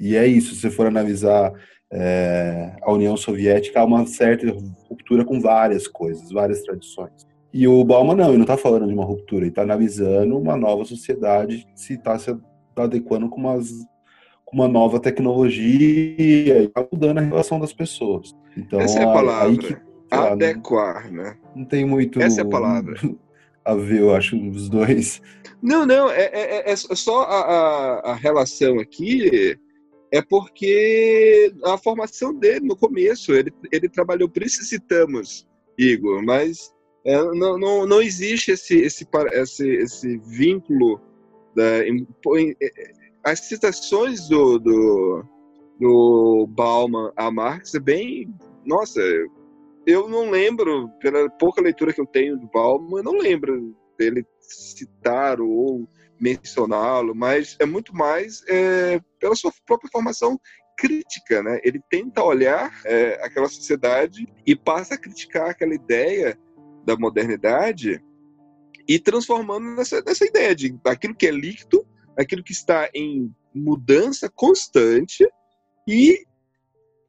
E 0.00 0.16
é 0.16 0.26
isso, 0.26 0.56
se 0.56 0.62
você 0.62 0.70
for 0.70 0.88
analisar 0.88 1.52
é, 1.92 2.74
a 2.82 2.92
União 2.92 3.16
Soviética, 3.16 3.80
há 3.80 3.84
uma 3.84 4.04
certa 4.04 4.50
ruptura 4.88 5.24
com 5.24 5.40
várias 5.40 5.86
coisas, 5.86 6.32
várias 6.32 6.60
tradições. 6.62 7.29
E 7.52 7.66
o 7.66 7.82
Bauman 7.84 8.14
não, 8.14 8.28
ele 8.28 8.36
não 8.36 8.44
está 8.44 8.56
falando 8.56 8.86
de 8.86 8.94
uma 8.94 9.04
ruptura, 9.04 9.42
ele 9.42 9.50
está 9.50 9.62
analisando 9.62 10.38
uma 10.38 10.56
nova 10.56 10.84
sociedade 10.84 11.66
se 11.74 11.94
está 11.94 12.18
se 12.18 12.36
tá 12.74 12.84
adequando 12.84 13.28
com, 13.28 13.40
umas, 13.40 13.70
com 14.44 14.56
uma 14.56 14.68
nova 14.68 15.00
tecnologia 15.00 16.14
e 16.18 16.66
está 16.66 16.86
mudando 16.90 17.18
a 17.18 17.22
relação 17.22 17.58
das 17.58 17.72
pessoas. 17.72 18.34
Então, 18.56 18.80
Essa 18.80 19.00
é 19.00 19.04
a 19.04 19.12
palavra. 19.12 19.48
Aí 19.48 19.58
que, 19.58 19.76
lá, 20.12 20.32
Adequar, 20.32 21.12
não, 21.12 21.22
né? 21.22 21.36
Não 21.54 21.64
tem 21.64 21.84
muito. 21.84 22.20
Essa 22.20 22.40
é 22.40 22.44
a 22.44 22.48
palavra. 22.48 22.94
A 23.62 23.74
ver, 23.74 24.00
eu 24.00 24.14
acho, 24.14 24.36
os 24.48 24.70
dois. 24.70 25.20
Não, 25.62 25.84
não, 25.84 26.10
é, 26.10 26.30
é, 26.32 26.72
é 26.72 26.76
só 26.76 27.22
a, 27.24 27.40
a, 27.40 28.12
a 28.12 28.14
relação 28.14 28.80
aqui 28.80 29.58
é 30.10 30.22
porque 30.22 31.52
a 31.64 31.76
formação 31.76 32.34
dele 32.34 32.66
no 32.66 32.74
começo, 32.74 33.32
ele, 33.32 33.52
ele 33.70 33.88
trabalhou, 33.88 34.30
citamos, 34.46 35.46
Igor, 35.78 36.24
mas 36.24 36.72
é, 37.04 37.16
não, 37.16 37.58
não, 37.58 37.86
não 37.86 38.02
existe 38.02 38.50
esse, 38.52 38.76
esse, 38.76 39.06
esse, 39.32 39.68
esse 39.68 40.18
vínculo. 40.18 41.00
Da, 41.54 41.86
em, 41.86 42.06
em, 42.36 42.56
é, 42.62 42.92
as 43.24 43.40
citações 43.40 44.28
do, 44.28 44.58
do, 44.58 45.24
do 45.78 46.46
Bauman 46.48 47.12
a 47.16 47.30
Marx 47.30 47.74
é 47.74 47.80
bem. 47.80 48.32
Nossa, 48.64 49.00
eu 49.86 50.08
não 50.08 50.30
lembro, 50.30 50.88
pela 51.00 51.28
pouca 51.30 51.60
leitura 51.60 51.92
que 51.92 52.00
eu 52.00 52.06
tenho 52.06 52.38
do 52.38 52.46
Bauman, 52.48 52.98
eu 52.98 53.04
não 53.04 53.18
lembro 53.18 53.74
dele 53.98 54.24
citar 54.40 55.40
ou 55.40 55.88
mencioná-lo, 56.18 57.14
mas 57.14 57.56
é 57.58 57.64
muito 57.64 57.94
mais 57.94 58.42
é, 58.46 59.00
pela 59.18 59.34
sua 59.34 59.50
própria 59.66 59.90
formação 59.90 60.38
crítica, 60.76 61.42
né? 61.42 61.60
Ele 61.62 61.80
tenta 61.90 62.22
olhar 62.22 62.72
é, 62.84 63.20
aquela 63.22 63.48
sociedade 63.48 64.26
e 64.46 64.56
passa 64.56 64.94
a 64.94 64.98
criticar 64.98 65.50
aquela 65.50 65.74
ideia 65.74 66.38
da 66.84 66.96
modernidade 66.96 68.02
e 68.88 68.98
transformando 68.98 69.74
nessa, 69.76 70.02
nessa 70.02 70.24
ideia 70.24 70.54
de 70.54 70.78
aquilo 70.84 71.14
que 71.14 71.26
é 71.26 71.30
líquido, 71.30 71.86
aquilo 72.18 72.42
que 72.42 72.52
está 72.52 72.88
em 72.94 73.32
mudança 73.54 74.28
constante 74.28 75.28
e 75.86 76.24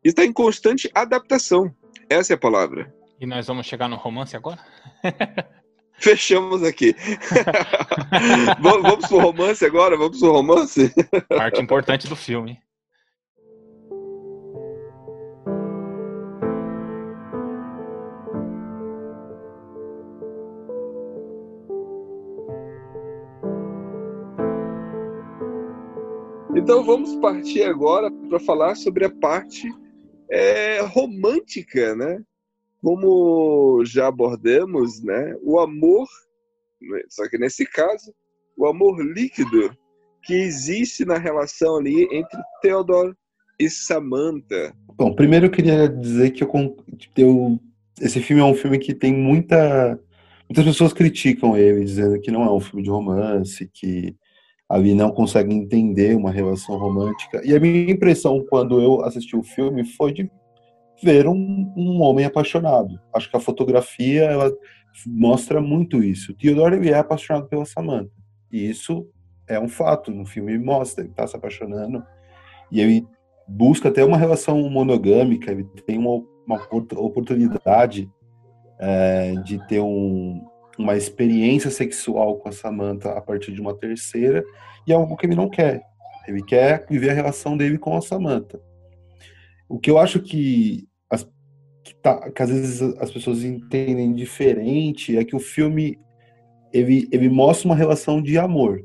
está 0.04 0.26
em 0.26 0.34
constante 0.34 0.90
adaptação. 0.94 1.74
Essa 2.10 2.34
é 2.34 2.36
a 2.36 2.40
palavra. 2.40 2.94
E 3.20 3.26
nós 3.26 3.48
vamos 3.48 3.66
chegar 3.66 3.88
no 3.88 3.96
romance 3.96 4.36
agora? 4.36 4.60
Fechamos 6.00 6.64
aqui. 6.64 6.96
vamos 8.60 9.08
pro 9.08 9.20
romance 9.20 9.64
agora? 9.64 9.96
Vamos 9.96 10.20
pro 10.20 10.32
romance? 10.32 10.92
Parte 11.30 11.62
importante 11.62 12.08
do 12.08 12.16
filme. 12.16 12.60
Então 26.72 26.86
vamos 26.86 27.18
partir 27.18 27.64
agora 27.64 28.10
para 28.30 28.40
falar 28.40 28.76
sobre 28.76 29.04
a 29.04 29.10
parte 29.10 29.68
é, 30.30 30.80
romântica, 30.80 31.94
né? 31.98 32.24
Como 32.82 33.84
já 33.84 34.08
abordamos, 34.08 35.04
né? 35.04 35.36
O 35.44 35.60
amor, 35.60 36.08
só 37.10 37.28
que 37.28 37.38
nesse 37.38 37.66
caso, 37.66 38.14
o 38.58 38.66
amor 38.66 39.06
líquido 39.06 39.76
que 40.24 40.34
existe 40.34 41.04
na 41.04 41.18
relação 41.18 41.76
ali 41.76 42.04
entre 42.04 42.40
Theodore 42.62 43.18
e 43.60 43.70
Samantha. 43.70 44.74
Bom, 44.96 45.14
primeiro 45.14 45.48
eu 45.48 45.52
queria 45.52 45.90
dizer 45.90 46.32
que 46.32 46.42
eu, 46.42 46.78
eu 47.18 47.60
esse 48.00 48.22
filme 48.22 48.42
é 48.42 48.46
um 48.46 48.56
filme 48.56 48.80
que 48.80 48.94
tem 48.94 49.14
muita 49.14 50.00
muitas 50.48 50.64
pessoas 50.64 50.94
criticam 50.94 51.58
ele 51.58 51.84
dizendo 51.84 52.18
que 52.22 52.32
não 52.32 52.44
é 52.44 52.50
um 52.50 52.62
filme 52.62 52.82
de 52.82 52.90
romance, 52.90 53.70
que 53.74 54.16
ali 54.72 54.96
não 54.96 55.12
consegue 55.12 55.54
entender 55.54 56.16
uma 56.16 56.32
relação 56.32 56.78
romântica. 56.78 57.42
E 57.44 57.54
a 57.54 57.60
minha 57.60 57.92
impressão 57.92 58.44
quando 58.50 58.82
eu 58.82 59.04
assisti 59.04 59.36
o 59.36 59.44
filme 59.44 59.84
foi 59.84 60.14
de 60.14 60.32
ver 61.04 61.28
um, 61.28 61.74
um 61.76 62.02
homem 62.02 62.24
apaixonado. 62.24 62.98
Acho 63.14 63.30
que 63.30 63.36
a 63.36 63.42
fotografia 63.42 64.24
ela 64.24 64.50
mostra 65.06 65.60
muito 65.60 66.02
isso. 66.02 66.34
Theodore 66.36 66.78
ele 66.78 66.90
é 66.90 66.98
apaixonado 66.98 67.50
pela 67.50 67.66
Samantha. 67.66 68.12
E 68.50 68.70
isso 68.70 69.06
é 69.46 69.60
um 69.60 69.68
fato. 69.68 70.10
No 70.10 70.26
filme 70.26 70.58
mostra, 70.58 71.04
ele 71.04 71.12
está 71.12 71.28
se 71.28 71.36
apaixonando. 71.36 72.02
E 72.72 72.80
ele 72.80 73.06
busca 73.46 73.90
até 73.90 74.06
uma 74.06 74.16
relação 74.16 74.70
monogâmica, 74.70 75.52
ele 75.52 75.66
tem 75.86 75.98
uma, 75.98 76.24
uma 76.48 76.62
oportunidade 76.96 78.10
é, 78.80 79.34
de 79.44 79.68
ter 79.68 79.82
um, 79.82 80.42
uma 80.78 80.96
experiência 80.96 81.70
sexual 81.70 82.38
com 82.38 82.50
a 82.50 82.52
Samantha 82.52 83.12
a 83.12 83.22
partir 83.22 83.52
de 83.52 83.62
uma 83.62 83.76
terceira, 83.76 84.44
e 84.88 84.92
é 84.92 84.96
algo 84.96 85.16
que 85.16 85.26
ele 85.26 85.36
não 85.36 85.50
quer. 85.50 85.82
Ele 86.28 86.44
quer 86.44 86.86
viver 86.90 87.10
a 87.10 87.14
relação 87.14 87.58
dele 87.58 87.78
com 87.78 87.96
a 87.96 88.02
Samantha. 88.02 88.60
O 89.68 89.80
que 89.80 89.90
eu 89.90 89.98
acho 89.98 90.20
que, 90.20 90.88
as, 91.10 91.28
que, 91.84 91.96
tá, 91.96 92.30
que 92.30 92.42
às 92.42 92.50
vezes 92.50 92.82
as 93.00 93.12
pessoas 93.12 93.44
entendem 93.44 94.14
diferente 94.14 95.18
é 95.18 95.24
que 95.24 95.36
o 95.36 95.40
filme 95.40 96.00
ele, 96.74 97.08
ele 97.12 97.30
mostra 97.30 97.68
uma 97.68 97.76
relação 97.76 98.22
de 98.22 98.38
amor. 98.38 98.84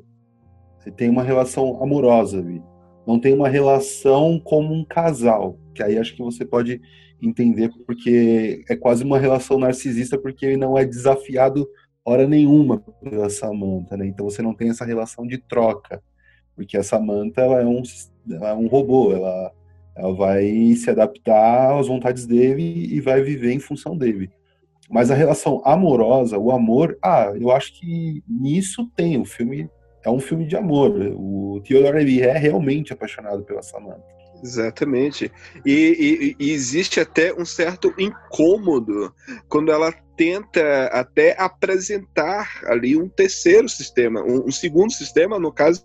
Você 0.78 0.90
tem 0.90 1.08
uma 1.08 1.22
relação 1.22 1.82
amorosa 1.82 2.38
ali. 2.38 2.62
Não 3.06 3.20
tem 3.20 3.34
uma 3.34 3.48
relação 3.48 4.40
como 4.40 4.72
um 4.72 4.84
casal, 4.84 5.58
que 5.74 5.82
aí 5.82 5.98
acho 5.98 6.14
que 6.14 6.22
você 6.22 6.44
pode 6.44 6.80
entender 7.22 7.70
porque 7.86 8.64
é 8.68 8.76
quase 8.76 9.04
uma 9.04 9.18
relação 9.18 9.58
narcisista 9.58 10.18
porque 10.18 10.46
ele 10.46 10.56
não 10.56 10.76
é 10.76 10.84
desafiado 10.84 11.68
hora 12.04 12.26
nenhuma 12.26 12.78
pela 13.02 13.28
Samantha, 13.28 13.96
né? 13.96 14.06
Então 14.06 14.28
você 14.28 14.40
não 14.40 14.54
tem 14.54 14.70
essa 14.70 14.84
relação 14.84 15.26
de 15.26 15.38
troca, 15.38 16.02
porque 16.54 16.76
a 16.76 16.82
Samantha 16.82 17.40
ela 17.40 17.60
é 17.60 17.66
um 17.66 17.82
ela 18.30 18.50
é 18.50 18.54
um 18.54 18.66
robô, 18.68 19.12
ela 19.12 19.52
ela 19.96 20.14
vai 20.14 20.74
se 20.76 20.90
adaptar 20.90 21.78
às 21.78 21.88
vontades 21.88 22.26
dele 22.26 22.86
e 22.94 23.00
vai 23.00 23.22
viver 23.22 23.52
em 23.52 23.58
função 23.58 23.96
dele. 23.96 24.30
Mas 24.90 25.10
a 25.10 25.14
relação 25.14 25.62
amorosa, 25.64 26.38
o 26.38 26.52
amor, 26.52 26.98
ah, 27.02 27.32
eu 27.34 27.50
acho 27.50 27.72
que 27.72 28.22
nisso 28.28 28.88
tem. 28.94 29.18
O 29.18 29.24
filme 29.24 29.68
é 30.04 30.10
um 30.10 30.20
filme 30.20 30.46
de 30.46 30.54
amor. 30.54 30.90
O 31.16 31.60
Theodore 31.66 32.00
ele 32.00 32.20
é 32.20 32.36
realmente 32.36 32.92
apaixonado 32.92 33.42
pela 33.42 33.62
Samantha. 33.62 34.15
Exatamente. 34.42 35.30
E, 35.64 36.36
e, 36.38 36.44
e, 36.44 36.50
existe 36.52 37.00
até 37.00 37.32
um 37.34 37.44
certo 37.44 37.92
incômodo 37.98 39.14
quando 39.48 39.72
ela 39.72 39.92
tenta 40.16 40.86
até 40.86 41.34
apresentar 41.38 42.62
ali 42.64 42.96
um 42.96 43.08
terceiro 43.08 43.68
sistema, 43.68 44.22
um, 44.22 44.46
um, 44.46 44.50
segundo 44.50 44.90
sistema, 44.92 45.38
no 45.38 45.52
caso, 45.52 45.84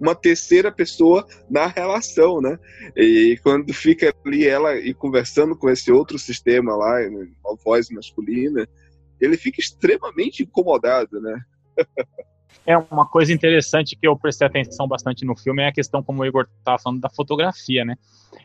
uma 0.00 0.14
terceira 0.14 0.70
pessoa 0.70 1.26
na 1.50 1.66
relação, 1.66 2.40
né? 2.40 2.58
E 2.96 3.38
quando 3.42 3.72
fica 3.72 4.14
ali 4.24 4.46
ela 4.46 4.76
e 4.76 4.94
conversando 4.94 5.56
com 5.56 5.68
esse 5.68 5.90
outro 5.90 6.18
sistema 6.18 6.76
lá, 6.76 7.00
uma 7.08 7.56
voz 7.64 7.88
masculina, 7.90 8.68
ele 9.20 9.36
fica 9.36 9.60
extremamente 9.60 10.42
incomodado, 10.42 11.20
né? 11.20 11.40
É 12.66 12.76
uma 12.76 13.06
coisa 13.06 13.32
interessante 13.32 13.96
que 13.96 14.06
eu 14.06 14.16
prestei 14.16 14.46
atenção 14.46 14.86
bastante 14.86 15.24
no 15.24 15.36
filme 15.36 15.62
é 15.62 15.68
a 15.68 15.72
questão, 15.72 16.02
como 16.02 16.22
o 16.22 16.26
Igor 16.26 16.46
estava 16.58 16.78
falando, 16.78 17.00
da 17.00 17.10
fotografia, 17.10 17.84
né? 17.84 17.96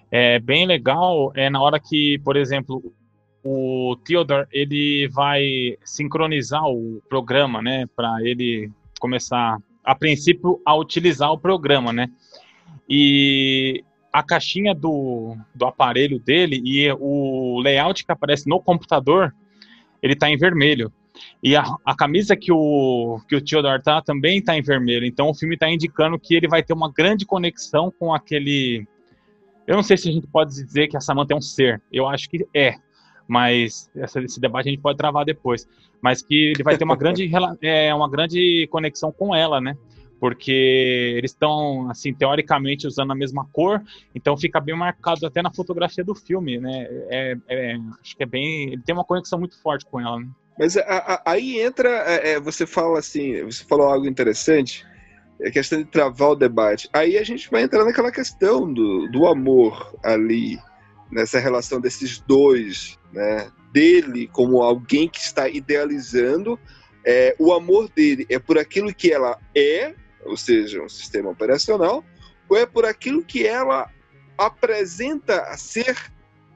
É 0.09 0.39
bem 0.39 0.65
legal 0.65 1.31
é 1.35 1.49
na 1.49 1.61
hora 1.61 1.79
que, 1.79 2.19
por 2.23 2.35
exemplo, 2.35 2.81
o 3.43 3.95
Theodore 4.03 4.47
ele 4.51 5.07
vai 5.09 5.77
sincronizar 5.83 6.65
o 6.65 7.01
programa, 7.07 7.61
né, 7.61 7.85
para 7.95 8.17
ele 8.21 8.69
começar 8.99 9.57
a 9.83 9.95
princípio 9.95 10.59
a 10.65 10.75
utilizar 10.75 11.31
o 11.31 11.37
programa, 11.37 11.93
né? 11.93 12.09
E 12.89 13.83
a 14.11 14.23
caixinha 14.23 14.73
do, 14.73 15.37
do 15.53 15.65
aparelho 15.65 16.19
dele 16.19 16.61
e 16.65 16.91
o 16.99 17.61
layout 17.61 18.05
que 18.05 18.11
aparece 18.11 18.49
no 18.49 18.59
computador, 18.59 19.33
ele 20.01 20.13
está 20.13 20.29
em 20.29 20.37
vermelho. 20.37 20.91
E 21.41 21.55
a, 21.55 21.63
a, 21.85 21.95
camisa 21.95 22.35
que 22.35 22.51
o, 22.51 23.19
que 23.27 23.35
o 23.35 23.41
Theodore 23.41 23.81
tá 23.81 24.01
também 24.01 24.39
está 24.39 24.57
em 24.57 24.61
vermelho. 24.61 25.05
Então 25.05 25.29
o 25.29 25.33
filme 25.33 25.55
está 25.55 25.69
indicando 25.69 26.19
que 26.19 26.35
ele 26.35 26.47
vai 26.47 26.63
ter 26.63 26.73
uma 26.73 26.91
grande 26.91 27.25
conexão 27.25 27.91
com 27.97 28.13
aquele. 28.13 28.87
Eu 29.65 29.75
não 29.75 29.83
sei 29.83 29.97
se 29.97 30.09
a 30.09 30.11
gente 30.11 30.27
pode 30.27 30.51
dizer 30.51 30.87
que 30.87 30.97
a 30.97 31.01
Samantha 31.01 31.33
é 31.33 31.37
um 31.37 31.41
ser. 31.41 31.81
Eu 31.91 32.07
acho 32.07 32.29
que 32.29 32.47
é. 32.53 32.75
Mas 33.27 33.89
essa, 33.95 34.21
esse 34.21 34.39
debate 34.39 34.69
a 34.69 34.71
gente 34.71 34.81
pode 34.81 34.97
travar 34.97 35.25
depois. 35.25 35.67
Mas 36.01 36.21
que 36.21 36.51
ele 36.51 36.63
vai 36.63 36.77
ter 36.77 36.85
uma 36.85 36.95
grande, 36.95 37.29
é, 37.61 37.93
uma 37.93 38.09
grande 38.09 38.67
conexão 38.71 39.11
com 39.11 39.35
ela, 39.35 39.59
né? 39.59 39.75
porque 40.19 41.13
eles 41.17 41.31
estão, 41.31 41.89
assim, 41.89 42.13
teoricamente 42.13 42.87
usando 42.87 43.11
a 43.11 43.15
mesma 43.15 43.45
cor, 43.51 43.81
então 44.13 44.35
fica 44.35 44.59
bem 44.59 44.75
marcado 44.75 45.25
até 45.25 45.41
na 45.41 45.51
fotografia 45.51 46.03
do 46.03 46.15
filme, 46.15 46.57
né? 46.57 46.87
É, 47.09 47.37
é, 47.47 47.77
acho 48.01 48.15
que 48.15 48.23
é 48.23 48.25
bem. 48.25 48.73
Ele 48.73 48.81
tem 48.81 48.93
uma 48.93 49.03
conexão 49.03 49.39
muito 49.39 49.61
forte 49.61 49.85
com 49.85 49.99
ela, 49.99 50.19
né? 50.19 50.27
Mas 50.57 50.75
a, 50.75 50.81
a, 50.81 51.21
aí 51.25 51.59
entra, 51.59 51.89
é, 51.89 52.31
é, 52.31 52.39
você 52.39 52.65
fala 52.65 52.99
assim, 52.99 53.43
você 53.43 53.63
falou 53.63 53.87
algo 53.87 54.07
interessante, 54.07 54.85
é 55.41 55.49
a 55.49 55.51
questão 55.51 55.79
de 55.79 55.85
travar 55.85 56.31
o 56.31 56.35
debate. 56.35 56.89
Aí 56.91 57.17
a 57.17 57.23
gente 57.23 57.49
vai 57.51 57.61
entrar 57.61 57.85
naquela 57.85 58.11
questão 58.11 58.71
do, 58.71 59.07
do 59.11 59.27
amor 59.27 59.95
ali, 60.03 60.57
nessa 61.11 61.39
relação 61.39 61.79
desses 61.79 62.19
dois, 62.19 62.97
né? 63.13 63.51
Dele 63.71 64.27
como 64.27 64.63
alguém 64.63 65.07
que 65.07 65.19
está 65.19 65.47
idealizando, 65.47 66.59
é, 67.05 67.35
o 67.37 67.53
amor 67.53 67.89
dele 67.89 68.25
é 68.29 68.39
por 68.39 68.57
aquilo 68.57 68.93
que 68.93 69.11
ela 69.11 69.39
é, 69.55 69.93
ou 70.25 70.35
seja, 70.35 70.81
um 70.81 70.89
sistema 70.89 71.29
operacional, 71.29 72.03
ou 72.49 72.57
é 72.57 72.65
por 72.65 72.85
aquilo 72.85 73.23
que 73.23 73.45
ela 73.45 73.89
apresenta 74.37 75.41
a 75.43 75.57
ser 75.57 75.95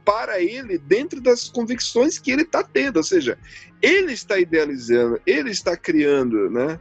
para 0.03 0.41
ele 0.41 0.77
dentro 0.77 1.21
das 1.21 1.49
convicções 1.49 2.17
que 2.17 2.31
ele 2.31 2.43
está 2.43 2.63
tendo, 2.63 2.97
ou 2.97 3.03
seja, 3.03 3.37
ele 3.81 4.13
está 4.13 4.39
idealizando, 4.39 5.19
ele 5.25 5.51
está 5.51 5.75
criando, 5.75 6.49
né? 6.49 6.79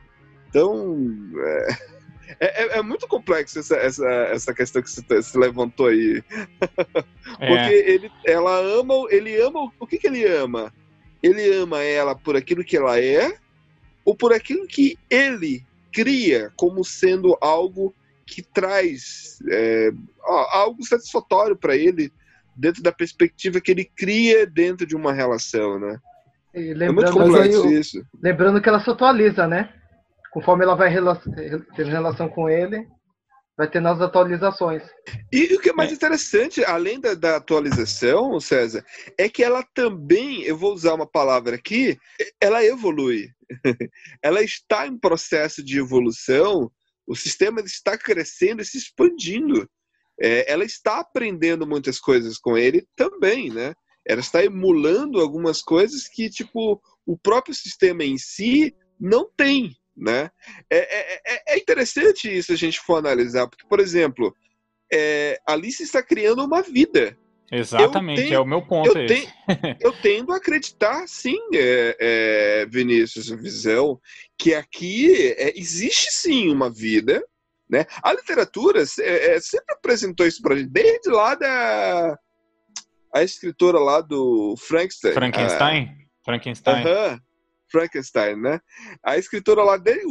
Então, 0.49 0.97
é, 1.39 1.69
é, 2.41 2.63
é, 2.63 2.79
é 2.79 2.83
muito 2.83 3.07
complexo 3.07 3.59
essa, 3.59 3.77
essa, 3.77 4.09
essa 4.09 4.55
questão 4.55 4.83
que 4.83 4.91
você, 4.91 5.23
se 5.23 5.39
levantou 5.39 5.87
aí. 5.87 6.23
É. 7.39 7.47
Porque 7.49 7.75
ele, 7.75 8.13
ela 8.27 8.59
ama, 8.59 8.95
ele 9.11 9.41
ama, 9.41 9.73
o 9.79 9.87
que, 9.87 9.99
que 9.99 10.07
ele 10.07 10.25
ama? 10.27 10.73
Ele 11.23 11.53
ama 11.55 11.83
ela 11.83 12.15
por 12.15 12.37
aquilo 12.37 12.65
que 12.65 12.77
ela 12.77 12.99
é 13.01 13.37
ou 14.05 14.15
por 14.15 14.33
aquilo 14.33 14.67
que 14.67 14.99
ele 15.09 15.65
cria 15.93 16.53
como 16.57 16.85
sendo 16.85 17.37
algo 17.41 17.95
que 18.25 18.43
traz 18.43 19.39
é, 19.51 19.91
algo 20.25 20.85
satisfatório 20.85 21.57
para 21.57 21.77
ele 21.77 22.13
dentro 22.57 22.83
da 22.83 22.93
perspectiva 22.93 23.61
que 23.61 23.71
ele 23.71 23.85
cria 23.85 24.47
dentro 24.47 24.87
de 24.87 24.97
uma 24.97 25.13
relação, 25.13 25.79
né? 25.79 25.99
E 26.55 26.75
lembrando, 26.75 26.83
é 26.83 26.93
muito 26.93 27.13
complexo 27.13 27.67
eu, 27.67 27.71
isso. 27.71 28.03
Lembrando 28.23 28.61
que 28.61 28.69
ela 28.69 28.81
se 28.81 28.91
atualiza, 28.91 29.47
né? 29.47 29.73
Conforme 30.33 30.65
ela 30.65 30.75
vai 30.75 30.93
ter 31.75 31.87
relação 31.87 32.29
com 32.29 32.49
ele, 32.49 32.87
vai 33.57 33.69
ter 33.69 33.81
novas 33.81 34.01
atualizações. 34.03 34.83
E 35.33 35.55
o 35.55 35.61
que 35.61 35.71
é 35.71 35.73
mais 35.73 35.93
interessante, 35.93 36.65
além 36.65 37.01
da, 37.01 37.15
da, 37.15 37.37
atualização, 37.37 38.41
César, 38.41 38.85
é 39.19 39.29
que 39.29 39.43
ela 39.43 39.63
também, 39.75 40.43
eu 40.45 40.57
vou 40.57 40.73
usar 40.73 40.95
uma 40.95 41.07
palavra 41.07 41.57
aqui, 41.57 41.99
ela 42.41 42.65
evolui. 42.65 43.29
ela 44.23 44.43
está 44.43 44.87
em 44.87 44.99
processo 44.99 45.63
de 45.63 45.79
evolução, 45.79 46.71
o 47.07 47.15
sistema 47.15 47.61
está 47.61 47.99
crescendo 47.99 48.63
e 48.63 48.65
se 48.65 48.79
expandindo 48.79 49.69
é, 50.21 50.51
ela 50.51 50.65
está 50.65 51.01
aprendendo 51.01 51.67
muitas 51.67 51.99
coisas 51.99 52.37
com 52.37 52.57
ele 52.57 52.87
também, 52.95 53.51
né? 53.51 53.75
Ela 54.07 54.21
está 54.21 54.45
emulando 54.45 55.21
algumas 55.21 55.63
coisas 55.63 56.09
que, 56.09 56.29
tipo, 56.29 56.81
o 57.07 57.17
próprio 57.17 57.55
sistema 57.55 58.05
em 58.05 58.19
si 58.19 58.75
não 58.99 59.31
tem, 59.37 59.77
né? 59.97 60.31
É, 60.69 60.79
é, 60.79 61.21
é, 61.27 61.55
é 61.55 61.59
interessante 61.59 62.29
isso 62.29 62.53
a 62.53 62.57
gente 62.57 62.81
for 62.81 62.97
analisar, 62.97 63.49
porque, 63.49 63.67
por 63.67 63.81
exemplo, 63.81 64.35
é, 64.93 65.41
Alice 65.47 65.83
está 65.83 66.03
criando 66.03 66.45
uma 66.45 66.63
vida. 66.63 67.17
Exatamente, 67.53 68.23
tenho, 68.23 68.35
é 68.35 68.41
o 68.41 68.47
meu 68.47 68.63
ponto. 68.63 68.97
Eu, 68.97 69.07
tenho, 69.07 69.29
eu 69.81 69.93
tendo 70.01 70.33
a 70.33 70.37
acreditar, 70.37 71.07
sim, 71.09 71.39
é, 71.53 71.97
é, 71.99 72.67
Vinícius 72.67 73.29
Visão, 73.29 74.01
que 74.39 74.55
aqui 74.55 75.33
é, 75.33 75.59
existe 75.59 76.13
sim 76.13 76.49
uma 76.49 76.71
vida, 76.71 77.25
né? 77.71 77.87
A 78.03 78.13
literatura 78.13 78.83
é, 78.83 79.35
é, 79.35 79.41
sempre 79.41 79.75
apresentou 79.75 80.27
isso 80.27 80.43
para 80.43 80.57
gente, 80.57 80.71
desde 80.71 81.09
lá 81.09 81.35
da 81.35 82.19
a 83.13 83.23
escritora 83.23 83.79
lá 83.79 84.01
do 84.01 84.55
Frankenstein. 84.57 85.13
Frankenstein? 85.13 85.85
A... 85.85 86.25
Frankenstein. 86.25 86.85
Uh 86.85 86.89
-huh. 86.89 87.21
Frankenstein, 87.71 88.37
né? 88.37 88.61
A 89.03 89.17
escritora 89.17 89.63
lá 89.63 89.77
dele, 89.77 90.03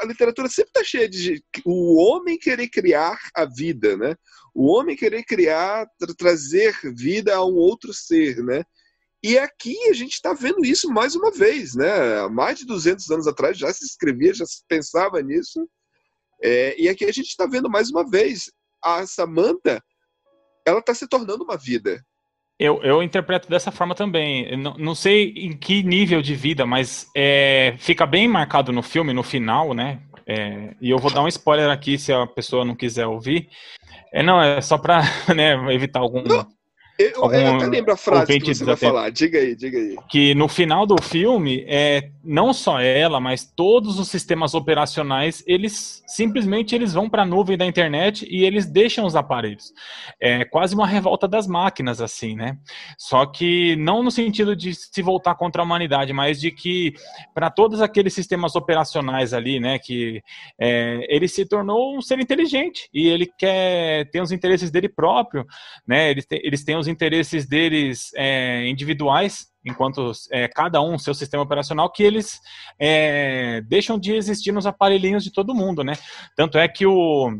a 0.00 0.06
literatura 0.06 0.48
sempre 0.48 0.70
está 0.70 0.82
cheia 0.82 1.08
de 1.08 1.42
o 1.64 1.96
homem 2.02 2.38
querer 2.38 2.68
criar 2.68 3.18
a 3.34 3.44
vida, 3.44 3.96
né? 3.96 4.16
O 4.54 4.66
homem 4.72 4.96
querer 4.96 5.22
criar, 5.24 5.86
tra 5.98 6.14
trazer 6.14 6.74
vida 6.94 7.34
a 7.34 7.44
um 7.44 7.54
outro 7.54 7.92
ser, 7.92 8.42
né? 8.42 8.64
E 9.22 9.38
aqui 9.38 9.76
a 9.88 9.92
gente 9.92 10.14
está 10.14 10.32
vendo 10.32 10.64
isso 10.64 10.90
mais 10.90 11.14
uma 11.14 11.30
vez, 11.30 11.74
né? 11.74 12.20
Há 12.20 12.28
mais 12.28 12.58
de 12.58 12.66
200 12.66 13.08
anos 13.10 13.26
atrás 13.26 13.56
já 13.56 13.72
se 13.72 13.84
escrevia, 13.84 14.34
já 14.34 14.44
se 14.46 14.62
pensava 14.66 15.22
nisso, 15.22 15.68
é, 16.42 16.80
e 16.80 16.88
aqui 16.88 17.04
a 17.04 17.12
gente 17.12 17.28
está 17.28 17.46
vendo 17.46 17.70
mais 17.70 17.90
uma 17.90 18.08
vez 18.08 18.50
a 18.82 19.06
Samantha, 19.06 19.82
ela 20.66 20.80
está 20.80 20.94
se 20.94 21.08
tornando 21.08 21.44
uma 21.44 21.56
vida. 21.56 22.02
Eu, 22.58 22.82
eu 22.82 23.02
interpreto 23.02 23.48
dessa 23.48 23.72
forma 23.72 23.94
também. 23.94 24.56
Não, 24.56 24.74
não 24.74 24.94
sei 24.94 25.32
em 25.36 25.56
que 25.56 25.82
nível 25.82 26.22
de 26.22 26.34
vida, 26.34 26.64
mas 26.64 27.08
é, 27.16 27.74
fica 27.78 28.06
bem 28.06 28.28
marcado 28.28 28.72
no 28.72 28.82
filme, 28.82 29.12
no 29.12 29.22
final, 29.22 29.74
né? 29.74 30.00
É, 30.26 30.74
e 30.80 30.90
eu 30.90 30.98
vou 30.98 31.12
dar 31.12 31.22
um 31.22 31.28
spoiler 31.28 31.70
aqui 31.70 31.98
se 31.98 32.12
a 32.12 32.26
pessoa 32.26 32.64
não 32.64 32.76
quiser 32.76 33.06
ouvir. 33.06 33.48
É, 34.12 34.22
não, 34.22 34.40
é 34.40 34.60
só 34.60 34.78
para 34.78 35.02
né, 35.34 35.54
evitar 35.74 36.00
algum. 36.00 36.22
Não, 36.22 36.46
eu, 36.98 37.24
Algum 37.24 37.34
eu 37.34 37.54
até 37.54 37.66
lembro 37.66 37.92
a 37.92 37.96
frase 37.96 38.38
que 38.40 38.54
você 38.54 38.64
vai 38.64 38.76
falar. 38.76 39.10
Diga 39.10 39.38
aí, 39.38 39.54
diga 39.56 39.78
aí. 39.78 39.96
que 40.08 40.34
no 40.34 40.48
final 40.48 40.86
do 40.86 41.00
filme, 41.02 41.64
é, 41.66 42.10
não 42.22 42.52
só 42.52 42.80
ela, 42.80 43.18
mas 43.18 43.44
todos 43.44 43.98
os 43.98 44.08
sistemas 44.08 44.54
operacionais, 44.54 45.42
eles 45.46 46.02
simplesmente 46.06 46.74
eles 46.74 46.92
vão 46.92 47.08
para 47.08 47.22
a 47.22 47.26
nuvem 47.26 47.56
da 47.56 47.64
internet 47.66 48.26
e 48.30 48.44
eles 48.44 48.66
deixam 48.66 49.06
os 49.06 49.16
aparelhos. 49.16 49.72
É 50.20 50.44
quase 50.44 50.74
uma 50.74 50.86
revolta 50.86 51.26
das 51.26 51.46
máquinas, 51.46 52.00
assim, 52.00 52.36
né? 52.36 52.58
Só 52.98 53.26
que 53.26 53.74
não 53.76 54.02
no 54.02 54.10
sentido 54.10 54.54
de 54.54 54.74
se 54.74 55.02
voltar 55.02 55.34
contra 55.34 55.62
a 55.62 55.64
humanidade, 55.64 56.12
mas 56.12 56.40
de 56.40 56.50
que 56.50 56.92
para 57.34 57.50
todos 57.50 57.80
aqueles 57.80 58.12
sistemas 58.12 58.54
operacionais 58.54 59.32
ali, 59.32 59.58
né, 59.58 59.78
que 59.78 60.22
é, 60.60 61.06
ele 61.08 61.26
se 61.26 61.46
tornou 61.46 61.96
um 61.96 62.02
ser 62.02 62.20
inteligente 62.20 62.88
e 62.92 63.08
ele 63.08 63.26
quer 63.38 64.08
ter 64.10 64.20
os 64.20 64.30
interesses 64.32 64.70
dele 64.70 64.88
próprio, 64.88 65.46
né? 65.86 66.10
Eles, 66.10 66.26
te- 66.26 66.40
eles 66.44 66.62
têm 66.62 66.76
os 66.76 66.81
interesses 66.86 67.46
deles 67.46 68.10
é, 68.14 68.66
individuais, 68.68 69.46
enquanto 69.64 70.12
é, 70.30 70.48
cada 70.48 70.82
um 70.82 70.98
seu 70.98 71.14
sistema 71.14 71.42
operacional, 71.42 71.90
que 71.90 72.02
eles 72.02 72.40
é, 72.78 73.60
deixam 73.62 73.98
de 73.98 74.12
existir 74.14 74.52
nos 74.52 74.66
aparelhinhos 74.66 75.24
de 75.24 75.32
todo 75.32 75.54
mundo, 75.54 75.84
né? 75.84 75.94
Tanto 76.36 76.58
é 76.58 76.68
que 76.68 76.86
o 76.86 77.30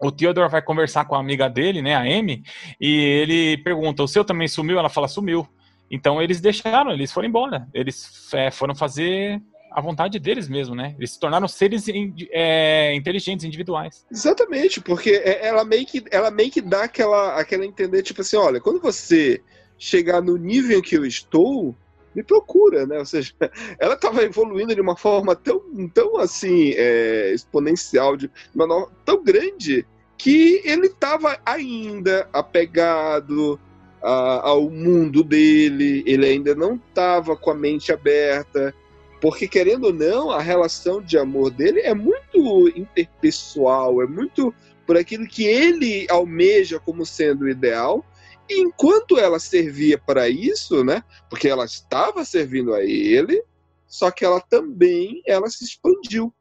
o 0.00 0.12
Theodore 0.12 0.48
vai 0.48 0.62
conversar 0.62 1.06
com 1.06 1.16
a 1.16 1.18
amiga 1.18 1.50
dele, 1.50 1.82
né, 1.82 1.96
a 1.96 2.02
Amy, 2.02 2.44
e 2.80 3.00
ele 3.00 3.58
pergunta: 3.58 4.02
"O 4.02 4.06
seu 4.08 4.24
também 4.24 4.46
sumiu?" 4.46 4.78
Ela 4.78 4.88
fala: 4.88 5.08
"Sumiu". 5.08 5.48
Então 5.90 6.22
eles 6.22 6.40
deixaram, 6.40 6.92
eles 6.92 7.10
foram 7.10 7.28
embora. 7.28 7.66
Eles 7.74 8.32
é, 8.32 8.50
foram 8.50 8.74
fazer 8.74 9.42
a 9.70 9.80
vontade 9.80 10.18
deles 10.18 10.48
mesmo, 10.48 10.74
né? 10.74 10.94
Eles 10.98 11.12
se 11.12 11.20
tornaram 11.20 11.46
seres 11.48 11.84
é, 12.30 12.94
inteligentes, 12.94 13.44
individuais. 13.44 14.04
Exatamente, 14.10 14.80
porque 14.80 15.10
é- 15.10 15.46
ela 15.46 15.64
meio 15.64 15.86
que, 15.86 16.04
ela 16.10 16.30
meio 16.30 16.50
que 16.50 16.60
dá 16.60 16.84
aquela, 16.84 17.34
aquela 17.38 17.64
entender, 17.64 18.02
tipo 18.02 18.20
assim, 18.20 18.36
olha, 18.36 18.60
quando 18.60 18.80
você 18.80 19.40
chegar 19.78 20.20
no 20.20 20.36
nível 20.36 20.82
que 20.82 20.96
eu 20.96 21.04
estou, 21.06 21.74
me 22.14 22.22
procura, 22.22 22.86
né? 22.86 22.98
Ou 22.98 23.04
seja, 23.06 23.32
ela 23.78 23.94
estava 23.94 24.22
evoluindo 24.22 24.74
de 24.74 24.80
uma 24.80 24.96
forma 24.96 25.36
tão, 25.36 25.60
tão 25.94 26.16
assim, 26.16 26.72
é, 26.76 27.32
exponencial, 27.32 28.16
de 28.16 28.30
uma 28.54 28.66
no- 28.66 28.90
tão 29.04 29.22
grande, 29.22 29.86
que 30.16 30.60
ele 30.64 30.86
estava 30.86 31.38
ainda 31.46 32.28
apegado 32.32 33.58
a- 34.02 34.48
ao 34.48 34.68
mundo 34.70 35.22
dele, 35.22 36.02
ele 36.06 36.26
ainda 36.26 36.54
não 36.54 36.74
estava 36.74 37.36
com 37.36 37.50
a 37.50 37.54
mente 37.54 37.92
aberta, 37.92 38.74
porque, 39.20 39.48
querendo 39.48 39.86
ou 39.86 39.92
não, 39.92 40.30
a 40.30 40.40
relação 40.40 41.02
de 41.02 41.18
amor 41.18 41.50
dele 41.50 41.80
é 41.80 41.94
muito 41.94 42.68
interpessoal, 42.76 44.00
é 44.02 44.06
muito 44.06 44.54
por 44.86 44.96
aquilo 44.96 45.26
que 45.26 45.44
ele 45.44 46.06
almeja 46.08 46.78
como 46.78 47.04
sendo 47.04 47.44
o 47.44 47.48
ideal. 47.48 48.04
E 48.48 48.60
enquanto 48.60 49.18
ela 49.18 49.38
servia 49.38 49.98
para 49.98 50.28
isso, 50.28 50.82
né? 50.84 51.02
Porque 51.28 51.48
ela 51.48 51.64
estava 51.64 52.24
servindo 52.24 52.72
a 52.72 52.82
ele, 52.82 53.42
só 53.86 54.10
que 54.10 54.24
ela 54.24 54.40
também 54.40 55.20
ela 55.26 55.48
se 55.48 55.64
expandiu. 55.64 56.32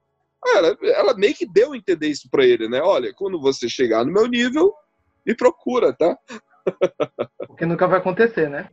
Ela, 0.46 0.78
ela 0.82 1.14
meio 1.18 1.36
que 1.36 1.46
deu 1.46 1.74
a 1.74 1.78
entender 1.78 2.08
isso 2.08 2.30
para 2.30 2.46
ele, 2.46 2.70
né? 2.70 2.80
Olha, 2.82 3.14
quando 3.14 3.42
você 3.42 3.68
chegar 3.68 4.06
no 4.06 4.14
meu 4.14 4.28
nível, 4.28 4.74
me 5.26 5.36
procura, 5.36 5.92
tá? 5.92 6.18
O 7.50 7.56
que 7.58 7.66
nunca 7.66 7.88
vai 7.88 7.98
acontecer, 8.00 8.50
né? 8.50 8.68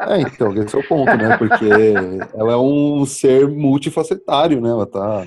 É, 0.00 0.20
então, 0.20 0.52
esse 0.62 0.76
é 0.76 0.78
o 0.78 0.86
ponto, 0.86 1.16
né? 1.16 1.38
Porque 1.38 1.64
ela 2.34 2.52
é 2.52 2.56
um 2.56 3.06
ser 3.06 3.48
multifacetário, 3.48 4.60
né? 4.60 4.68
Ela 4.68 4.84
tá. 4.86 5.26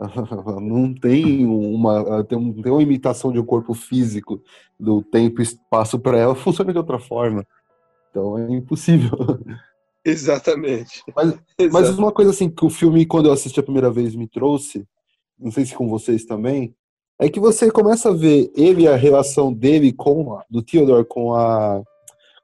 ela 0.00 0.60
não 0.60 0.92
tem 0.92 1.46
uma, 1.46 1.98
ela 1.98 2.24
tem, 2.24 2.36
um- 2.36 2.52
tem 2.60 2.72
uma 2.72 2.82
imitação 2.82 3.30
de 3.30 3.38
um 3.38 3.44
corpo 3.44 3.72
físico 3.72 4.42
do 4.78 5.00
tempo 5.00 5.40
e 5.40 5.44
espaço 5.44 5.96
para 5.98 6.18
ela, 6.18 6.34
funciona 6.36 6.72
de 6.72 6.78
outra 6.78 6.98
forma. 6.98 7.46
Então 8.10 8.36
é 8.36 8.50
impossível. 8.52 9.16
Exatamente. 10.04 11.02
Mas- 11.14 11.38
Mas 11.70 11.98
uma 11.98 12.10
coisa 12.10 12.30
assim 12.30 12.48
que 12.50 12.64
o 12.64 12.70
filme, 12.70 13.06
quando 13.06 13.26
eu 13.26 13.32
assisti 13.32 13.60
a 13.60 13.62
primeira 13.62 13.90
vez, 13.90 14.14
me 14.16 14.26
trouxe, 14.26 14.84
não 15.38 15.50
sei 15.52 15.64
se 15.66 15.74
com 15.74 15.88
vocês 15.88 16.24
também, 16.24 16.74
é 17.20 17.28
que 17.28 17.38
você 17.38 17.70
começa 17.70 18.08
a 18.08 18.14
ver 18.14 18.50
ele, 18.56 18.88
a 18.88 18.96
relação 18.96 19.52
dele 19.52 19.92
com 19.92 20.34
a, 20.34 20.44
do 20.50 20.62
Theodore 20.62 21.04
com 21.04 21.34
a 21.34 21.82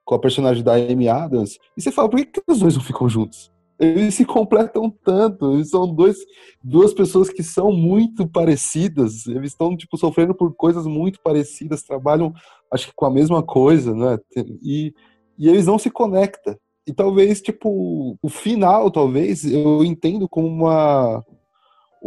com 0.07 0.15
a 0.15 0.21
personagem 0.21 0.63
da 0.63 0.75
Amy 0.75 1.09
Adams, 1.09 1.59
e 1.77 1.83
você 1.83 1.91
fala, 1.91 2.09
por 2.09 2.19
que, 2.21 2.27
que 2.27 2.41
os 2.47 2.61
dois 2.61 2.77
não 2.77 2.83
ficam 2.83 3.09
juntos? 3.09 3.51
Eles 3.77 4.15
se 4.15 4.25
completam 4.25 4.89
tanto, 5.05 5.55
eles 5.55 5.69
são 5.69 5.93
dois, 5.93 6.17
duas 6.63 6.95
pessoas 6.95 7.29
que 7.29 7.43
são 7.43 7.73
muito 7.73 8.27
parecidas, 8.27 9.27
eles 9.27 9.51
estão 9.51 9.77
tipo 9.77 9.99
sofrendo 9.99 10.33
por 10.33 10.55
coisas 10.55 10.87
muito 10.87 11.21
parecidas, 11.21 11.83
trabalham 11.83 12.33
acho 12.73 12.87
que 12.87 12.93
com 12.95 13.05
a 13.05 13.11
mesma 13.11 13.43
coisa, 13.43 13.93
né? 13.95 14.17
E, 14.63 14.95
e 15.37 15.49
eles 15.49 15.67
não 15.67 15.77
se 15.77 15.91
conectam. 15.91 16.57
E 16.87 16.93
talvez, 16.93 17.43
tipo, 17.43 18.17
o 18.23 18.29
final, 18.29 18.91
talvez, 18.93 19.45
eu 19.45 19.85
entendo 19.85 20.29
como 20.29 20.47
uma, 20.47 21.23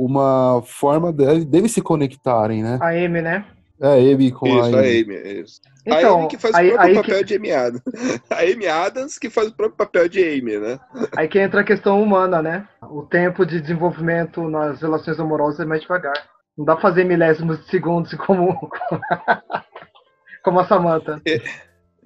uma 0.05 0.61
forma 0.65 1.11
dele, 1.11 1.43
deles 1.43 1.71
se 1.73 1.81
conectarem, 1.81 2.63
né? 2.63 2.77
A 2.81 2.89
Amy, 2.89 3.21
né? 3.21 3.45
É, 3.81 3.99
ele 4.01 4.31
com 4.31 4.45
Isso, 4.47 4.75
a 4.75 4.79
a 4.79 4.81
Amy. 4.81 5.01
Amy. 5.01 5.15
é 5.15 5.31
Isso. 5.41 5.61
a 5.65 5.97
Então, 5.99 6.19
Amy 6.19 6.27
que 6.29 6.37
faz 6.37 6.55
aí, 6.55 6.69
o 6.69 6.73
próprio 6.73 6.95
papel 6.95 7.17
que, 7.19 7.23
de 7.25 7.35
Amy 7.35 7.51
Adams. 7.51 7.81
A 8.29 8.35
Amy 8.41 8.67
Adams 8.67 9.17
que 9.17 9.29
faz 9.29 9.47
o 9.49 9.55
próprio 9.55 9.77
papel 9.77 10.09
de 10.09 10.23
Amy, 10.23 10.57
né? 10.57 10.79
aí 11.15 11.27
que 11.27 11.39
entra 11.39 11.61
a 11.61 11.63
questão 11.63 12.01
humana, 12.01 12.41
né? 12.41 12.67
O 12.83 13.03
tempo 13.03 13.45
de 13.45 13.59
desenvolvimento 13.61 14.49
nas 14.49 14.81
relações 14.81 15.19
amorosas 15.19 15.59
é 15.61 15.65
mais 15.65 15.81
devagar. 15.81 16.13
Não 16.57 16.65
dá 16.65 16.73
pra 16.73 16.81
fazer 16.81 17.05
milésimos 17.05 17.59
de 17.59 17.69
segundos 17.69 18.13
como, 18.15 18.69
como 20.43 20.59
a 20.59 20.67
Samantha. 20.67 21.21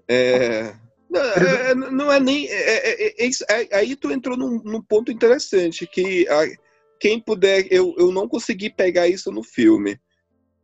É, 0.08 0.74
não, 1.10 1.22
é, 1.22 1.76
não 1.76 2.12
é 2.12 2.20
nem. 2.20 2.48
é- 2.48 2.52
é- 2.54 3.08
é- 3.08 3.24
é 3.24 3.26
isso- 3.26 3.46
é- 3.50 3.76
aí 3.78 3.96
tu 3.96 4.12
entrou 4.12 4.38
num, 4.38 4.62
num 4.64 4.82
ponto 4.82 5.12
interessante, 5.12 5.88
que 5.88 6.28
a- 6.30 6.46
quem 7.04 7.20
puder. 7.20 7.68
Eu, 7.70 7.94
eu 7.98 8.14
não 8.14 8.30
consegui 8.30 8.70
pegar 8.70 9.10
isso 9.10 9.30
no 9.30 9.44
filme. 9.44 10.00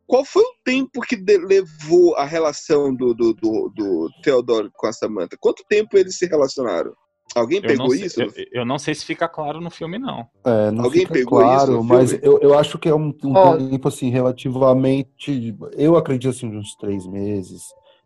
Qual 0.08 0.24
foi 0.24 0.42
o 0.42 0.56
tempo 0.64 1.02
que 1.02 1.18
de- 1.18 1.38
levou 1.38 2.16
a 2.16 2.24
relação 2.24 2.96
do, 2.96 3.14
do, 3.14 3.34
do, 3.34 3.70
do 3.76 4.10
Theodore 4.24 4.70
com 4.74 4.88
a 4.88 4.94
Samantha? 4.94 5.36
Quanto 5.38 5.66
tempo 5.68 5.98
eles 5.98 6.18
se 6.18 6.26
relacionaram? 6.28 6.94
Alguém 7.36 7.62
pegou 7.62 7.94
sei, 7.94 8.06
isso? 8.06 8.22
eu, 8.22 8.32
eu 8.54 8.66
não 8.66 8.80
sei 8.80 8.96
se 8.96 9.04
fica 9.06 9.28
claro 9.28 9.60
no 9.60 9.70
filme, 9.70 10.00
não. 10.00 10.26
É, 10.46 10.72
não 10.72 10.86
Alguém 10.86 11.02
fica 11.02 11.14
pegou 11.14 11.42
isso 11.42 11.50
claro, 11.50 11.74
no 11.74 11.84
mas 11.84 12.12
filme? 12.12 12.26
eu, 12.26 12.40
eu 12.40 12.58
acho 12.58 12.80
que 12.80 12.88
é 12.88 12.96
um, 12.96 13.14
um 13.22 13.34
Ó. 13.36 13.58
tempo, 13.58 13.88
assim, 13.90 14.10
relativamente. 14.10 15.54
Eu 15.74 15.98
acredito, 15.98 16.30
assim, 16.30 16.50
de 16.50 16.56
uns 16.56 16.74
três 16.76 17.06
meses. 17.06 17.64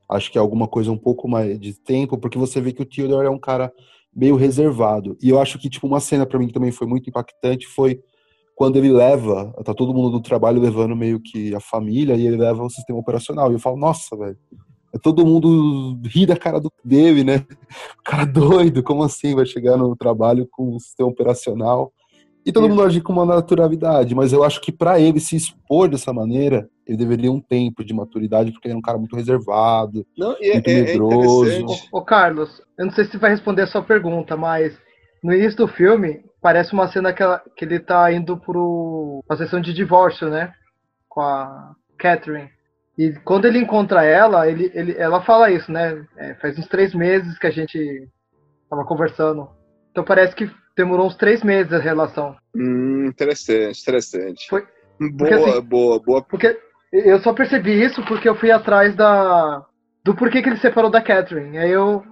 Acho 0.10 0.32
que 0.32 0.40
é 0.40 0.42
alguma 0.42 0.68
coisa 0.68 0.92
um 0.92 0.98
pouco 0.98 1.30
mais 1.30 1.60
de 1.60 1.80
tempo, 1.80 2.18
porque 2.18 2.38
você 2.38 2.60
vê 2.60 2.74
que 2.74 2.82
o 2.82 2.86
Theodore 2.86 3.28
é 3.28 3.30
um 3.30 3.40
cara 3.40 3.72
meio 4.14 4.36
reservado. 4.36 5.16
E 5.22 5.30
eu 5.30 5.40
acho 5.40 5.60
que, 5.60 5.70
tipo, 5.70 5.86
uma 5.86 6.00
cena 6.00 6.26
pra 6.26 6.40
mim 6.40 6.48
que 6.48 6.54
também 6.54 6.72
foi 6.72 6.88
muito 6.88 7.08
impactante 7.10 7.68
foi 7.68 8.02
quando 8.56 8.78
ele 8.78 8.92
leva, 8.92 9.54
tá 9.64 9.74
todo 9.74 9.94
mundo 9.94 10.12
do 10.12 10.22
trabalho 10.22 10.62
levando 10.62 10.96
meio 10.96 11.20
que 11.20 11.54
a 11.56 11.60
família 11.60 12.16
e 12.16 12.26
ele 12.26 12.38
leva 12.38 12.64
o 12.64 12.70
sistema 12.70 13.00
operacional. 13.00 13.52
E 13.52 13.56
eu 13.56 13.60
falo, 13.60 13.78
nossa, 13.78 14.16
velho. 14.16 14.38
É 14.94 15.00
todo 15.00 15.26
mundo 15.26 16.00
ri 16.06 16.24
da 16.26 16.38
cara 16.38 16.60
do, 16.60 16.72
dele, 16.86 17.24
né? 17.24 17.38
O 18.00 18.04
cara 18.04 18.26
doido, 18.26 18.84
como 18.84 19.04
assim 19.04 19.34
vai 19.34 19.46
chegar 19.46 19.76
no 19.76 19.96
trabalho 19.96 20.48
com 20.52 20.76
o 20.76 20.80
sistema 20.80 21.10
operacional? 21.10 21.92
E 22.46 22.52
todo 22.52 22.68
Isso. 22.68 22.76
mundo 22.76 22.86
agir 22.86 23.02
com 23.02 23.12
uma 23.14 23.26
naturalidade, 23.26 24.14
mas 24.14 24.34
eu 24.34 24.44
acho 24.44 24.62
que 24.62 24.72
pra 24.72 25.00
ele 25.00 25.20
se 25.20 25.36
expor 25.36 25.90
dessa 25.90 26.14
maneira, 26.14 26.70
ele 26.86 26.98
deveria 26.98 27.32
um 27.32 27.40
tempo 27.42 27.84
de 27.84 27.94
maturidade, 27.94 28.52
porque 28.52 28.68
ele 28.68 28.76
é 28.76 28.78
um 28.78 28.82
cara 28.82 28.98
muito 28.98 29.16
reservado. 29.16 30.06
Não, 30.16 30.36
e 30.40 30.50
é, 30.50 30.54
Muito 30.56 30.68
é- 30.68 30.74
é 30.74 30.84
medroso. 30.84 31.46
interessante. 31.46 31.90
Ô, 31.92 31.98
ô, 31.98 32.02
Carlos, 32.04 32.62
eu 32.78 32.86
não 32.86 32.94
sei 32.94 33.06
se 33.06 33.18
vai 33.18 33.32
responder 33.32 33.64
a 33.64 33.68
sua 33.68 33.82
pergunta, 33.82 34.38
mas 34.38 34.78
no 35.24 35.34
início 35.34 35.58
do 35.58 35.68
filme 35.68 36.22
parece 36.44 36.74
uma 36.74 36.88
cena 36.90 37.14
que, 37.14 37.24
ela- 37.24 37.42
que 37.56 37.64
ele 37.66 37.80
tá 37.80 38.12
indo 38.12 38.38
pro 38.38 39.24
uma 39.28 39.38
sessão 39.38 39.62
de 39.62 39.74
divórcio, 39.74 40.30
né? 40.30 40.54
Com 41.10 41.22
a 41.22 41.74
Catherine. 41.98 42.50
E 42.98 43.14
quando 43.24 43.46
ele 43.46 43.58
encontra 43.58 44.04
ela, 44.04 44.48
ele, 44.48 44.70
ele, 44.76 44.96
ela 44.98 45.22
fala 45.24 45.50
isso, 45.50 45.72
né? 45.72 46.06
É, 46.18 46.36
faz 46.36 46.60
uns 46.60 46.68
três 46.68 46.94
meses 46.94 47.40
que 47.40 47.48
a 47.48 47.52
gente 47.52 48.08
tava 48.70 48.84
conversando. 48.86 49.50
Então 49.92 50.04
parece 50.04 50.36
que 50.36 50.52
demorou 50.76 51.08
uns 51.08 51.16
três 51.16 51.42
meses 51.42 51.72
a 51.74 51.80
relação. 51.80 52.36
Hum, 52.56 53.06
interessante, 53.08 53.82
interessante. 53.82 54.48
Foi- 54.50 54.68
Boa, 55.00 55.18
porque, 55.18 55.34
assim, 55.34 55.62
boa, 55.62 56.00
boa. 56.00 56.22
Porque 56.22 56.60
eu 56.92 57.20
só 57.22 57.34
percebi 57.34 57.84
isso 57.84 58.04
porque 58.06 58.30
eu 58.30 58.36
fui 58.36 58.52
atrás 58.52 58.96
da 58.96 59.66
do 60.06 60.14
porquê 60.16 60.42
que 60.42 60.50
ele 60.50 60.58
separou 60.58 60.92
da 60.92 61.02
Catherine. 61.02 61.58
Aí 61.58 61.72
eu 61.72 62.04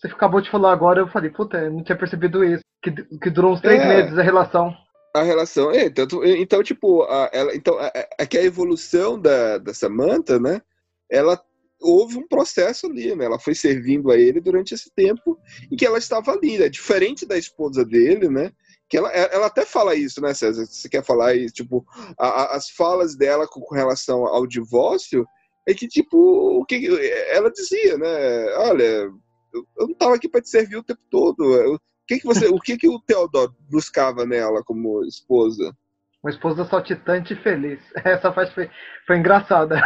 você 0.00 0.08
acabou 0.08 0.40
de 0.40 0.50
falar 0.50 0.72
agora, 0.72 1.00
eu 1.00 1.08
falei, 1.08 1.30
puta, 1.30 1.58
eu 1.58 1.70
não 1.70 1.84
tinha 1.84 1.98
percebido 1.98 2.42
isso. 2.42 2.62
Que, 2.82 2.90
que 3.18 3.30
durou 3.30 3.52
uns 3.52 3.60
três 3.60 3.80
É. 3.82 3.86
meses 3.86 4.18
a 4.18 4.22
relação. 4.22 4.74
A 5.14 5.22
relação, 5.22 5.70
é, 5.70 5.90
tanto, 5.90 6.24
então, 6.24 6.62
tipo, 6.62 7.02
a, 7.02 7.28
ela, 7.32 7.54
então, 7.54 7.76
a, 7.78 7.86
a- 7.88 8.08
é 8.20 8.26
que 8.26 8.38
a 8.38 8.44
evolução 8.44 9.20
da, 9.20 9.58
da 9.58 9.74
Samantha, 9.74 10.38
né, 10.38 10.62
ela 11.10 11.38
houve 11.82 12.16
um 12.16 12.26
processo 12.26 12.86
ali, 12.86 13.14
né, 13.14 13.24
ela 13.24 13.38
foi 13.38 13.54
servindo 13.54 14.10
a 14.10 14.16
ele 14.16 14.40
durante 14.40 14.72
esse 14.72 14.90
tempo 14.94 15.38
em 15.70 15.76
que 15.76 15.84
ela 15.84 15.98
estava 15.98 16.30
ali, 16.32 16.58
né, 16.58 16.68
diferente 16.68 17.26
da 17.26 17.36
esposa 17.36 17.84
dele, 17.84 18.28
né, 18.28 18.52
que 18.88 18.96
ela, 18.96 19.10
ela 19.10 19.46
até 19.46 19.64
fala 19.64 19.94
isso, 19.94 20.20
né, 20.20 20.32
César? 20.32 20.64
Você 20.64 20.88
quer 20.88 21.04
falar 21.04 21.28
aí, 21.28 21.46
tipo, 21.50 21.84
a, 22.18 22.26
a, 22.26 22.56
as 22.56 22.70
falas 22.70 23.16
dela 23.16 23.46
com, 23.46 23.60
com, 23.60 23.74
relação 23.74 24.26
ao 24.26 24.46
divórcio 24.46 25.26
é 25.68 25.74
que, 25.74 25.86
tipo, 25.86 26.16
o 26.16 26.64
que 26.64 26.88
ela 27.30 27.50
dizia, 27.50 27.96
né? 27.98 28.54
Olha, 28.56 29.10
eu, 29.52 29.66
eu 29.78 29.86
não 29.86 29.92
estava 29.92 30.14
aqui 30.14 30.28
para 30.28 30.40
te 30.40 30.48
servir 30.48 30.76
o 30.76 30.82
tempo 30.82 31.00
todo. 31.10 31.44
Eu, 31.54 31.78
que 32.10 32.18
que 32.18 32.26
você, 32.26 32.48
o 32.48 32.58
que 32.58 32.76
que 32.76 32.88
o 32.88 32.98
Theodore 32.98 33.52
buscava 33.70 34.26
nela 34.26 34.64
como 34.64 35.04
esposa? 35.04 35.72
Uma 36.20 36.30
esposa 36.30 36.64
saltitante 36.64 37.34
e 37.34 37.36
feliz. 37.36 37.80
Essa 38.04 38.32
parte 38.32 38.52
foi, 38.52 38.68
foi 39.06 39.18
engraçada. 39.18 39.80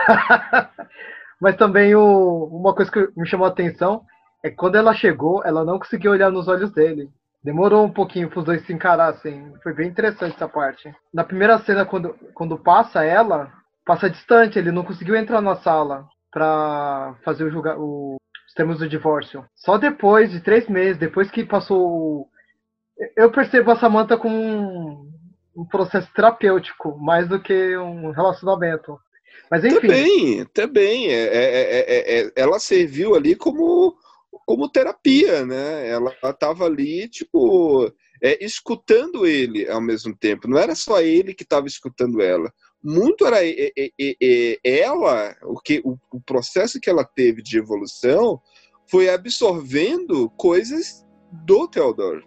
Mas 1.39 1.57
também 1.57 1.95
o, 1.95 2.45
uma 2.47 2.75
coisa 2.75 2.91
que 2.91 3.09
me 3.15 3.29
chamou 3.29 3.47
a 3.47 3.51
atenção 3.51 4.07
é 4.43 4.49
que 4.49 4.57
quando 4.57 4.77
ela 4.77 4.95
chegou, 4.95 5.45
ela 5.45 5.67
não 5.67 5.79
conseguiu 5.79 6.13
olhar 6.13 6.31
nos 6.31 6.49
olhos 6.49 6.73
dele. 6.73 7.11
Demorou 7.43 7.85
um 7.85 7.93
pouquinho 7.93 8.31
para 8.31 8.39
os 8.39 8.45
dois 8.47 8.65
se 8.65 8.73
encarassem. 8.73 9.53
Foi 9.63 9.75
bem 9.75 9.89
interessante 9.89 10.35
essa 10.35 10.49
parte. 10.49 10.91
Na 11.13 11.25
primeira 11.25 11.59
cena, 11.59 11.85
quando, 11.85 12.17
quando 12.33 12.57
passa 12.57 13.05
ela, 13.05 13.53
passa 13.85 14.09
distante. 14.09 14.59
Ele 14.59 14.73
não 14.73 14.83
conseguiu 14.83 15.15
entrar 15.15 15.43
na 15.43 15.57
sala 15.57 16.09
para 16.33 17.15
fazer 17.23 17.45
o, 17.45 17.51
julga 17.51 17.79
o, 17.79 18.17
os 18.55 18.57
termos 18.57 18.79
do 18.79 18.89
divórcio. 18.89 19.45
Só 19.57 19.77
depois 19.77 20.31
de 20.31 20.41
três 20.41 20.69
meses, 20.69 20.97
depois 20.97 21.31
que 21.31 21.45
passou. 21.45 22.29
Eu 23.17 23.31
percebo 23.33 23.73
a 23.73 23.77
Samantha 23.77 24.17
como 24.17 24.37
um, 24.37 25.11
um 25.57 25.65
processo 25.67 26.09
terapêutico, 26.15 26.97
mais 26.97 27.29
do 27.29 27.43
que 27.43 27.77
um 27.77 28.13
relacionamento. 28.13 28.97
Mas 29.51 29.65
enfim. 29.65 29.81
Também, 29.81 30.45
também. 30.55 31.09
É, 31.09 31.25
é, 31.25 32.21
é, 32.21 32.33
ela 32.37 32.61
serviu 32.61 33.17
ali 33.17 33.35
como 33.35 33.97
como 34.47 34.69
terapia, 34.69 35.45
né? 35.47 35.89
Ela 35.89 36.15
estava 36.23 36.67
ali, 36.67 37.09
tipo, 37.09 37.91
é, 38.23 38.45
escutando 38.45 39.27
ele 39.27 39.69
ao 39.69 39.81
mesmo 39.81 40.15
tempo. 40.15 40.47
Não 40.47 40.59
era 40.59 40.75
só 40.75 41.01
ele 41.01 41.35
que 41.35 41.45
estava 41.45 41.67
escutando 41.67 42.21
ela. 42.21 42.53
Muito 42.85 43.27
era 43.27 43.39
é, 43.43 43.73
é, 43.79 44.59
ela, 44.63 45.35
o 45.43 45.59
que 45.59 45.81
o, 45.83 45.97
o 46.13 46.21
processo 46.21 46.79
que 46.79 46.91
ela 46.91 47.03
teve 47.03 47.43
de 47.43 47.57
evolução 47.57 48.39
foi 48.87 49.09
absorvendo 49.09 50.29
coisas 50.37 51.03
do 51.33 51.67
Theodore. 51.67 52.23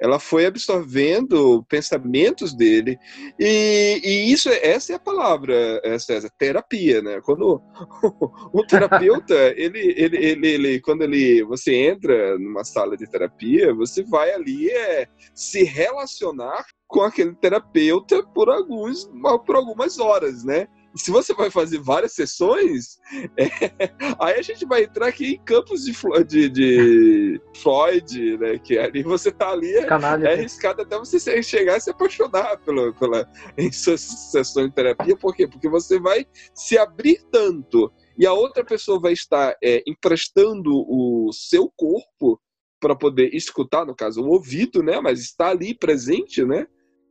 Ela 0.00 0.18
foi 0.18 0.46
absorvendo 0.46 1.62
pensamentos 1.68 2.56
dele 2.56 2.98
e, 3.38 4.00
e 4.02 4.32
isso 4.32 4.48
essa 4.48 4.94
é 4.94 4.96
a 4.96 4.98
palavra 4.98 5.54
é, 5.84 5.98
César 5.98 6.30
terapia 6.38 7.02
né? 7.02 7.20
Quando 7.20 7.62
o, 8.52 8.66
terapeuta 8.66 9.34
ele, 9.56 9.94
ele, 9.96 10.16
ele, 10.16 10.48
ele, 10.48 10.80
quando 10.80 11.02
ele 11.02 11.44
você 11.44 11.74
entra 11.74 12.38
numa 12.38 12.64
sala 12.64 12.96
de 12.96 13.06
terapia 13.08 13.74
você 13.74 14.02
vai 14.02 14.32
ali 14.32 14.70
é 14.70 15.06
se 15.34 15.62
relacionar 15.64 16.64
com 16.90 17.02
aquele 17.02 17.34
terapeuta 17.34 18.22
por 18.34 18.50
alguns 18.50 19.08
por 19.46 19.56
algumas 19.56 19.98
horas 19.98 20.44
né 20.44 20.68
se 20.94 21.10
você 21.10 21.32
vai 21.34 21.50
fazer 21.50 21.78
várias 21.78 22.12
sessões, 22.12 22.98
é, 23.38 23.48
aí 24.18 24.38
a 24.38 24.42
gente 24.42 24.64
vai 24.66 24.84
entrar 24.84 25.08
aqui 25.08 25.34
em 25.34 25.44
campos 25.44 25.84
de, 25.84 25.94
de, 26.24 26.48
de 26.48 27.40
Freud, 27.56 28.38
né? 28.38 28.58
Que 28.58 28.78
ali 28.78 29.02
você 29.02 29.30
tá 29.30 29.50
ali, 29.50 29.72
é, 29.72 29.86
é 29.86 30.32
arriscado 30.32 30.82
até 30.82 30.98
você 30.98 31.42
chegar 31.42 31.76
e 31.76 31.80
se 31.80 31.90
apaixonar 31.90 32.58
pela, 32.58 32.92
pela, 32.94 33.30
em 33.56 33.70
suas 33.70 34.00
sessões 34.00 34.68
de 34.68 34.74
terapia. 34.74 35.16
Por 35.16 35.34
quê? 35.34 35.46
Porque 35.46 35.68
você 35.68 35.98
vai 36.00 36.26
se 36.54 36.76
abrir 36.76 37.22
tanto 37.30 37.92
e 38.18 38.26
a 38.26 38.32
outra 38.32 38.64
pessoa 38.64 39.00
vai 39.00 39.12
estar 39.12 39.56
é, 39.62 39.82
emprestando 39.86 40.70
o 40.72 41.30
seu 41.32 41.70
corpo 41.76 42.40
para 42.80 42.96
poder 42.96 43.34
escutar, 43.34 43.84
no 43.84 43.94
caso, 43.94 44.22
o 44.22 44.28
ouvido, 44.28 44.82
né? 44.82 45.00
Mas 45.00 45.20
está 45.20 45.50
ali 45.50 45.74
presente, 45.74 46.44
né? 46.44 46.66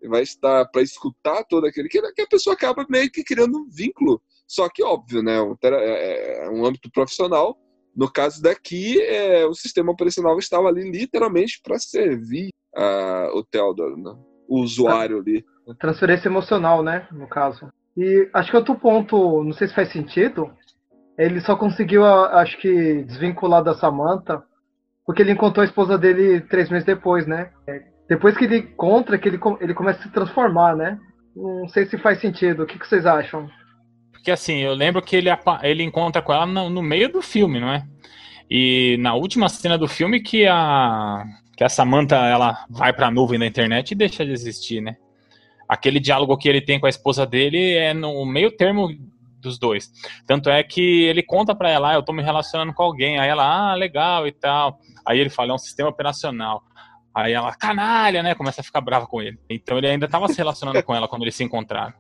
Vai 0.08 0.22
estar 0.22 0.66
para 0.66 0.82
escutar 0.82 1.43
todo 1.45 1.66
aquele 1.66 1.89
que, 1.89 2.00
a 2.00 2.28
pessoa 2.30 2.54
acaba 2.54 2.86
meio 2.89 3.12
que 3.12 3.24
criando 3.24 3.58
um 3.58 3.70
vínculo. 3.70 4.22
Só 4.47 4.68
que, 4.70 4.84
óbvio, 4.84 5.22
né? 5.22 5.41
Um, 5.41 5.56
é, 5.62 6.45
é 6.45 6.50
um 6.50 6.66
âmbito 6.66 6.89
profissional. 6.91 7.58
No 7.95 8.12
caso 8.12 8.41
daqui, 8.41 9.02
é, 9.02 9.45
o 9.45 9.54
sistema 9.54 9.91
operacional 9.91 10.38
estava 10.39 10.70
ali 10.70 10.89
literalmente 10.89 11.60
para 11.62 11.78
servir 11.80 12.50
uh, 12.76 13.38
o 13.38 13.43
Theodore, 13.43 14.02
né? 14.02 14.16
o 14.47 14.62
usuário 14.62 15.20
ali. 15.20 15.45
Transferência 15.80 16.28
emocional, 16.28 16.82
né? 16.82 17.08
No 17.12 17.28
caso. 17.28 17.72
E 17.95 18.30
acho 18.34 18.50
que 18.50 18.58
outro 18.58 18.76
ponto, 18.76 19.43
não 19.43 19.54
sei 19.54 19.68
se 19.68 19.76
faz 19.76 19.91
sentido, 19.91 20.52
ele 21.18 21.39
só 21.41 21.56
conseguiu, 21.56 22.04
acho 22.06 22.58
que, 22.60 23.04
desvincular 23.04 23.64
da 23.64 23.76
Samantha, 23.76 24.41
porque 25.06 25.22
ele 25.22 25.34
encontrou 25.34 25.62
a 25.62 25.68
esposa 25.68 25.97
dele 25.97 26.41
três 26.41 26.70
meses 26.70 26.86
depois, 26.86 27.28
né? 27.28 27.52
Depois 28.10 28.36
que 28.36 28.45
ele 28.45 28.57
encontra, 28.57 29.20
que 29.20 29.30
ele, 29.30 29.39
ele 29.62 29.74
começa 29.76 29.99
a 29.99 30.03
se 30.03 30.10
transformar, 30.10 30.76
né? 30.76 30.99
Não 31.36 31.70
sei 31.70 31.86
se 31.86 31.97
faz 31.99 32.20
sentido. 32.20 32.64
O 32.64 32.66
que, 32.66 32.80
que 32.80 32.88
vocês 32.88 33.05
acham? 33.05 33.47
Porque 34.12 34.32
assim, 34.32 34.57
eu 34.57 34.74
lembro 34.74 35.01
que 35.01 35.16
ele, 35.16 35.30
ele 35.62 35.84
encontra 35.84 36.22
com 36.22 36.34
ela 36.34 36.45
no, 36.45 36.70
no, 36.70 36.82
meio 36.82 37.10
do 37.10 37.22
filme, 37.22 37.60
não 37.60 37.70
é? 37.72 37.86
E 38.49 38.97
na 38.99 39.14
última 39.14 39.47
cena 39.47 39.78
do 39.78 39.88
filme 39.88 40.22
que 40.22 40.47
a 40.47 41.24
que 41.55 41.64
a 41.64 41.70
Samantha 41.70 42.16
ela 42.16 42.66
vai 42.70 42.93
para 42.93 43.07
a 43.07 43.12
nuvem 43.12 43.38
da 43.38 43.45
internet 43.45 43.91
e 43.91 43.95
deixa 43.95 44.26
de 44.26 44.32
existir, 44.32 44.82
né? 44.82 44.95
Aquele 45.68 45.99
diálogo 45.99 46.38
que 46.38 46.47
ele 46.47 46.62
tem 46.62 46.80
com 46.80 46.86
a 46.86 46.89
esposa 46.89 47.26
dele 47.26 47.74
é 47.74 47.93
no 47.93 48.26
meio 48.26 48.49
termo 48.49 48.89
dos 49.39 49.60
dois. 49.60 49.91
Tanto 50.26 50.49
é 50.49 50.64
que 50.64 51.03
ele 51.03 51.22
conta 51.22 51.53
para 51.53 51.70
ela, 51.70 51.91
ah, 51.91 51.93
eu 51.95 52.03
tô 52.03 52.14
me 52.14 52.24
relacionando 52.24 52.74
com 52.74 52.82
alguém. 52.82 53.20
Aí 53.20 53.30
ela, 53.30 53.72
ah, 53.72 53.76
legal 53.76 54.26
e 54.26 54.32
tal. 54.32 54.80
Aí 55.05 55.20
ele 55.20 55.30
fala, 55.30 55.51
é 55.51 55.53
um 55.53 55.57
sistema 55.57 55.89
operacional. 55.89 56.64
Aí 57.24 57.34
ela, 57.34 57.53
canalha, 57.55 58.24
né? 58.24 58.36
Começa 58.36 58.61
a 58.61 58.63
ficar 58.63 58.82
brava 58.82 59.07
com 59.07 59.22
ele. 59.22 59.39
Então 59.49 59.78
ele 59.78 59.88
ainda 59.88 60.05
estava 60.05 60.28
se 60.28 60.38
relacionando 60.38 60.82
com 60.84 60.95
ela 60.95 61.07
quando 61.07 61.24
eles 61.24 61.36
se 61.36 61.43
encontraram. 61.43 61.93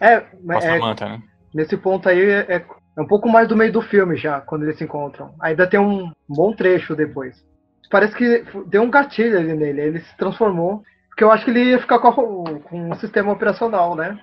É, 0.00 0.16
a 0.16 0.56
é, 0.56 0.60
Samantha, 0.60 1.08
né? 1.08 1.22
Nesse 1.54 1.76
ponto 1.76 2.08
aí 2.08 2.20
é, 2.20 2.46
é, 2.48 2.64
um 3.00 3.06
pouco 3.06 3.28
mais 3.28 3.48
do 3.48 3.56
meio 3.56 3.72
do 3.72 3.80
filme 3.82 4.16
já, 4.16 4.40
quando 4.40 4.64
eles 4.64 4.76
se 4.76 4.84
encontram. 4.84 5.34
Ainda 5.40 5.66
tem 5.66 5.80
um 5.80 6.12
bom 6.28 6.52
trecho 6.52 6.94
depois. 6.94 7.44
Parece 7.90 8.14
que 8.14 8.44
deu 8.66 8.82
um 8.82 8.90
gatilho 8.90 9.38
ali 9.38 9.54
nele, 9.54 9.80
ele 9.80 10.00
se 10.00 10.16
transformou. 10.16 10.82
Porque 11.08 11.24
eu 11.24 11.32
acho 11.32 11.46
que 11.46 11.50
ele 11.50 11.70
ia 11.70 11.80
ficar 11.80 11.98
com, 11.98 12.08
a, 12.08 12.12
com 12.60 12.90
um 12.90 12.94
sistema 12.96 13.32
operacional, 13.32 13.94
né? 13.94 14.18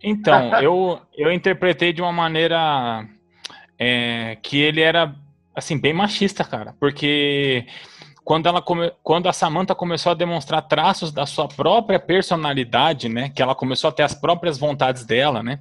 Então, 0.00 0.54
eu, 0.62 1.00
eu 1.16 1.32
interpretei 1.32 1.92
de 1.92 2.00
uma 2.00 2.12
maneira 2.12 3.04
é, 3.76 4.36
que 4.40 4.60
ele 4.60 4.80
era, 4.80 5.12
assim, 5.54 5.76
bem 5.76 5.92
machista, 5.92 6.44
cara. 6.44 6.72
Porque 6.78 7.66
quando, 8.26 8.48
ela 8.48 8.60
come, 8.60 8.92
quando 9.04 9.28
a 9.28 9.32
Samantha 9.32 9.72
começou 9.72 10.10
a 10.10 10.14
demonstrar 10.16 10.60
traços 10.60 11.12
da 11.12 11.24
sua 11.24 11.46
própria 11.46 12.00
personalidade, 12.00 13.08
né, 13.08 13.28
que 13.28 13.40
ela 13.40 13.54
começou 13.54 13.86
a 13.86 13.92
ter 13.92 14.02
as 14.02 14.14
próprias 14.14 14.58
vontades 14.58 15.04
dela, 15.04 15.44
né, 15.44 15.60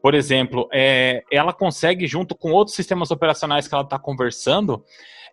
por 0.00 0.14
exemplo, 0.14 0.66
é, 0.72 1.22
ela 1.30 1.52
consegue, 1.52 2.06
junto 2.06 2.34
com 2.34 2.50
outros 2.50 2.74
sistemas 2.74 3.10
operacionais 3.10 3.68
que 3.68 3.74
ela 3.74 3.84
está 3.84 3.98
conversando, 3.98 4.82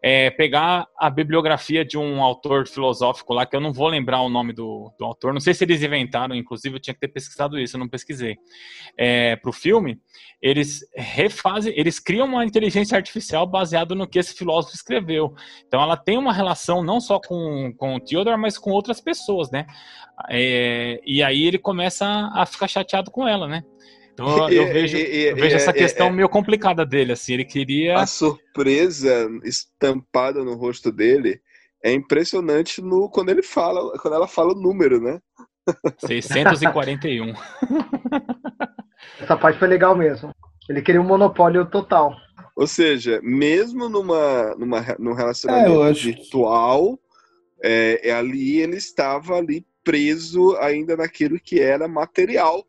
é, 0.07 0.29
pegar 0.29 0.87
a 0.99 1.09
bibliografia 1.09 1.83
de 1.83 1.97
um 1.97 2.21
autor 2.21 2.67
filosófico 2.67 3.33
lá, 3.33 3.43
que 3.43 3.55
eu 3.55 3.59
não 3.59 3.73
vou 3.73 3.87
lembrar 3.87 4.21
o 4.21 4.29
nome 4.29 4.53
do, 4.53 4.93
do 4.99 5.03
autor, 5.03 5.33
não 5.33 5.39
sei 5.39 5.51
se 5.51 5.63
eles 5.63 5.81
inventaram, 5.81 6.35
inclusive 6.35 6.75
eu 6.75 6.79
tinha 6.79 6.93
que 6.93 6.99
ter 6.99 7.07
pesquisado 7.07 7.57
isso, 7.57 7.75
eu 7.75 7.79
não 7.79 7.89
pesquisei, 7.89 8.37
é, 8.95 9.35
para 9.35 9.49
o 9.49 9.51
filme, 9.53 9.99
eles 10.39 10.81
refazem, 10.95 11.73
eles 11.75 11.99
criam 11.99 12.27
uma 12.27 12.45
inteligência 12.45 12.95
artificial 12.95 13.47
baseada 13.47 13.95
no 13.95 14.07
que 14.07 14.19
esse 14.19 14.35
filósofo 14.35 14.75
escreveu. 14.75 15.33
Então 15.65 15.81
ela 15.81 15.97
tem 15.97 16.19
uma 16.19 16.31
relação 16.31 16.83
não 16.83 17.01
só 17.01 17.19
com, 17.19 17.73
com 17.75 17.95
o 17.95 17.99
Theodore, 17.99 18.37
mas 18.37 18.59
com 18.59 18.69
outras 18.69 19.01
pessoas, 19.01 19.49
né? 19.49 19.65
É, 20.29 21.01
e 21.03 21.23
aí 21.23 21.45
ele 21.45 21.57
começa 21.57 22.05
a 22.31 22.45
ficar 22.45 22.67
chateado 22.67 23.09
com 23.09 23.27
ela, 23.27 23.47
né? 23.47 23.63
Então 24.15 24.49
eu 24.49 24.65
vejo, 24.73 24.97
eu 24.97 25.35
vejo 25.35 25.55
essa 25.57 25.73
questão 25.73 26.09
meio 26.09 26.29
complicada 26.29 26.85
dele, 26.85 27.11
assim, 27.11 27.33
ele 27.33 27.45
queria... 27.45 27.97
A 27.97 28.07
surpresa 28.07 29.29
estampada 29.43 30.43
no 30.43 30.55
rosto 30.55 30.91
dele 30.91 31.39
é 31.83 31.91
impressionante 31.91 32.81
no, 32.81 33.09
quando 33.09 33.29
ele 33.29 33.43
fala, 33.43 33.91
quando 33.99 34.15
ela 34.15 34.27
fala 34.27 34.53
o 34.53 34.59
número, 34.59 34.99
né? 34.99 35.19
641. 35.99 37.33
Essa 39.21 39.37
parte 39.37 39.59
foi 39.59 39.67
legal 39.67 39.95
mesmo. 39.95 40.31
Ele 40.69 40.81
queria 40.81 41.01
um 41.01 41.05
monopólio 41.05 41.65
total. 41.65 42.15
Ou 42.55 42.65
seja, 42.65 43.19
mesmo 43.21 43.89
numa, 43.89 44.55
numa, 44.55 44.81
num 44.97 45.13
relacionamento 45.13 45.83
é, 45.83 45.93
virtual, 45.93 46.97
é, 47.61 48.09
é, 48.09 48.13
ali 48.13 48.61
ele 48.61 48.77
estava 48.77 49.35
ali 49.35 49.65
preso 49.83 50.55
ainda 50.57 50.95
naquilo 50.95 51.39
que 51.39 51.59
era 51.59 51.87
material 51.87 52.65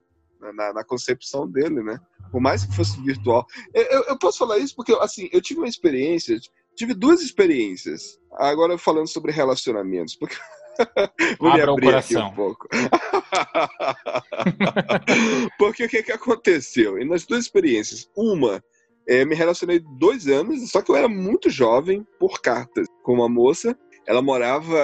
na, 0.52 0.72
na, 0.72 0.84
concepção 0.84 1.50
dele, 1.50 1.82
né? 1.82 1.98
Por 2.30 2.40
mais 2.40 2.64
que 2.64 2.74
fosse 2.74 3.00
virtual. 3.02 3.46
Eu, 3.74 4.04
eu, 4.04 4.18
posso 4.18 4.38
falar 4.38 4.58
isso 4.58 4.74
porque, 4.74 4.92
assim, 5.00 5.28
eu 5.32 5.40
tive 5.40 5.60
uma 5.60 5.68
experiência, 5.68 6.38
tive 6.74 6.94
duas 6.94 7.20
experiências. 7.20 8.18
Agora 8.32 8.76
falando 8.76 9.08
sobre 9.08 9.32
relacionamentos, 9.32 10.16
porque 10.16 10.36
Vou 11.38 11.50
Abra 11.50 11.72
o 11.72 11.80
coração. 11.80 12.28
um 12.28 12.34
pouco. 12.34 12.68
Porque 15.58 15.84
o 15.84 15.88
que, 15.88 16.02
que 16.02 16.12
aconteceu? 16.12 16.98
E 16.98 17.04
nas 17.04 17.24
duas 17.24 17.44
experiências, 17.44 18.10
uma, 18.16 18.62
é, 19.06 19.24
me 19.24 19.34
relacionei 19.34 19.80
dois 19.98 20.28
anos, 20.28 20.70
só 20.70 20.82
que 20.82 20.90
eu 20.90 20.96
era 20.96 21.08
muito 21.08 21.48
jovem, 21.48 22.06
por 22.18 22.40
cartas, 22.40 22.86
com 23.02 23.14
uma 23.14 23.28
moça, 23.28 23.76
ela 24.06 24.22
morava. 24.22 24.76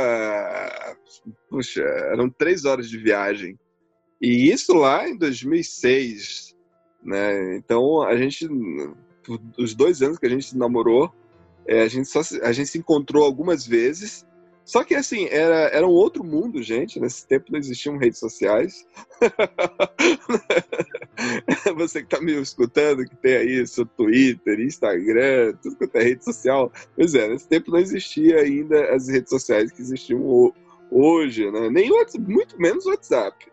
Puxa, 1.48 1.82
eram 1.82 2.28
três 2.28 2.64
horas 2.64 2.88
de 2.88 2.98
viagem. 2.98 3.58
E 4.22 4.50
isso 4.52 4.72
lá 4.74 5.08
em 5.08 5.16
2006, 5.16 6.54
né? 7.02 7.56
Então 7.56 8.02
a 8.02 8.16
gente, 8.16 8.48
os 9.58 9.74
dois 9.74 10.00
anos 10.00 10.16
que 10.18 10.26
a 10.26 10.30
gente 10.30 10.56
namorou, 10.56 11.12
é, 11.66 11.82
a 11.82 11.88
gente 11.88 12.08
só 12.08 12.22
se- 12.22 12.40
a 12.40 12.52
gente 12.52 12.70
se 12.70 12.78
encontrou 12.78 13.24
algumas 13.24 13.66
vezes. 13.66 14.24
Só 14.64 14.84
que 14.84 14.94
assim 14.94 15.26
era, 15.26 15.68
era 15.70 15.84
um 15.84 15.90
outro 15.90 16.22
mundo, 16.22 16.62
gente. 16.62 17.00
Nesse 17.00 17.26
tempo 17.26 17.46
não 17.50 17.58
existiam 17.58 17.98
redes 17.98 18.20
sociais. 18.20 18.86
Você 21.76 22.02
que 22.02 22.08
tá 22.08 22.20
me 22.20 22.40
escutando, 22.40 23.04
que 23.04 23.16
tem 23.16 23.36
aí 23.36 23.66
seu 23.66 23.84
Twitter, 23.84 24.60
Instagram, 24.60 25.54
tudo 25.62 25.76
quanto 25.76 25.96
é 25.96 26.02
rede 26.04 26.24
social. 26.24 26.72
Pois 26.96 27.12
é, 27.14 27.28
nesse 27.28 27.48
tempo 27.48 27.72
não 27.72 27.80
existia 27.80 28.38
ainda 28.38 28.94
as 28.94 29.08
redes 29.08 29.30
sociais 29.30 29.72
que 29.72 29.82
existiam 29.82 30.20
ho- 30.20 30.54
hoje, 30.92 31.50
né? 31.50 31.68
Nem 31.68 31.90
muito 32.20 32.56
menos 32.60 32.86
o 32.86 32.90
WhatsApp. 32.90 33.51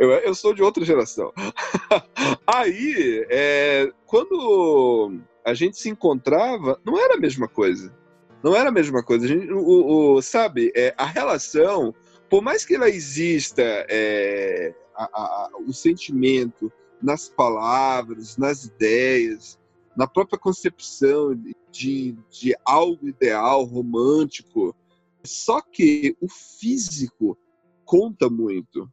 Eu, 0.00 0.10
eu 0.12 0.34
sou 0.34 0.54
de 0.54 0.62
outra 0.62 0.82
geração. 0.82 1.30
Aí, 2.46 3.26
é, 3.28 3.92
quando 4.06 5.20
a 5.44 5.52
gente 5.52 5.76
se 5.78 5.90
encontrava, 5.90 6.80
não 6.86 6.98
era 6.98 7.16
a 7.16 7.20
mesma 7.20 7.46
coisa. 7.46 7.94
Não 8.42 8.56
era 8.56 8.70
a 8.70 8.72
mesma 8.72 9.02
coisa. 9.02 9.26
A 9.26 9.28
gente, 9.28 9.52
o, 9.52 10.14
o- 10.14 10.22
sabe, 10.22 10.72
é, 10.74 10.94
a 10.96 11.04
relação, 11.04 11.94
por 12.30 12.40
mais 12.40 12.64
que 12.64 12.76
ela 12.76 12.88
exista, 12.88 13.62
é, 13.90 14.74
a- 14.96 15.04
a- 15.04 15.50
o 15.66 15.72
sentimento 15.74 16.72
nas 17.02 17.28
palavras, 17.28 18.38
nas 18.38 18.64
ideias, 18.64 19.58
na 19.94 20.06
própria 20.06 20.38
concepção 20.38 21.38
de, 21.70 22.16
de 22.30 22.56
algo 22.64 23.06
ideal, 23.06 23.64
romântico, 23.64 24.74
só 25.22 25.60
que 25.60 26.16
o 26.22 26.26
físico 26.26 27.36
conta 27.84 28.30
muito. 28.30 28.88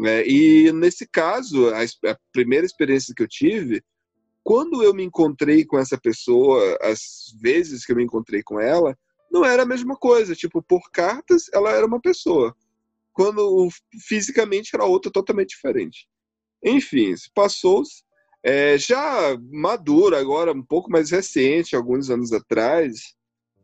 Né? 0.00 0.26
E 0.26 0.72
nesse 0.72 1.06
caso, 1.06 1.68
a, 1.68 1.82
a 2.10 2.18
primeira 2.32 2.64
experiência 2.64 3.14
que 3.14 3.22
eu 3.22 3.28
tive, 3.28 3.82
quando 4.42 4.82
eu 4.82 4.94
me 4.94 5.04
encontrei 5.04 5.64
com 5.64 5.78
essa 5.78 5.98
pessoa, 5.98 6.78
as 6.80 7.34
vezes 7.38 7.84
que 7.84 7.92
eu 7.92 7.96
me 7.96 8.04
encontrei 8.04 8.42
com 8.42 8.58
ela, 8.58 8.96
não 9.30 9.44
era 9.44 9.62
a 9.62 9.66
mesma 9.66 9.94
coisa. 9.94 10.34
Tipo, 10.34 10.62
por 10.62 10.90
cartas, 10.90 11.50
ela 11.52 11.70
era 11.72 11.84
uma 11.86 12.00
pessoa. 12.00 12.56
Quando 13.12 13.68
fisicamente 14.08 14.70
era 14.74 14.84
outra 14.84 15.12
totalmente 15.12 15.50
diferente. 15.50 16.08
Enfim, 16.64 17.14
se 17.14 17.30
passou-se. 17.34 18.02
É, 18.42 18.78
já 18.78 19.36
madura, 19.52 20.18
agora 20.18 20.52
um 20.52 20.64
pouco 20.64 20.90
mais 20.90 21.10
recente, 21.10 21.76
alguns 21.76 22.08
anos 22.08 22.32
atrás, 22.32 23.14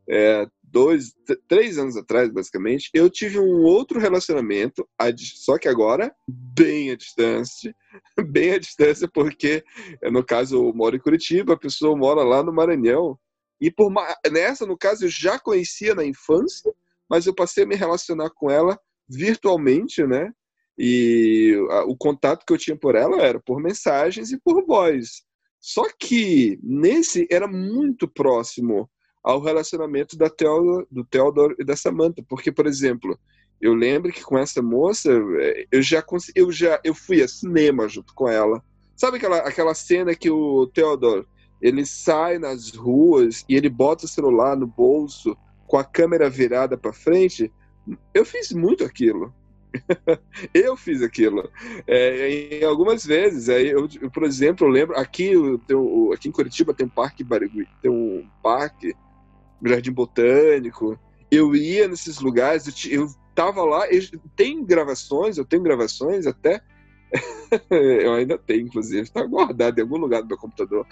é, 0.06 0.46
dois, 0.66 1.14
três 1.48 1.78
anos 1.78 1.96
atrás, 1.96 2.30
basicamente, 2.30 2.90
eu 2.92 3.08
tive 3.08 3.38
um 3.38 3.62
outro 3.62 3.98
relacionamento, 3.98 4.86
só 5.18 5.58
que 5.58 5.68
agora 5.68 6.14
bem 6.28 6.90
à 6.90 6.96
distância, 6.96 7.74
bem 8.28 8.52
à 8.52 8.58
distância, 8.58 9.08
porque 9.08 9.64
eh, 10.02 10.10
no 10.10 10.24
caso 10.24 10.56
eu 10.56 10.74
moro 10.74 10.96
em 10.96 11.00
Curitiba, 11.00 11.54
a 11.54 11.58
pessoa 11.58 11.96
mora 11.96 12.22
lá 12.22 12.42
no 12.42 12.52
Maranhão, 12.52 13.18
e 13.60 13.70
por 13.70 13.92
nessa, 14.30 14.66
no 14.66 14.76
caso, 14.76 15.04
eu 15.04 15.08
já 15.08 15.38
conhecia 15.38 15.94
na 15.94 16.04
infância, 16.04 16.72
mas 17.08 17.26
eu 17.26 17.34
passei 17.34 17.64
a 17.64 17.66
me 17.66 17.74
relacionar 17.74 18.30
com 18.30 18.50
ela 18.50 18.78
virtualmente, 19.08 20.04
né? 20.04 20.30
E 20.78 21.54
o 21.86 21.96
contato 21.96 22.44
que 22.44 22.52
eu 22.52 22.58
tinha 22.58 22.76
por 22.76 22.94
ela 22.94 23.22
era 23.22 23.40
por 23.40 23.62
mensagens 23.62 24.30
e 24.30 24.38
por 24.38 24.64
voz. 24.66 25.22
Só 25.58 25.84
que 25.98 26.58
nesse 26.62 27.26
era 27.30 27.48
muito 27.48 28.06
próximo 28.06 28.90
ao 29.26 29.40
relacionamento 29.40 30.16
da 30.16 30.30
Theodore, 30.30 30.86
do 30.88 31.04
Theodore 31.04 31.56
e 31.58 31.64
da 31.64 31.74
Samantha, 31.74 32.24
porque 32.28 32.52
por 32.52 32.64
exemplo, 32.64 33.18
eu 33.60 33.74
lembro 33.74 34.12
que 34.12 34.22
com 34.22 34.38
essa 34.38 34.62
moça 34.62 35.10
eh, 35.40 35.66
eu 35.72 35.82
já 35.82 36.00
eu 36.32 36.52
já 36.52 36.80
eu 36.84 36.94
fui 36.94 37.20
a 37.20 37.26
cinema 37.26 37.88
junto 37.88 38.14
com 38.14 38.28
ela. 38.28 38.62
Sabe 38.94 39.16
aquela 39.16 39.38
aquela 39.38 39.74
cena 39.74 40.14
que 40.14 40.30
o 40.30 40.68
Theodore 40.68 41.26
ele 41.60 41.84
sai 41.84 42.38
nas 42.38 42.70
ruas 42.70 43.44
e 43.48 43.56
ele 43.56 43.68
bota 43.68 44.04
o 44.04 44.08
celular 44.08 44.56
no 44.56 44.66
bolso 44.66 45.36
com 45.66 45.76
a 45.76 45.82
câmera 45.84 46.30
virada 46.30 46.78
para 46.78 46.92
frente? 46.92 47.52
Eu 48.14 48.24
fiz 48.24 48.52
muito 48.52 48.84
aquilo. 48.84 49.34
eu 50.54 50.76
fiz 50.76 51.02
aquilo. 51.02 51.50
É, 51.84 52.60
em 52.60 52.64
algumas 52.64 53.04
vezes, 53.04 53.48
aí 53.48 53.68
eu, 53.70 53.88
eu, 54.00 54.08
por 54.08 54.22
exemplo, 54.22 54.66
eu 54.66 54.70
lembro 54.70 54.96
aqui, 54.96 55.32
eu 55.32 55.58
tenho- 55.58 56.12
aqui 56.12 56.28
em 56.28 56.32
Curitiba 56.32 56.72
tem 56.72 56.86
um 56.86 56.90
parque 56.90 57.24
Barigui, 57.24 57.66
tem 57.82 57.90
um 57.90 58.28
parque, 58.42 58.94
jardim 59.64 59.92
botânico. 59.92 60.98
Eu 61.30 61.54
ia 61.54 61.88
nesses 61.88 62.20
lugares, 62.20 62.86
eu, 62.86 63.02
eu 63.02 63.08
tava 63.34 63.62
lá, 63.64 63.88
eu, 63.88 64.00
tem 64.34 64.64
gravações, 64.64 65.38
eu 65.38 65.44
tenho 65.44 65.62
gravações 65.62 66.26
até. 66.26 66.62
eu 67.70 68.14
ainda 68.14 68.36
tenho, 68.36 68.66
inclusive, 68.66 69.02
está 69.02 69.22
guardado 69.24 69.78
em 69.78 69.82
algum 69.82 69.96
lugar 69.96 70.22
do 70.22 70.28
meu 70.28 70.38
computador. 70.38 70.86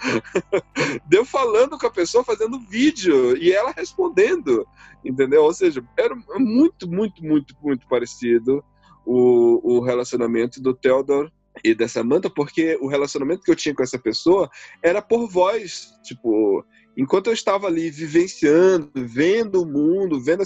Deu 1.07 1.25
falando 1.25 1.77
com 1.77 1.87
a 1.87 1.91
pessoa, 1.91 2.23
fazendo 2.23 2.59
vídeo 2.59 3.35
e 3.37 3.51
ela 3.51 3.71
respondendo, 3.71 4.65
entendeu? 5.03 5.43
Ou 5.43 5.53
seja, 5.53 5.83
era 5.97 6.15
muito, 6.37 6.87
muito, 6.89 7.23
muito, 7.23 7.55
muito 7.61 7.87
parecido 7.87 8.63
o, 9.05 9.77
o 9.77 9.81
relacionamento 9.81 10.61
do 10.61 10.73
Theodore 10.73 11.31
e 11.63 11.73
da 11.73 11.87
Samantha, 11.87 12.29
porque 12.29 12.77
o 12.81 12.87
relacionamento 12.87 13.43
que 13.43 13.51
eu 13.51 13.55
tinha 13.55 13.75
com 13.75 13.83
essa 13.83 13.99
pessoa 13.99 14.49
era 14.81 15.01
por 15.01 15.29
voz. 15.29 15.93
Tipo, 16.03 16.65
enquanto 16.97 17.27
eu 17.27 17.33
estava 17.33 17.67
ali 17.67 17.89
vivenciando, 17.89 18.89
vendo 18.95 19.61
o 19.61 19.65
mundo, 19.65 20.21
vendo 20.21 20.43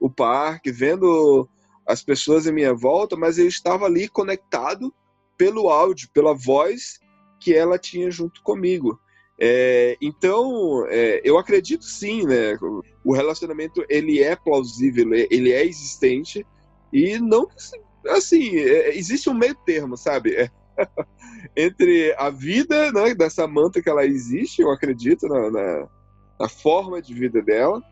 o 0.00 0.10
parque, 0.10 0.70
vendo 0.70 1.48
as 1.86 2.02
pessoas 2.02 2.46
em 2.46 2.52
minha 2.52 2.74
volta, 2.74 3.16
mas 3.16 3.38
eu 3.38 3.48
estava 3.48 3.86
ali 3.86 4.08
conectado 4.08 4.92
pelo 5.36 5.68
áudio, 5.68 6.10
pela 6.12 6.34
voz 6.34 7.00
que 7.40 7.54
ela 7.54 7.78
tinha 7.78 8.10
junto 8.10 8.42
comigo. 8.42 9.00
É, 9.40 9.96
então, 10.00 10.84
é, 10.88 11.20
eu 11.24 11.38
acredito 11.38 11.84
sim, 11.84 12.26
né? 12.26 12.58
O 13.04 13.14
relacionamento 13.14 13.84
ele 13.88 14.20
é 14.20 14.34
plausível, 14.34 15.14
ele 15.14 15.52
é 15.52 15.64
existente 15.64 16.44
e 16.92 17.18
não 17.18 17.46
assim 18.08 18.56
é, 18.56 18.96
existe 18.96 19.30
um 19.30 19.34
meio 19.34 19.54
termo, 19.54 19.96
sabe? 19.96 20.50
Entre 21.56 22.14
a 22.18 22.30
vida 22.30 22.92
né, 22.92 23.14
da 23.14 23.28
Samantha 23.28 23.82
que 23.82 23.88
ela 23.88 24.04
existe, 24.04 24.62
eu 24.62 24.70
acredito 24.70 25.26
na, 25.26 25.50
na, 25.50 25.88
na 26.40 26.48
forma 26.48 27.00
de 27.02 27.14
vida 27.14 27.42
dela, 27.42 27.82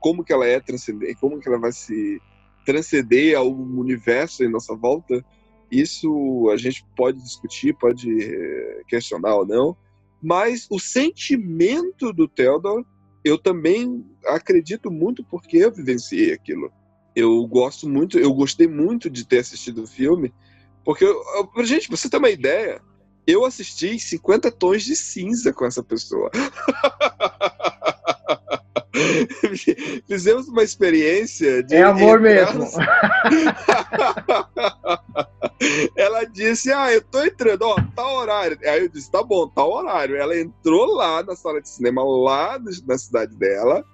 como 0.00 0.24
que 0.24 0.32
ela 0.32 0.46
é 0.46 0.60
transcendente, 0.60 1.20
como 1.20 1.38
que 1.38 1.48
ela 1.48 1.58
vai 1.58 1.72
se 1.72 2.20
transcender 2.64 3.36
ao 3.36 3.50
universo 3.50 4.42
em 4.42 4.50
nossa 4.50 4.74
volta. 4.74 5.24
Isso 5.70 6.50
a 6.52 6.56
gente 6.56 6.84
pode 6.96 7.22
discutir, 7.22 7.74
pode 7.74 8.08
eh, 8.22 8.82
questionar 8.88 9.36
ou 9.36 9.46
não, 9.46 9.76
mas 10.22 10.66
o 10.70 10.78
sentimento 10.78 12.12
do 12.12 12.28
Theodore 12.28 12.84
eu 13.24 13.38
também 13.38 14.04
acredito 14.26 14.90
muito 14.90 15.24
porque 15.24 15.58
eu 15.58 15.72
vivenciei 15.72 16.32
aquilo. 16.32 16.72
Eu 17.14 17.46
gosto 17.46 17.88
muito, 17.88 18.18
eu 18.18 18.32
gostei 18.32 18.66
muito 18.66 19.08
de 19.08 19.26
ter 19.26 19.38
assistido 19.38 19.82
o 19.82 19.86
filme, 19.86 20.32
porque, 20.84 21.06
gente, 21.64 21.88
pra 21.88 21.96
você 21.96 22.08
ter 22.08 22.16
uma 22.16 22.30
ideia, 22.30 22.80
eu 23.26 23.44
assisti 23.44 23.98
50 23.98 24.50
tons 24.50 24.82
de 24.82 24.96
cinza 24.96 25.52
com 25.52 25.64
essa 25.64 25.82
pessoa. 25.82 26.30
Fizemos 30.06 30.48
uma 30.48 30.62
experiência 30.62 31.62
de 31.62 31.76
É 31.76 31.82
amor 31.82 32.24
entrar 32.24 32.54
mesmo. 32.54 32.70
Ela 35.96 36.24
disse: 36.24 36.72
Ah, 36.72 36.92
eu 36.92 37.02
tô 37.02 37.22
entrando, 37.24 37.62
ó, 37.62 37.76
tá 37.94 38.06
horário. 38.06 38.58
Aí 38.64 38.82
eu 38.82 38.88
disse: 38.88 39.10
Tá 39.10 39.22
bom, 39.22 39.48
tá 39.48 39.64
horário. 39.64 40.16
Ela 40.16 40.38
entrou 40.38 40.94
lá 40.94 41.22
na 41.22 41.34
sala 41.36 41.60
de 41.60 41.68
cinema, 41.68 42.02
lá 42.04 42.58
na 42.86 42.98
cidade 42.98 43.34
dela, 43.36 43.84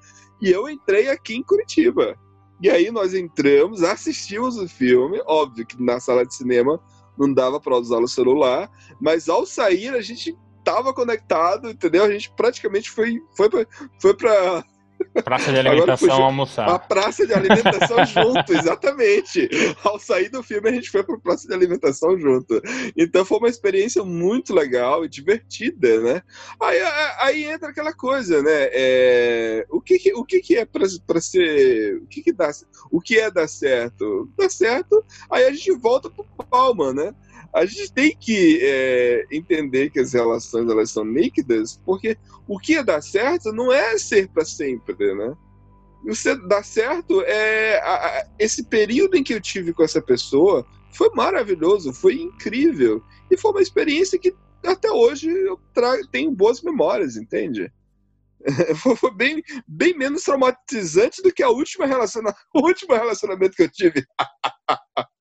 e 0.41 0.51
eu 0.51 0.68
entrei 0.68 1.09
aqui 1.09 1.36
em 1.36 1.43
Curitiba. 1.43 2.16
E 2.61 2.68
aí 2.68 2.90
nós 2.90 3.14
entramos, 3.14 3.82
assistimos 3.82 4.56
o 4.56 4.68
filme. 4.68 5.20
Óbvio 5.26 5.66
que 5.66 5.80
na 5.82 6.00
sala 6.00 6.26
de 6.26 6.34
cinema 6.34 6.80
não 7.16 7.32
dava 7.32 7.61
para 7.61 7.76
usar 7.76 7.98
o 7.98 8.09
celular, 8.09 8.70
mas 9.00 9.28
ao 9.28 9.44
sair 9.44 9.94
a 9.94 10.00
gente 10.00 10.36
tava 10.64 10.92
conectado, 10.92 11.70
entendeu? 11.70 12.04
A 12.04 12.11
gente 12.11 12.30
praticamente 12.30 12.90
foi, 12.90 13.20
foi, 13.36 13.48
pra, 13.48 13.66
foi 14.00 14.14
pra 14.14 14.64
Praça 15.22 15.52
de 15.52 15.58
Agora 15.58 15.70
alimentação 15.70 16.08
fugiu. 16.08 16.24
almoçar. 16.24 16.68
a 16.68 16.78
praça 16.78 17.26
de 17.26 17.32
alimentação 17.34 18.04
junto, 18.06 18.52
exatamente. 18.52 19.48
Ao 19.84 19.98
sair 19.98 20.28
do 20.28 20.42
filme, 20.42 20.68
a 20.68 20.72
gente 20.72 20.90
foi 20.90 21.02
para 21.02 21.18
praça 21.18 21.46
de 21.48 21.54
alimentação 21.54 22.18
junto. 22.18 22.60
Então 22.96 23.24
foi 23.24 23.38
uma 23.38 23.48
experiência 23.48 24.04
muito 24.04 24.54
legal 24.54 25.04
e 25.04 25.08
divertida, 25.08 26.00
né? 26.00 26.22
Aí, 26.60 26.78
aí- 27.20 27.44
entra 27.44 27.70
aquela 27.70 27.92
coisa, 27.92 28.42
né? 28.42 28.68
É, 28.72 29.66
o 29.70 29.80
que, 29.80 29.98
que- 29.98 30.14
o 30.14 30.24
que, 30.24 30.40
que 30.40 30.56
é 30.56 30.64
para 30.66 31.20
ser. 31.20 31.96
O 32.02 32.06
que, 32.06 32.22
que 32.22 32.32
dá, 32.32 32.50
o 32.90 33.00
que 33.00 33.18
é 33.18 33.30
dar 33.30 33.48
certo? 33.48 34.28
Dá 34.36 34.48
certo, 34.48 35.04
aí 35.30 35.44
a 35.44 35.52
gente 35.52 35.72
volta 35.72 36.10
pro 36.10 36.24
palma, 36.50 36.92
né? 36.92 37.14
A 37.55 37.64
gente 37.64 37.92
tem 37.92 38.16
que 38.16 38.61
é, 38.62 39.26
entender 39.32 39.90
que 39.90 39.99
as 40.01 40.12
relações 40.12 40.68
elas 40.70 40.90
são 40.90 41.05
líquidas, 41.05 41.80
porque 41.84 42.16
o 42.46 42.59
que 42.59 42.76
é 42.76 42.84
dar 42.84 43.03
certo 43.03 43.53
não 43.53 43.72
é 43.72 43.96
ser 43.99 44.28
para 44.28 44.44
sempre, 44.44 45.14
né? 45.14 45.34
você 46.05 46.36
dá 46.46 46.62
certo, 46.62 47.22
é, 47.22 47.78
a- 47.80 48.20
a- 48.20 48.26
esse 48.38 48.64
período 48.64 49.16
em 49.16 49.22
que 49.24 49.34
eu 49.34 49.40
tive 49.40 49.72
com 49.72 49.82
essa 49.82 50.01
pessoa 50.01 50.66
foi 50.92 51.11
maravilhoso, 51.11 51.92
foi 51.92 52.14
incrível. 52.20 53.03
E 53.30 53.36
foi 53.36 53.51
uma 53.51 53.61
experiência 53.61 54.18
que 54.18 54.34
até 54.64 54.90
hoje 54.90 55.28
eu 55.28 55.61
tenho 56.11 56.30
boas 56.30 56.62
memórias, 56.62 57.16
entende? 57.16 57.70
Foi 59.01 59.12
bem, 59.14 59.42
bem 59.66 59.96
menos 59.99 60.22
traumatizante 60.22 61.20
do 61.22 61.32
que 61.32 61.42
a 61.42 61.49
última 61.51 61.86
relaciona... 61.86 62.32
o 62.55 62.61
último 62.61 62.94
relacionamento 62.94 63.57
que 63.57 63.64
eu 63.64 63.68
tive. 63.68 64.05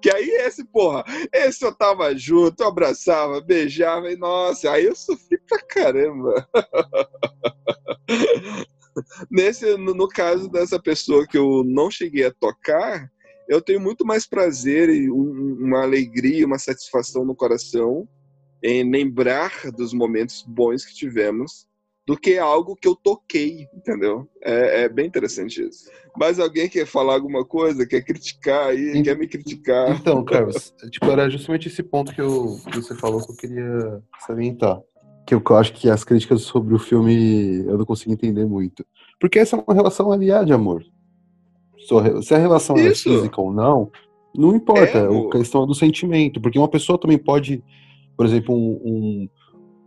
que 0.00 0.10
aí 0.14 0.28
esse, 0.46 0.64
porra, 0.64 1.04
esse 1.32 1.64
eu 1.64 1.74
tava 1.74 2.16
junto, 2.16 2.62
eu 2.62 2.68
abraçava, 2.68 3.40
beijava, 3.40 4.10
e 4.10 4.16
nossa, 4.16 4.70
aí 4.70 4.86
eu 4.86 4.96
sofri 4.96 5.38
pra 5.48 5.60
caramba. 5.62 6.48
Nesse, 9.30 9.76
no, 9.76 9.94
no 9.94 10.08
caso 10.08 10.48
dessa 10.48 10.80
pessoa 10.80 11.26
que 11.26 11.38
eu 11.38 11.62
não 11.64 11.90
cheguei 11.90 12.26
a 12.26 12.32
tocar, 12.32 13.10
eu 13.48 13.60
tenho 13.60 13.80
muito 13.80 14.04
mais 14.04 14.26
prazer 14.26 14.88
e 14.88 15.10
um- 15.10 15.56
uma 15.60 15.82
alegria, 15.82 16.46
uma 16.46 16.58
satisfação 16.58 17.24
no 17.24 17.34
coração 17.34 18.08
em 18.62 18.88
lembrar 18.88 19.70
dos 19.72 19.92
momentos 19.92 20.44
bons 20.46 20.84
que 20.84 20.94
tivemos 20.94 21.66
do 22.10 22.16
que 22.16 22.36
algo 22.38 22.74
que 22.74 22.88
eu 22.88 22.96
toquei, 22.96 23.68
entendeu? 23.72 24.28
É, 24.42 24.82
é 24.82 24.88
bem 24.88 25.06
interessante 25.06 25.62
isso. 25.64 25.88
Mas 26.18 26.40
alguém 26.40 26.68
quer 26.68 26.84
falar 26.84 27.14
alguma 27.14 27.44
coisa, 27.44 27.86
quer 27.86 28.02
criticar 28.02 28.70
aí, 28.70 28.94
Sim. 28.94 29.02
quer 29.04 29.16
me 29.16 29.28
criticar? 29.28 29.92
Então, 29.92 30.22
Carlos, 30.26 30.74
tipo, 30.90 31.08
era 31.08 31.30
justamente 31.30 31.68
esse 31.68 31.84
ponto 31.84 32.12
que, 32.12 32.20
eu, 32.20 32.58
que 32.68 32.82
você 32.82 32.96
falou 32.96 33.24
que 33.24 33.30
eu 33.30 33.36
queria 33.36 34.02
salientar. 34.26 34.80
Que 35.24 35.36
eu, 35.36 35.42
eu 35.48 35.56
acho 35.56 35.72
que 35.72 35.88
as 35.88 36.02
críticas 36.02 36.42
sobre 36.42 36.74
o 36.74 36.80
filme 36.80 37.64
eu 37.64 37.78
não 37.78 37.84
consigo 37.84 38.12
entender 38.12 38.44
muito. 38.44 38.84
Porque 39.20 39.38
essa 39.38 39.54
é 39.54 39.62
uma 39.64 39.72
relação 39.72 40.10
aliada 40.10 40.46
de 40.46 40.52
amor. 40.52 40.82
Se 42.22 42.34
a 42.34 42.38
relação 42.38 42.76
é 42.76 42.88
Isso. 42.88 43.08
física 43.08 43.40
ou 43.40 43.52
não, 43.52 43.88
não 44.34 44.52
importa. 44.56 44.98
É, 44.98 45.06
a 45.06 45.10
o- 45.12 45.30
questão 45.30 45.62
é 45.62 45.66
do 45.68 45.76
sentimento. 45.76 46.40
Porque 46.40 46.58
uma 46.58 46.66
pessoa 46.66 46.98
também 46.98 47.18
pode, 47.18 47.62
por 48.16 48.26
exemplo, 48.26 48.52
um, 48.52 48.80
um, 48.84 49.28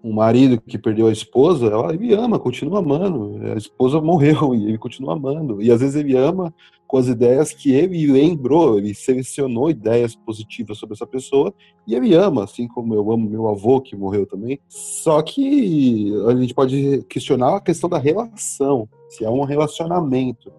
um 0.04 0.12
marido 0.12 0.60
que 0.60 0.78
perdeu 0.78 1.08
a 1.08 1.12
esposa, 1.14 1.68
ela, 1.68 1.94
ele 1.94 2.14
ama, 2.14 2.38
continua 2.38 2.80
amando. 2.80 3.40
A 3.54 3.58
esposa 3.58 4.02
morreu 4.02 4.54
e 4.54 4.66
ele 4.66 4.78
continua 4.78 5.14
amando. 5.14 5.62
E 5.62 5.72
às 5.72 5.80
vezes 5.80 5.96
ele 5.96 6.18
ama 6.18 6.54
com 6.86 6.98
as 6.98 7.08
ideias 7.08 7.54
que 7.54 7.72
ele 7.72 8.06
lembrou, 8.06 8.78
ele 8.78 8.94
selecionou 8.94 9.70
ideias 9.70 10.14
positivas 10.14 10.78
sobre 10.78 10.94
essa 10.94 11.08
pessoa 11.08 11.54
e 11.88 11.96
ele 11.96 12.14
ama, 12.14 12.44
assim 12.44 12.68
como 12.68 12.94
eu 12.94 13.12
amo 13.12 13.30
meu 13.30 13.48
avô 13.48 13.80
que 13.80 13.96
morreu 13.96 14.26
também. 14.26 14.60
Só 14.68 15.22
que 15.22 16.14
a 16.28 16.36
gente 16.36 16.54
pode 16.54 17.04
questionar 17.10 17.56
a 17.56 17.62
questão 17.62 17.90
da 17.90 17.98
relação, 17.98 18.90
se 19.10 19.24
é 19.24 19.30
um 19.30 19.44
relacionamento. 19.44 20.52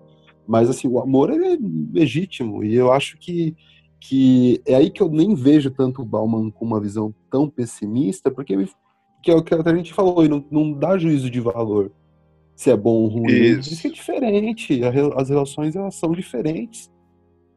Mas 0.47 0.71
assim, 0.71 0.89
o 0.89 0.99
amor 0.99 1.31
é 1.31 1.59
legítimo 1.93 2.65
e 2.65 2.75
eu 2.75 2.91
acho 2.91 3.19
que 3.19 3.55
que 4.07 4.61
é 4.67 4.75
aí 4.75 4.91
que 4.91 5.03
eu 5.03 5.09
nem 5.09 5.35
vejo 5.35 5.71
tanto 5.71 6.03
o 6.03 6.05
Bauman 6.05 6.51
com 6.51 6.67
uma 6.67 6.79
visão 6.79 7.15
tão 7.31 7.49
pessimista, 7.49 8.31
porque 8.31 8.53
ele, 8.53 8.69
que 9.25 9.31
é 9.31 9.35
o 9.35 9.43
que 9.43 9.55
a 9.55 9.75
gente 9.75 9.93
falou, 9.95 10.21
ele 10.21 10.29
não, 10.29 10.45
não 10.51 10.73
dá 10.73 10.99
juízo 10.99 11.31
de 11.31 11.41
valor 11.41 11.91
se 12.55 12.71
é 12.71 12.77
bom 12.77 12.91
ou 13.03 13.09
ruim. 13.09 13.27
Isso. 13.33 13.81
que 13.81 13.89
é 13.89 13.91
diferente, 13.91 14.85
a 14.85 14.91
re- 14.91 15.13
as 15.17 15.29
relações 15.29 15.75
elas 15.75 15.95
são 15.97 16.13
diferentes, 16.13 16.91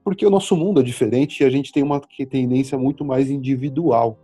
porque 0.04 0.26
o 0.26 0.30
nosso 0.30 0.56
mundo 0.56 0.80
é 0.80 0.84
diferente 0.84 1.44
e 1.44 1.46
a 1.46 1.50
gente 1.50 1.72
tem 1.72 1.84
uma 1.84 2.00
que- 2.00 2.26
tendência 2.26 2.78
muito 2.78 3.04
mais 3.06 3.30
individual. 3.30 4.18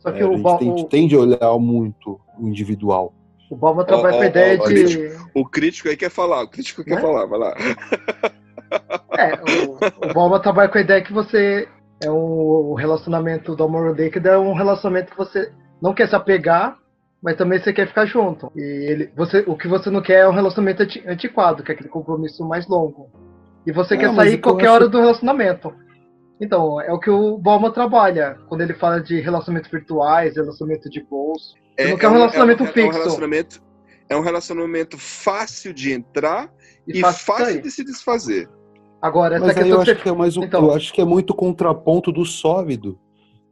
Só 0.00 0.10
que 0.10 0.20
É, 0.20 0.22
a 0.22 0.28
o, 0.28 0.32
gente 0.32 0.42
Ba- 0.42 0.88
tende, 0.88 1.14
a 1.14 1.18
olhar 1.18 1.58
muito 1.58 2.18
o 2.38 2.48
individual. 2.48 3.12
o 3.50 3.56
Bauman 3.56 3.84
trabalha 3.84 4.16
com 4.16 4.22
a 4.22 4.26
ideia 4.26 4.58
ó, 4.60 4.66
de. 4.68 5.10
O 5.34 5.44
crítico 5.44 5.88
aí 5.88 5.96
quer 5.96 6.10
falar, 6.10 6.42
o 6.42 6.48
crítico 6.48 6.82
quer 6.82 6.94
Né? 6.96 7.00
falar, 7.00 7.26
vai 7.26 7.38
lá. 7.38 7.54
É, 9.18 9.34
o, 9.34 10.10
o 10.10 10.14
Bauman 10.14 10.40
trabalha 10.40 10.68
com 10.70 10.78
a 10.78 10.80
ideia 10.80 11.02
que 11.02 11.12
você. 11.12 11.68
É 12.02 12.10
um, 12.10 12.14
o 12.16 12.74
relacionamento 12.74 13.54
do 13.54 13.62
amor 13.62 13.94
líquido 13.96 14.28
é 14.28 14.38
um 14.38 14.54
relacionamento 14.54 15.10
que 15.12 15.16
você 15.18 15.52
não 15.82 15.92
quer 15.92 16.08
se 16.08 16.14
apegar, 16.14 16.78
mas 17.22 17.36
também 17.36 17.58
você 17.60 17.72
quer 17.72 17.88
ficar 17.88 18.06
junto. 18.06 18.50
E 18.56 18.60
ele, 18.60 19.12
você, 19.16 19.44
o 19.46 19.56
que 19.56 19.66
você 19.68 19.90
não 19.90 20.00
quer 20.00 20.20
é 20.20 20.28
um 20.28 20.32
relacionamento 20.32 20.82
anti- 20.84 21.02
antiquado, 21.06 21.62
que 21.62 21.72
é 21.72 21.74
aquele 21.74 21.88
compromisso 21.88 22.46
mais 22.46 22.66
longo. 22.68 23.10
E 23.66 23.72
você 23.72 23.94
É, 23.94 23.98
quer 23.98 24.14
sair 24.14 24.28
o 24.28 24.30
que 24.30 24.36
eu 24.36 24.42
qualquer 24.52 24.66
acho- 24.66 24.74
hora 24.74 24.88
do 24.88 24.98
relacionamento. 25.00 25.74
Então, 26.40 26.80
é 26.80 26.92
o 26.92 26.98
que 26.98 27.10
o 27.10 27.38
Bauman 27.38 27.70
trabalha 27.70 28.38
quando 28.48 28.62
ele 28.62 28.74
fala 28.74 29.00
de 29.00 29.20
relacionamentos 29.20 29.70
virtuais, 29.70 30.34
relacionamento 30.36 30.88
de 30.90 31.00
bolso. 31.04 31.54
Você 31.78 31.88
não 31.90 31.96
quer 31.96 32.08
um 32.08 32.12
relacionamento 32.12 32.62
é 32.62 32.64
um, 32.64 32.66
É 32.66 32.70
um 32.70 32.72
fixo. 32.74 32.98
relacionamento, 32.98 33.62
é 34.08 34.16
um 34.16 34.20
relacionamento 34.20 34.98
fácil 34.98 35.72
de 35.72 35.92
entrar 35.92 36.50
E, 36.88 36.98
e, 36.98 37.00
fácil, 37.00 37.24
fácil, 37.24 37.62
de 37.62 37.70
se 37.70 37.84
desfazer. 37.84 38.48
Agora, 39.00 39.36
essa 39.36 39.46
Mas 39.46 39.56
aí 39.56 39.62
questão 39.62 39.78
eu 39.80 39.84
que 39.84 39.90
acho 39.92 40.02
que 40.02 40.08
é 40.08 40.12
mais 40.12 40.36
um, 40.36 40.42
Então. 40.44 40.64
eu 40.64 40.74
acho 40.74 40.92
que 40.92 41.00
é 41.00 41.04
muito 41.04 41.32
contraponto 41.34 42.10
do 42.10 42.24
sólido, 42.24 42.98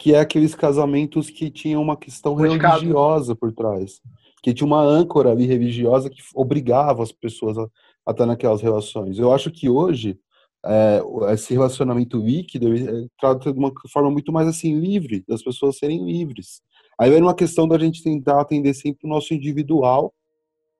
que 0.00 0.14
é 0.14 0.18
aqueles 0.18 0.54
casamentos 0.54 1.28
que 1.28 1.50
tinham 1.50 1.82
uma 1.82 1.94
questão 1.94 2.34
religiosa 2.34 3.36
por 3.36 3.52
trás, 3.52 4.00
que 4.42 4.54
tinha 4.54 4.66
uma 4.66 4.80
âncora 4.80 5.30
ali 5.30 5.44
religiosa 5.44 6.08
que 6.08 6.22
obrigava 6.34 7.02
as 7.02 7.12
pessoas 7.12 7.58
a, 7.58 7.68
a 8.06 8.10
estar 8.10 8.24
naquelas 8.24 8.62
relações. 8.62 9.18
Eu 9.18 9.30
acho 9.30 9.50
que 9.50 9.68
hoje 9.68 10.18
é, 10.64 11.02
esse 11.34 11.52
relacionamento 11.52 12.16
líquido 12.16 12.74
é, 12.74 13.06
trata 13.20 13.52
de 13.52 13.58
uma 13.58 13.70
forma 13.92 14.10
muito 14.10 14.32
mais 14.32 14.48
assim 14.48 14.80
livre, 14.80 15.22
das 15.28 15.42
pessoas 15.42 15.76
serem 15.76 16.02
livres. 16.02 16.62
Aí 16.98 17.10
vem 17.10 17.20
uma 17.20 17.34
questão 17.34 17.68
da 17.68 17.78
gente 17.78 18.02
tentar 18.02 18.40
atender 18.40 18.72
sempre 18.72 19.06
o 19.06 19.10
nosso 19.10 19.34
individual 19.34 20.14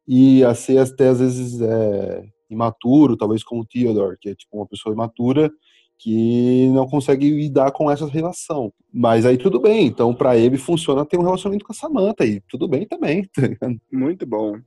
e 0.09 0.43
a 0.45 0.55
ser 0.55 0.79
até 0.79 1.09
às 1.09 1.21
vezes 1.21 1.61
é, 1.61 2.25
imaturo, 2.49 3.19
talvez 3.19 3.45
como 3.45 3.61
o 3.61 3.67
Theodore, 3.67 4.17
que 4.19 4.31
é 4.31 4.35
tipo 4.35 4.57
uma 4.57 4.67
pessoa 4.67 4.95
imatura 4.95 5.53
que 6.01 6.69
não 6.71 6.89
consegue 6.89 7.31
lidar 7.31 7.71
com 7.73 7.91
essa 7.91 8.07
relação. 8.07 8.73
Mas 8.93 9.27
aí 9.27 9.37
tudo 9.37 9.61
bem, 9.61 9.87
então 9.87 10.15
para 10.15 10.37
ele 10.37 10.57
funciona 10.57 11.05
ter 11.05 11.19
um 11.19 11.23
relacionamento 11.23 11.65
com 11.65 11.73
a 11.73 11.77
Samantha 11.77 12.25
e 12.25 12.41
tudo 12.49 12.67
bem 12.67 12.87
também. 12.87 13.29
tá? 13.61 13.71
Muito 13.93 14.27
bom. 14.27 14.59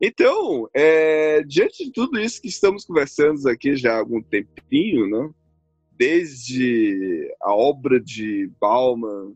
Então, 0.00 0.66
é, 0.72 1.42
diante 1.42 1.84
de 1.84 1.92
tudo 1.92 2.18
isso 2.18 2.40
que 2.40 2.48
estamos 2.48 2.84
conversando 2.86 3.46
aqui 3.48 3.76
já 3.76 3.94
há 3.94 3.98
algum 3.98 4.22
tempinho, 4.22 5.06
né? 5.10 5.30
desde 6.00 7.30
a 7.42 7.54
obra 7.54 8.00
de 8.00 8.50
Bauman, 8.58 9.34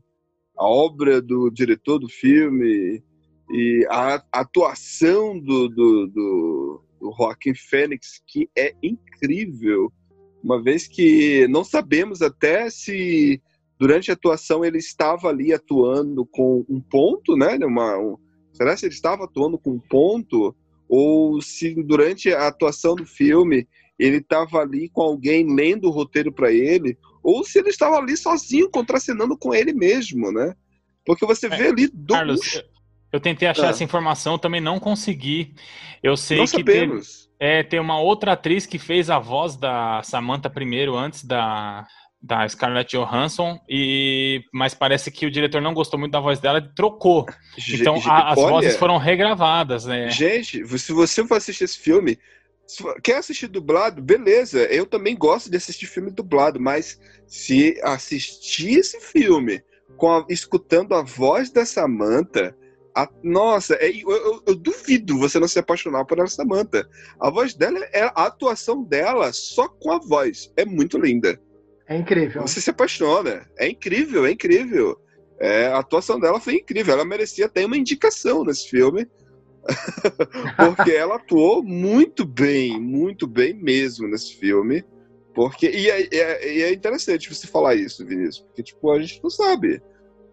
a 0.57 0.65
obra 0.65 1.21
do 1.21 1.51
diretor 1.51 1.99
do 1.99 2.09
filme 2.09 3.03
e 3.51 3.87
a 3.91 4.25
atuação 4.33 5.39
do, 5.39 5.69
do, 5.69 6.07
do, 6.07 6.85
do 6.99 7.15
Joaquim 7.19 7.55
Fênix, 7.55 8.23
que 8.27 8.49
é 8.57 8.75
incrível, 8.83 9.93
uma 10.45 10.63
vez 10.63 10.87
que 10.87 11.49
não 11.49 11.65
sabemos 11.65 12.21
até 12.21 12.69
se 12.69 13.41
durante 13.79 14.11
a 14.11 14.15
atuação 14.15 14.63
ele 14.65 14.79
estava 14.79 15.29
ali 15.29 15.55
atuando 15.55 16.27
com 16.27 16.65
um 16.69 16.81
ponto, 16.81 17.35
né? 17.35 17.57
Uma, 17.65 17.99
um, 17.99 18.19
será 18.53 18.77
se 18.77 18.85
ele 18.85 18.95
estava 18.95 19.25
atuando 19.25 19.59
com 19.59 19.71
um 19.71 19.81
ponto 19.81 20.55
ou 20.87 21.41
se 21.41 21.75
durante 21.83 22.33
a 22.33 22.47
atuação 22.47 22.95
do 22.95 23.07
filme 23.07 23.67
ele 23.99 24.19
estava 24.19 24.59
ali 24.59 24.89
com 24.91 25.01
alguém 25.01 25.55
lendo 25.55 25.89
o 25.89 25.91
roteiro 25.91 26.33
para 26.33 26.53
ele, 26.53 26.99
ou 27.23 27.45
se 27.45 27.59
ele 27.59 27.69
estava 27.69 27.97
ali 27.97 28.17
sozinho 28.17 28.69
contracenando 28.69 29.39
com 29.39 29.55
ele 29.55 29.73
mesmo, 29.73 30.31
né? 30.33 30.55
Porque 31.07 31.25
você 31.25 31.49
vê 31.49 31.69
ali 31.69 31.89
do 31.89 32.13
Carlos, 32.13 32.63
eu, 33.13 33.21
tentei 33.21 33.47
achar 33.47 33.69
Ah. 33.69 33.71
essa 33.71 33.85
informação, 33.85 34.37
também 34.37 34.61
não 34.61 34.81
consegui. 34.81 35.55
Eu 36.03 36.17
sei 36.17 36.39
não 36.39 36.45
que 36.47 36.65
teve, 36.65 36.81
sabemos. 36.81 37.24
É, 37.39 37.63
tem 37.63 37.81
uma 37.81 38.01
outra 38.01 38.33
atriz 38.33 38.67
que 38.67 38.79
fez 38.79 39.11
a 39.11 39.19
voz 39.19 39.57
da 39.57 40.03
Samantha 40.03 40.49
primeiro, 40.49 40.97
antes 40.97 41.25
da, 41.25 41.87
da 42.23 42.49
Scarlett 42.49 42.97
Johansson, 42.97 43.59
e 43.69 44.43
mas 44.53 44.73
parece 44.75 45.11
que 45.11 45.27
o 45.27 45.31
diretor 45.31 45.61
não 45.61 45.75
gostou 45.75 45.99
muito 45.99 46.13
da 46.13 46.21
voz 46.21 46.41
dela 46.41 46.59
e 46.59 46.75
trocou. 46.75 47.27
Então 47.71 47.97
a- 48.07 48.33
as 48.33 48.39
olha, 48.39 48.51
vozes 48.53 48.77
foram 48.77 48.97
regravadas, 48.97 49.85
né? 49.85 50.09
Gente, 50.11 50.67
se 50.79 50.93
você 50.93 51.27
for 51.27 51.37
assistir 51.37 51.65
esse 51.65 51.79
filme, 51.79 52.19
quer 53.03 53.19
assistir 53.19 53.47
dublado, 53.49 54.01
beleza. 54.01 54.61
Eu 54.65 54.87
também 54.87 55.15
gosto 55.17 55.51
de 55.51 55.57
assistir 55.57 55.87
filme 55.87 56.11
dublado, 56.11 56.59
mas 56.59 56.99
se 57.27 57.79
assistir 57.83 58.79
esse 58.79 59.01
filme 59.01 59.63
com 59.97 60.11
a- 60.11 60.27
escutando 60.29 60.95
a 60.95 61.03
voz 61.03 61.51
da 61.51 61.67
Samantha, 61.67 62.57
a- 62.95 63.09
nossa, 63.23 63.75
é- 63.77 63.91
eu, 63.91 64.11
eu- 64.11 64.43
eu 64.47 64.55
duvido 64.55 65.19
você 65.19 65.39
não 65.39 65.49
se 65.49 65.59
apaixonar 65.59 66.05
por 66.05 66.19
essa 66.19 66.37
Samantha. 66.37 66.89
A 67.21 67.31
voz 67.31 67.55
dela 67.55 67.79
é 67.93 68.03
a 68.03 68.27
atuação 68.27 68.83
dela 68.85 69.33
só 69.33 69.69
com 69.69 69.93
a 69.93 69.99
voz. 69.99 70.53
É 70.57 70.65
muito 70.65 70.99
linda. 70.99 71.41
É 71.89 71.97
incrível. 71.97 72.43
Você 72.43 72.61
se 72.61 72.71
apaixona. 72.71 73.47
É 73.59 73.69
incrível, 73.69 74.25
é 74.25 74.31
incrível. 74.31 74.97
É, 75.41 75.67
a 75.67 75.79
atuação 75.79 76.19
dela 76.21 76.41
foi 76.41 76.55
incrível. 76.57 76.95
Ela 76.95 77.05
merecia 77.05 77.47
até 77.47 77.67
uma 77.67 77.77
indicação 77.77 78.45
nesse 78.45 78.69
filme. 78.69 79.07
porque 80.57 80.93
ela 80.93 81.17
atuou 81.17 81.63
muito 81.63 82.25
bem, 82.25 82.79
muito 82.81 83.27
bem 83.27 83.55
mesmo 83.55 84.07
nesse 84.09 84.37
filme. 84.37 84.85
Porque, 85.35 85.69
e 85.69 85.91
é, 85.91 86.09
é- 86.13 86.57
e 86.57 86.63
é 86.63 86.73
interessante 86.73 87.35
você 87.35 87.47
falar 87.47 87.75
isso, 87.75 88.07
Vinícius, 88.07 88.41
porque 88.47 88.63
tipo, 88.63 88.91
a 88.93 89.01
gente 89.01 89.21
não 89.23 89.31
sabe. 89.31 89.83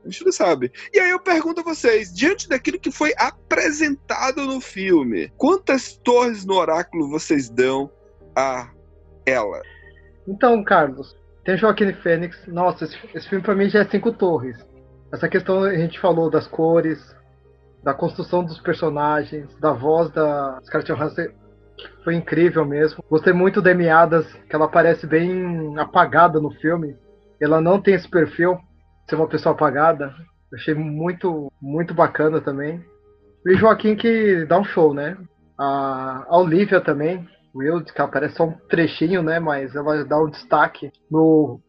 A 0.03 0.09
gente 0.09 0.25
não 0.25 0.31
sabe. 0.31 0.71
E 0.93 0.99
aí 0.99 1.11
eu 1.11 1.19
pergunto 1.19 1.61
a 1.61 1.63
vocês, 1.63 2.13
diante 2.13 2.49
daquilo 2.49 2.79
que 2.79 2.91
foi 2.91 3.13
apresentado 3.17 4.45
no 4.45 4.59
filme, 4.59 5.31
quantas 5.37 5.95
torres 5.97 6.45
no 6.45 6.55
oráculo 6.55 7.09
vocês 7.09 7.49
dão 7.49 7.91
a 8.35 8.69
ela? 9.25 9.61
Então, 10.27 10.63
Carlos, 10.63 11.15
tem 11.43 11.57
Joaquim 11.57 11.93
Fênix. 11.93 12.37
Nossa, 12.47 12.85
esse, 12.85 12.97
esse 13.13 13.29
filme 13.29 13.43
pra 13.43 13.55
mim 13.55 13.69
já 13.69 13.79
é 13.79 13.85
cinco 13.85 14.11
torres. 14.11 14.57
Essa 15.11 15.27
questão 15.27 15.63
a 15.63 15.75
gente 15.75 15.99
falou 15.99 16.29
das 16.29 16.47
cores, 16.47 16.99
da 17.83 17.93
construção 17.93 18.43
dos 18.43 18.59
personagens, 18.59 19.53
da 19.59 19.73
voz 19.73 20.09
da 20.11 20.59
Scarlett 20.63 20.93
Johansson 20.93 21.27
foi 22.03 22.15
incrível 22.15 22.65
mesmo. 22.65 23.03
Gostei 23.09 23.33
muito 23.33 23.61
da 23.61 23.71
Amy 23.71 23.89
Adams, 23.89 24.31
que 24.49 24.55
ela 24.55 24.67
parece 24.67 25.07
bem 25.07 25.77
apagada 25.79 26.39
no 26.39 26.51
filme. 26.51 26.95
Ela 27.39 27.59
não 27.59 27.81
tem 27.81 27.95
esse 27.95 28.07
perfil 28.07 28.57
ser 29.12 29.16
uma 29.16 29.28
pessoa 29.28 29.53
apagada. 29.53 30.16
Achei 30.53 30.74
muito, 30.74 31.51
muito 31.62 31.93
bacana 31.93 32.41
também. 32.41 32.84
E 33.45 33.53
o 33.53 33.57
Joaquim 33.57 33.95
que 33.95 34.45
dá 34.45 34.59
um 34.59 34.64
show, 34.64 34.93
né? 34.93 35.18
A, 35.59 36.26
a 36.28 36.38
Olivia 36.38 36.82
também, 36.82 37.28
Wild, 37.53 37.91
que 37.93 38.01
aparece 38.01 38.36
só 38.36 38.45
um 38.45 38.53
trechinho, 38.70 39.22
né? 39.22 39.39
Mas 39.39 39.76
ela 39.76 40.03
dá 40.05 40.18
um 40.18 40.30
destaque 40.30 40.91
no 41.09 41.59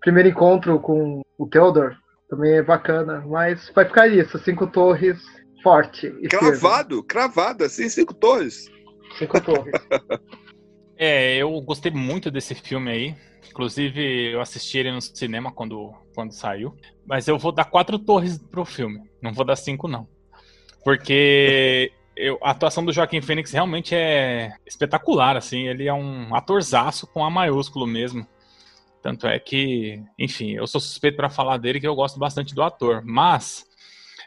primeiro 0.00 0.28
encontro 0.28 0.78
com 0.78 1.22
o 1.38 1.46
Theodore. 1.46 1.96
Também 2.28 2.52
é 2.52 2.62
bacana. 2.62 3.22
Mas 3.26 3.70
vai 3.74 3.84
ficar 3.84 4.06
isso, 4.06 4.38
cinco 4.38 4.66
torres 4.66 5.20
forte. 5.62 6.10
Cravado, 6.28 7.02
cravado, 7.04 7.64
assim, 7.64 7.88
cinco 7.88 8.14
torres. 8.14 8.66
firme. 8.66 9.18
Cinco 9.18 9.40
torres. 9.40 9.72
É, 11.04 11.36
eu 11.36 11.60
gostei 11.62 11.90
muito 11.90 12.30
desse 12.30 12.54
filme 12.54 12.88
aí. 12.88 13.16
Inclusive, 13.50 14.30
eu 14.32 14.40
assisti 14.40 14.78
ele 14.78 14.92
no 14.92 15.00
cinema 15.00 15.50
quando, 15.50 15.92
quando 16.14 16.30
saiu. 16.30 16.76
Mas 17.04 17.26
eu 17.26 17.36
vou 17.36 17.50
dar 17.50 17.64
quatro 17.64 17.98
torres 17.98 18.38
pro 18.38 18.64
filme. 18.64 19.02
Não 19.20 19.32
vou 19.32 19.44
dar 19.44 19.56
cinco, 19.56 19.88
não. 19.88 20.06
Porque 20.84 21.92
eu- 22.16 22.38
a 22.42 22.50
atuação 22.52 22.84
do 22.84 22.92
Joaquim 22.92 23.20
Fênix 23.20 23.50
realmente 23.50 23.96
é 23.96 24.52
espetacular, 24.64 25.36
assim. 25.36 25.66
Ele 25.66 25.88
é 25.88 25.92
um 25.92 26.34
atorzaço 26.36 27.04
com 27.08 27.24
A 27.24 27.30
maiúsculo 27.30 27.84
mesmo. 27.84 28.24
Tanto 29.02 29.26
é 29.26 29.40
que, 29.40 30.00
enfim, 30.16 30.52
eu 30.52 30.66
sou 30.68 30.80
suspeito 30.80 31.16
para 31.16 31.28
falar 31.28 31.56
dele 31.56 31.80
que 31.80 31.88
eu 31.88 31.96
gosto 31.96 32.20
bastante 32.20 32.54
do 32.54 32.62
ator. 32.62 33.02
Mas, 33.04 33.64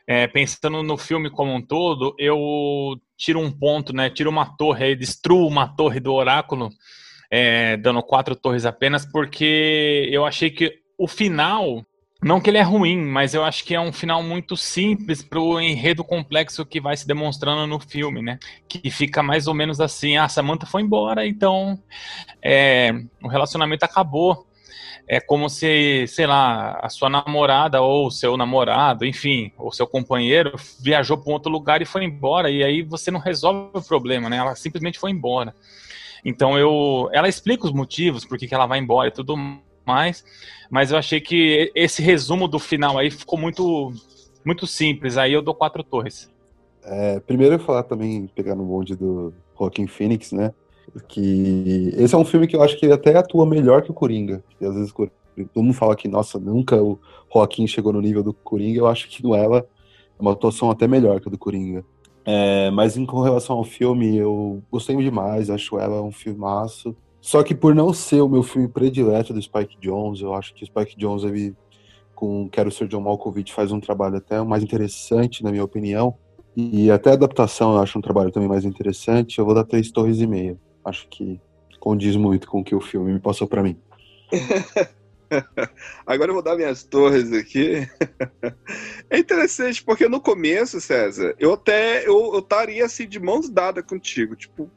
é, 0.08 0.28
pensando 0.28 0.84
no 0.84 0.98
filme 0.98 1.30
como 1.30 1.54
um 1.54 1.62
todo, 1.62 2.16
eu 2.20 3.00
tiro 3.18 3.40
um 3.40 3.52
ponto, 3.52 3.94
né? 3.94 4.10
Tiro 4.10 4.30
uma 4.30 4.46
torre 4.46 4.96
destruo 4.96 5.48
uma 5.48 5.68
torre 5.68 6.00
do 6.00 6.14
oráculo, 6.14 6.70
é, 7.32 7.78
dando 7.78 8.04
quatro 8.04 8.36
torres 8.36 8.66
apenas, 8.66 9.06
porque 9.06 10.08
eu 10.12 10.26
achei 10.26 10.50
que 10.50 10.80
o 10.98 11.08
final, 11.08 11.84
não 12.24 12.40
que 12.40 12.50
ele 12.50 12.58
é 12.58 12.62
ruim, 12.62 13.04
mas 13.04 13.34
eu 13.34 13.44
acho 13.44 13.64
que 13.66 13.74
é 13.74 13.80
um 13.80 13.92
final 13.92 14.22
muito 14.22 14.56
simples 14.56 15.24
pro 15.24 15.60
enredo 15.60 16.04
complexo 16.04 16.66
que 16.66 16.80
vai 16.80 16.96
se 16.96 17.08
demonstrando 17.08 17.66
no 17.66 17.80
filme, 17.80 18.22
né? 18.22 18.38
Que 18.70 18.90
fica 18.92 19.24
mais 19.24 19.48
ou 19.48 19.54
menos 19.54 19.82
assim, 19.82 20.18
ah, 20.18 20.30
Samantha 20.30 20.68
foi 20.68 20.84
embora, 20.84 21.26
então 21.26 21.80
é, 22.44 22.92
o 23.24 23.28
relacionamento 23.28 23.84
acabou. 23.84 24.46
É 25.08 25.20
como 25.20 25.50
se, 25.50 26.06
sei 26.08 26.26
lá, 26.26 26.80
a 26.82 26.90
sua 26.90 27.10
namorada 27.10 27.82
ou 27.82 28.08
o 28.08 28.12
seu 28.12 28.36
namorado, 28.36 29.06
enfim, 29.06 29.52
ou 29.58 29.72
seu 29.72 29.86
companheiro 29.86 30.54
viajou 30.80 31.18
para 31.18 31.30
um 31.30 31.34
outro 31.34 31.52
lugar 31.52 31.82
e 31.82 31.86
foi 31.86 32.04
embora, 32.04 32.50
e 32.50 32.64
aí 32.64 32.82
você 32.82 33.12
não 33.12 33.20
resolve 33.20 33.70
o 33.74 33.82
problema, 33.84 34.30
né? 34.30 34.38
Ela 34.38 34.56
simplesmente 34.56 34.98
foi 34.98 35.12
embora. 35.12 35.54
Então 36.24 36.58
eu, 36.58 37.08
ela 37.14 37.30
explica 37.30 37.68
os 37.68 37.72
motivos 37.72 38.26
por 38.26 38.38
que 38.38 38.54
ela 38.54 38.66
vai 38.66 38.80
embora 38.80 39.10
e 39.10 39.12
tudo 39.12 39.38
mais, 39.86 40.26
mas 40.72 40.92
eu 40.92 40.98
achei 40.98 41.22
que 41.22 41.72
esse 41.76 42.02
resumo 42.02 42.48
do 42.48 42.58
final 42.58 42.98
aí 42.98 43.12
ficou 43.12 43.38
muito, 43.38 43.94
muito 44.44 44.66
simples. 44.66 45.18
Aí 45.18 45.34
eu 45.34 45.42
dou 45.44 45.54
quatro 45.54 45.84
torres. 45.84 46.34
É, 46.84 47.20
primeiro 47.20 47.56
eu 47.56 47.60
falar 47.60 47.84
também, 47.84 48.28
pegar 48.36 48.56
no 48.56 48.64
bonde 48.64 48.96
do 48.96 49.34
Joaquin 49.58 49.86
Phoenix, 49.86 50.32
né? 50.32 50.52
Que 51.08 51.94
esse 51.98 52.16
é 52.16 52.18
um 52.18 52.26
filme 52.26 52.48
que 52.48 52.56
eu 52.56 52.62
acho 52.62 52.78
que 52.78 52.86
ele 52.86 52.94
até 52.94 53.16
atua 53.18 53.46
melhor 53.46 53.82
que 53.82 53.92
o 53.92 53.94
Coringa. 53.94 54.44
E 54.60 54.66
às 54.66 54.76
vezes 54.76 54.92
todo 54.92 55.64
mundo 55.64 55.74
fala 55.74 55.96
que, 55.96 56.08
nossa, 56.08 56.40
nunca 56.40 56.82
o 56.82 57.00
Joaquim 57.34 57.68
chegou 57.68 57.92
no 57.92 58.02
nível 58.02 58.24
do 58.24 58.34
Coringa. 58.34 58.80
Eu 58.80 58.88
acho 58.88 59.10
que 59.10 59.24
no 59.24 59.36
ela 59.36 59.60
é 59.60 60.22
uma 60.22 60.32
atuação 60.32 60.70
até 60.70 60.88
melhor 60.88 61.20
que 61.20 61.28
a 61.28 61.32
do 61.32 61.38
Coringa. 61.38 61.84
É, 62.26 62.72
mas 62.72 62.98
em 62.98 63.06
relação 63.06 63.58
ao 63.58 63.64
filme, 63.64 64.18
eu 64.18 64.64
gostei 64.72 64.96
demais, 64.96 65.50
acho 65.50 65.78
ela 65.78 66.02
um 66.02 66.12
filmaço. 66.12 66.96
Só 67.22 67.44
que 67.44 67.54
por 67.54 67.76
não 67.76 67.94
ser 67.94 68.22
o 68.22 68.30
meu 68.30 68.44
filme 68.44 68.68
predileto 68.68 69.34
do 69.34 69.42
Spike 69.42 69.78
Jones, 69.80 70.22
eu 70.22 70.34
acho 70.34 70.54
que 70.54 70.64
o 70.64 70.66
Spike 70.66 70.98
Jones, 70.98 71.24
ele, 71.24 71.56
com 72.14 72.50
Quero 72.50 72.72
Ser 72.72 72.88
John 72.88 73.02
Malkovich, 73.02 73.54
faz 73.54 73.72
um 73.72 73.80
trabalho 73.80 74.18
até 74.18 74.42
mais 74.44 74.64
interessante, 74.64 75.44
na 75.44 75.52
minha 75.52 75.64
opinião. 75.64 76.16
E 76.56 76.90
até 76.90 77.12
a 77.12 77.14
adaptação 77.14 77.74
eu 77.74 77.82
acho 77.82 77.98
um 78.00 78.02
trabalho 78.02 78.32
também 78.32 78.48
mais 78.48 78.64
interessante. 78.64 79.40
Eu 79.40 79.46
vou 79.46 79.54
dar 79.54 79.66
três 79.66 79.92
torres 79.92 80.20
e 80.20 80.28
meia. 80.28 80.58
Acho 80.86 81.08
que 81.10 81.42
condiz 81.80 82.16
muito 82.16 82.48
com 82.48 82.62
o 82.62 82.64
que 82.64 82.76
o 82.76 82.82
filme 82.82 83.12
me 83.12 83.20
passou 83.20 83.48
pra 83.48 83.64
mim. 83.64 83.78
Agora 86.06 86.30
eu 86.30 86.36
vou 86.36 86.44
dar 86.44 86.56
minhas 86.56 86.84
torres 86.84 87.34
aqui. 87.34 87.88
É 89.08 89.20
interessante, 89.20 89.84
porque 89.84 90.10
no 90.10 90.20
começo, 90.20 90.82
César, 90.82 91.36
eu 91.38 91.54
até 91.54 92.08
eu 92.08 92.40
estaria 92.40 92.84
assim 92.84 93.08
de 93.08 93.20
mãos 93.20 93.48
dadas 93.48 93.86
contigo, 93.86 94.36
tipo, 94.36 94.70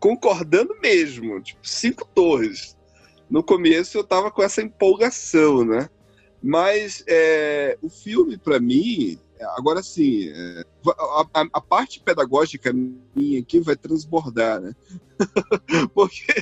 concordando 0.00 0.76
mesmo, 0.80 1.40
tipo, 1.40 1.60
cinco 1.62 2.04
torres. 2.12 2.76
No 3.30 3.42
começo 3.42 3.96
eu 3.96 4.02
tava 4.02 4.32
com 4.32 4.42
essa 4.42 4.60
empolgação, 4.60 5.64
né? 5.64 5.88
Mas 6.42 7.04
é, 7.06 7.78
o 7.80 7.88
filme, 7.88 8.36
para 8.36 8.58
mim, 8.58 9.18
agora 9.56 9.82
sim, 9.82 10.28
é, 10.28 10.64
a, 10.86 11.26
a- 11.40 11.48
a 11.54 11.60
parte 11.60 12.00
pedagógica 12.00 12.72
minha 12.72 13.40
aqui 13.40 13.60
vai 13.60 13.76
transbordar, 13.76 14.60
né? 14.60 14.74
Porque 15.94 16.32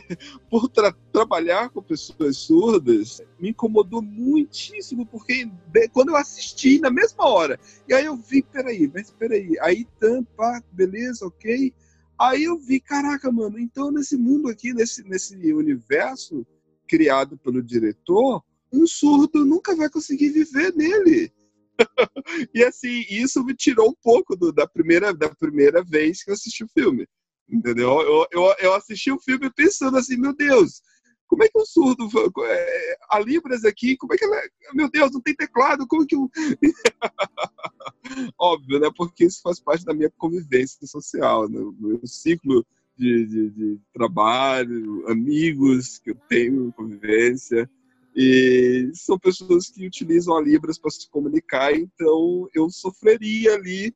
por 0.50 0.68
tra- 0.68 0.94
trabalhar 1.12 1.70
com 1.70 1.82
pessoas 1.82 2.36
surdas, 2.38 3.20
me 3.38 3.50
incomodou 3.50 4.02
muitíssimo, 4.02 5.06
porque 5.06 5.48
quando 5.92 6.10
eu 6.10 6.16
assisti 6.16 6.78
na 6.78 6.90
mesma 6.90 7.24
hora, 7.26 7.58
e 7.88 7.94
aí 7.94 8.04
eu 8.04 8.16
vi, 8.16 8.42
peraí, 8.42 8.90
mas 8.92 9.10
peraí, 9.10 9.56
aí 9.60 9.86
tampa, 9.98 10.62
beleza, 10.72 11.26
ok. 11.26 11.72
Aí 12.18 12.44
eu 12.44 12.58
vi, 12.58 12.80
caraca, 12.80 13.30
mano, 13.30 13.58
então 13.58 13.90
nesse 13.90 14.16
mundo 14.16 14.48
aqui, 14.48 14.72
nesse, 14.72 15.02
nesse 15.04 15.34
universo 15.52 16.46
criado 16.86 17.36
pelo 17.38 17.62
diretor, 17.62 18.42
um 18.72 18.86
surdo 18.86 19.44
nunca 19.44 19.74
vai 19.74 19.88
conseguir 19.88 20.30
viver 20.30 20.74
nele. 20.74 21.32
e 22.54 22.64
assim, 22.64 23.04
isso 23.08 23.44
me 23.44 23.54
tirou 23.54 23.90
um 23.90 23.94
pouco 24.02 24.36
do- 24.36 24.52
da, 24.52 24.66
primeira, 24.66 25.12
da 25.14 25.28
primeira 25.34 25.82
vez 25.82 26.22
que 26.22 26.30
eu 26.30 26.34
assisti 26.34 26.64
o 26.64 26.68
filme. 26.68 27.06
Entendeu? 27.48 28.00
Eu, 28.00 28.26
eu, 28.32 28.54
eu 28.60 28.74
assisti 28.74 29.10
o 29.12 29.20
filme 29.20 29.50
pensando 29.50 29.96
assim, 29.96 30.16
meu 30.16 30.34
Deus, 30.34 30.82
como 31.28 31.44
é 31.44 31.48
que 31.48 31.58
um 31.58 31.64
surdo. 31.64 32.08
é, 32.44 32.96
A 33.10 33.20
Libras 33.20 33.64
aqui, 33.64 33.96
como 33.96 34.14
é 34.14 34.16
que 34.16 34.24
ela. 34.24 34.40
Meu 34.74 34.90
Deus, 34.90 35.12
não 35.12 35.20
tem 35.20 35.34
teclado, 35.34 35.86
como 35.86 36.06
que 36.06 36.16
um. 36.16 36.28
Óbvio, 38.38 38.80
né? 38.80 38.88
Porque 38.96 39.24
isso 39.24 39.40
faz 39.42 39.60
parte 39.60 39.84
da 39.84 39.94
minha 39.94 40.10
convivência 40.16 40.86
social, 40.86 41.48
né? 41.48 41.60
Meu 41.78 42.00
ciclo 42.06 42.64
de, 42.96 43.26
de, 43.26 43.50
de 43.50 43.80
trabalho, 43.92 45.06
amigos 45.08 45.98
que 45.98 46.10
eu 46.10 46.16
tenho, 46.28 46.72
convivência. 46.72 47.68
E 48.16 48.90
são 48.94 49.18
pessoas 49.18 49.68
que 49.68 49.86
utilizam 49.86 50.34
a 50.34 50.40
Libras 50.40 50.78
para 50.78 50.90
se 50.90 51.08
comunicar, 51.10 51.74
então 51.74 52.48
eu 52.54 52.70
sofreria 52.70 53.54
ali, 53.54 53.94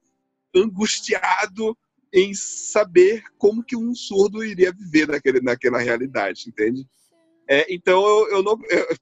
angustiado 0.55 1.77
em 2.12 2.35
saber 2.35 3.23
como 3.39 3.65
que 3.65 3.77
um 3.77 3.94
surdo 3.94 4.44
iria 4.44 4.73
viver 4.73 5.09
naquele, 5.09 5.40
naquela 5.40 5.78
realidade, 5.78 6.44
entende? 6.49 6.86
É, 7.49 7.66
então 7.73 8.07
eu, 8.07 8.28
eu, 8.36 8.43
não, 8.44 8.57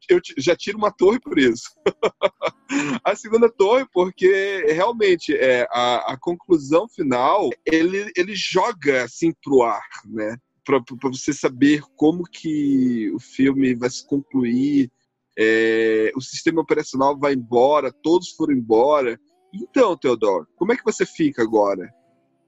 eu, 0.09 0.21
já 0.39 0.57
tiro 0.57 0.79
uma 0.79 0.91
torre 0.91 1.21
por 1.21 1.39
isso. 1.39 1.69
a 3.05 3.15
segunda 3.15 3.51
torre, 3.51 3.87
porque 3.93 4.65
realmente 4.69 5.37
é, 5.37 5.67
a, 5.71 6.15
a 6.15 6.19
conclusão 6.19 6.89
final 6.89 7.51
ele, 7.67 8.11
ele 8.17 8.35
joga 8.35 9.05
assim 9.05 9.35
pro 9.43 9.63
ar, 9.63 9.87
né? 10.07 10.37
Para 10.65 10.83
você 11.11 11.33
saber 11.33 11.83
como 11.97 12.25
que 12.25 13.11
o 13.11 13.19
filme 13.19 13.75
vai 13.75 13.91
se 13.91 14.07
concluir, 14.07 14.91
é, 15.39 16.11
o 16.17 16.21
sistema 16.21 16.61
operacional 16.61 17.17
vai 17.17 17.35
embora, 17.35 17.95
todos 18.03 18.31
foram 18.31 18.55
embora. 18.55 19.19
Então, 19.55 19.97
Teodoro, 19.97 20.49
como 20.57 20.73
é 20.73 20.77
que 20.77 20.85
você 20.85 21.07
fica 21.07 21.43
agora? 21.43 21.89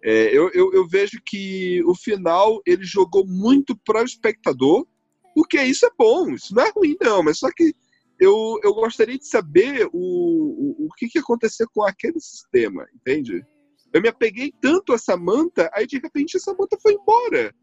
É, 0.02 0.36
eu, 0.36 0.50
eu, 0.52 0.72
eu 0.72 0.88
vejo 0.88 1.20
que 1.24 1.82
o 1.84 1.94
final 1.94 2.60
ele 2.66 2.84
jogou 2.84 3.24
muito 3.26 3.78
para 3.84 4.02
o 4.02 4.04
espectador, 4.04 4.86
porque 5.34 5.62
isso 5.62 5.86
é 5.86 5.90
bom, 5.96 6.30
isso 6.30 6.54
não 6.54 6.64
é 6.64 6.70
ruim, 6.70 6.96
não, 7.00 7.22
mas 7.22 7.38
só 7.38 7.48
que 7.54 7.72
eu, 8.18 8.58
eu 8.64 8.74
gostaria 8.74 9.16
de 9.16 9.26
saber 9.26 9.88
o, 9.92 9.98
o, 9.98 10.86
o 10.86 10.88
que, 10.96 11.08
que 11.08 11.18
aconteceu 11.18 11.66
com 11.72 11.82
aquele 11.82 12.18
sistema, 12.18 12.86
entende? 12.94 13.44
Eu 13.92 14.02
me 14.02 14.08
apeguei 14.08 14.52
tanto 14.60 14.92
a 14.92 14.98
Samantha, 14.98 15.70
aí 15.72 15.86
de 15.86 15.98
repente 15.98 16.36
a 16.36 16.40
Samantha 16.40 16.76
foi 16.82 16.94
embora. 16.94 17.54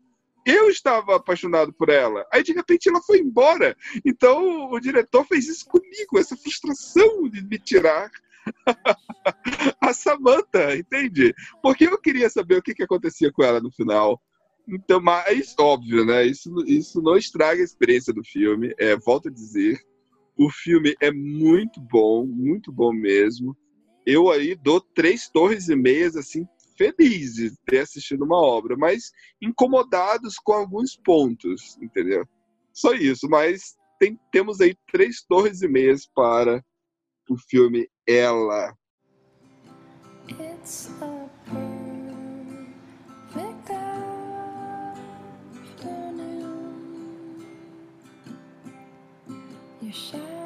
Eu 0.45 0.69
estava 0.69 1.15
apaixonado 1.15 1.73
por 1.73 1.89
ela, 1.89 2.25
aí 2.31 2.41
de 2.41 2.53
repente 2.53 2.87
ela 2.87 3.01
foi 3.01 3.19
embora. 3.19 3.75
Então 4.05 4.71
o 4.71 4.79
diretor 4.79 5.25
fez 5.25 5.47
isso 5.47 5.65
comigo, 5.65 6.17
essa 6.17 6.37
frustração 6.37 7.27
de 7.29 7.43
me 7.43 7.59
tirar 7.59 8.09
a 9.81 9.93
Samantha, 9.93 10.75
entende? 10.75 11.33
Porque 11.61 11.85
eu 11.85 11.99
queria 11.99 12.29
saber 12.29 12.57
o 12.57 12.61
que, 12.61 12.73
que 12.73 12.83
acontecia 12.83 13.31
com 13.31 13.43
ela 13.43 13.59
no 13.59 13.71
final. 13.71 14.21
Então, 14.67 14.99
mas 15.01 15.55
óbvio, 15.57 16.05
né? 16.05 16.25
Isso, 16.25 16.53
isso 16.65 17.01
não 17.01 17.15
estraga 17.15 17.61
a 17.61 17.65
experiência 17.65 18.13
do 18.13 18.23
filme. 18.23 18.73
É, 18.77 18.97
volto 18.97 19.29
a 19.29 19.31
dizer, 19.31 19.79
o 20.37 20.49
filme 20.49 20.95
é 21.01 21.11
muito 21.11 21.79
bom, 21.79 22.25
muito 22.25 22.71
bom 22.71 22.91
mesmo. 22.91 23.55
Eu 24.05 24.29
aí 24.29 24.55
dou 24.55 24.81
três 24.81 25.29
torres 25.29 25.69
e 25.69 25.75
meias, 25.75 26.15
assim, 26.15 26.45
felizes 26.77 27.51
de 27.51 27.57
ter 27.65 27.79
assistido 27.79 28.23
uma 28.23 28.37
obra, 28.37 28.75
mas 28.77 29.11
incomodados 29.41 30.35
com 30.35 30.53
alguns 30.53 30.95
pontos, 30.95 31.77
entendeu? 31.81 32.25
Só 32.73 32.93
isso, 32.93 33.27
mas 33.29 33.75
tem, 33.99 34.19
temos 34.31 34.61
aí 34.61 34.75
três 34.91 35.23
torres 35.23 35.61
e 35.61 35.67
meias 35.67 36.07
para 36.15 36.63
o 37.29 37.37
filme 37.37 37.89
Ela. 38.07 38.73
It's 40.29 40.89
a. 41.01 41.17
Your 49.87 49.93
shadow 49.93 50.36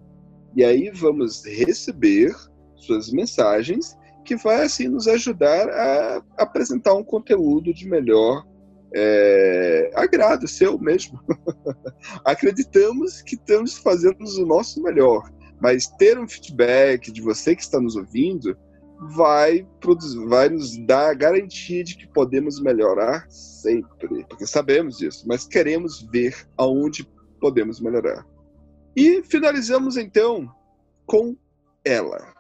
E 0.57 0.65
aí 0.65 0.91
vamos 0.91 1.45
receber 1.45 2.35
suas 2.75 3.13
mensagens 3.13 3.97
que 4.25 4.35
vai 4.37 4.65
assim 4.65 4.89
nos 4.89 5.07
ajudar 5.07 5.69
a 5.69 6.21
apresentar 6.39 6.95
um 6.95 7.05
conteúdo 7.05 7.73
de 7.73 7.89
melhor 7.89 8.45
é, 8.95 9.91
agrado 9.95 10.47
seu 10.47 10.79
mesmo. 10.79 11.21
Acreditamos 12.25 13.23
que 13.23 13.35
estamos 13.35 13.79
fazendo 13.79 14.19
o 14.21 14.47
nosso 14.47 14.83
melhor, 14.83 15.31
mas 15.61 15.87
ter 15.87 16.19
um 16.19 16.29
feedback 16.29 17.11
de 17.11 17.21
você 17.21 17.55
que 17.57 17.63
está 17.63 17.81
nos 17.81 17.97
ouvindo 17.97 18.57
vai, 19.17 19.67
produzir, 19.81 20.25
vai 20.27 20.49
nos 20.49 20.77
dar 20.87 21.11
a 21.11 21.15
garantia 21.15 21.83
de 21.83 21.97
que 21.97 22.07
podemos 22.07 22.61
melhorar 22.61 23.29
sempre. 23.31 24.25
Porque 24.29 24.47
sabemos 24.47 24.99
disso, 24.99 25.25
mas 25.27 25.47
queremos 25.47 26.03
ver 26.03 26.47
aonde 26.57 27.09
podemos 27.41 27.81
melhorar. 27.81 28.25
E 28.97 29.23
finalizamos 29.23 29.97
então 29.97 30.49
com 31.07 31.37
ela. 31.85 32.32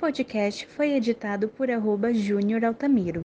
Podcast 0.00 0.66
foi 0.66 0.94
editado 0.94 1.46
por 1.46 1.70
arroba 1.70 2.10
Júnior 2.10 2.64
Altamiro. 2.64 3.20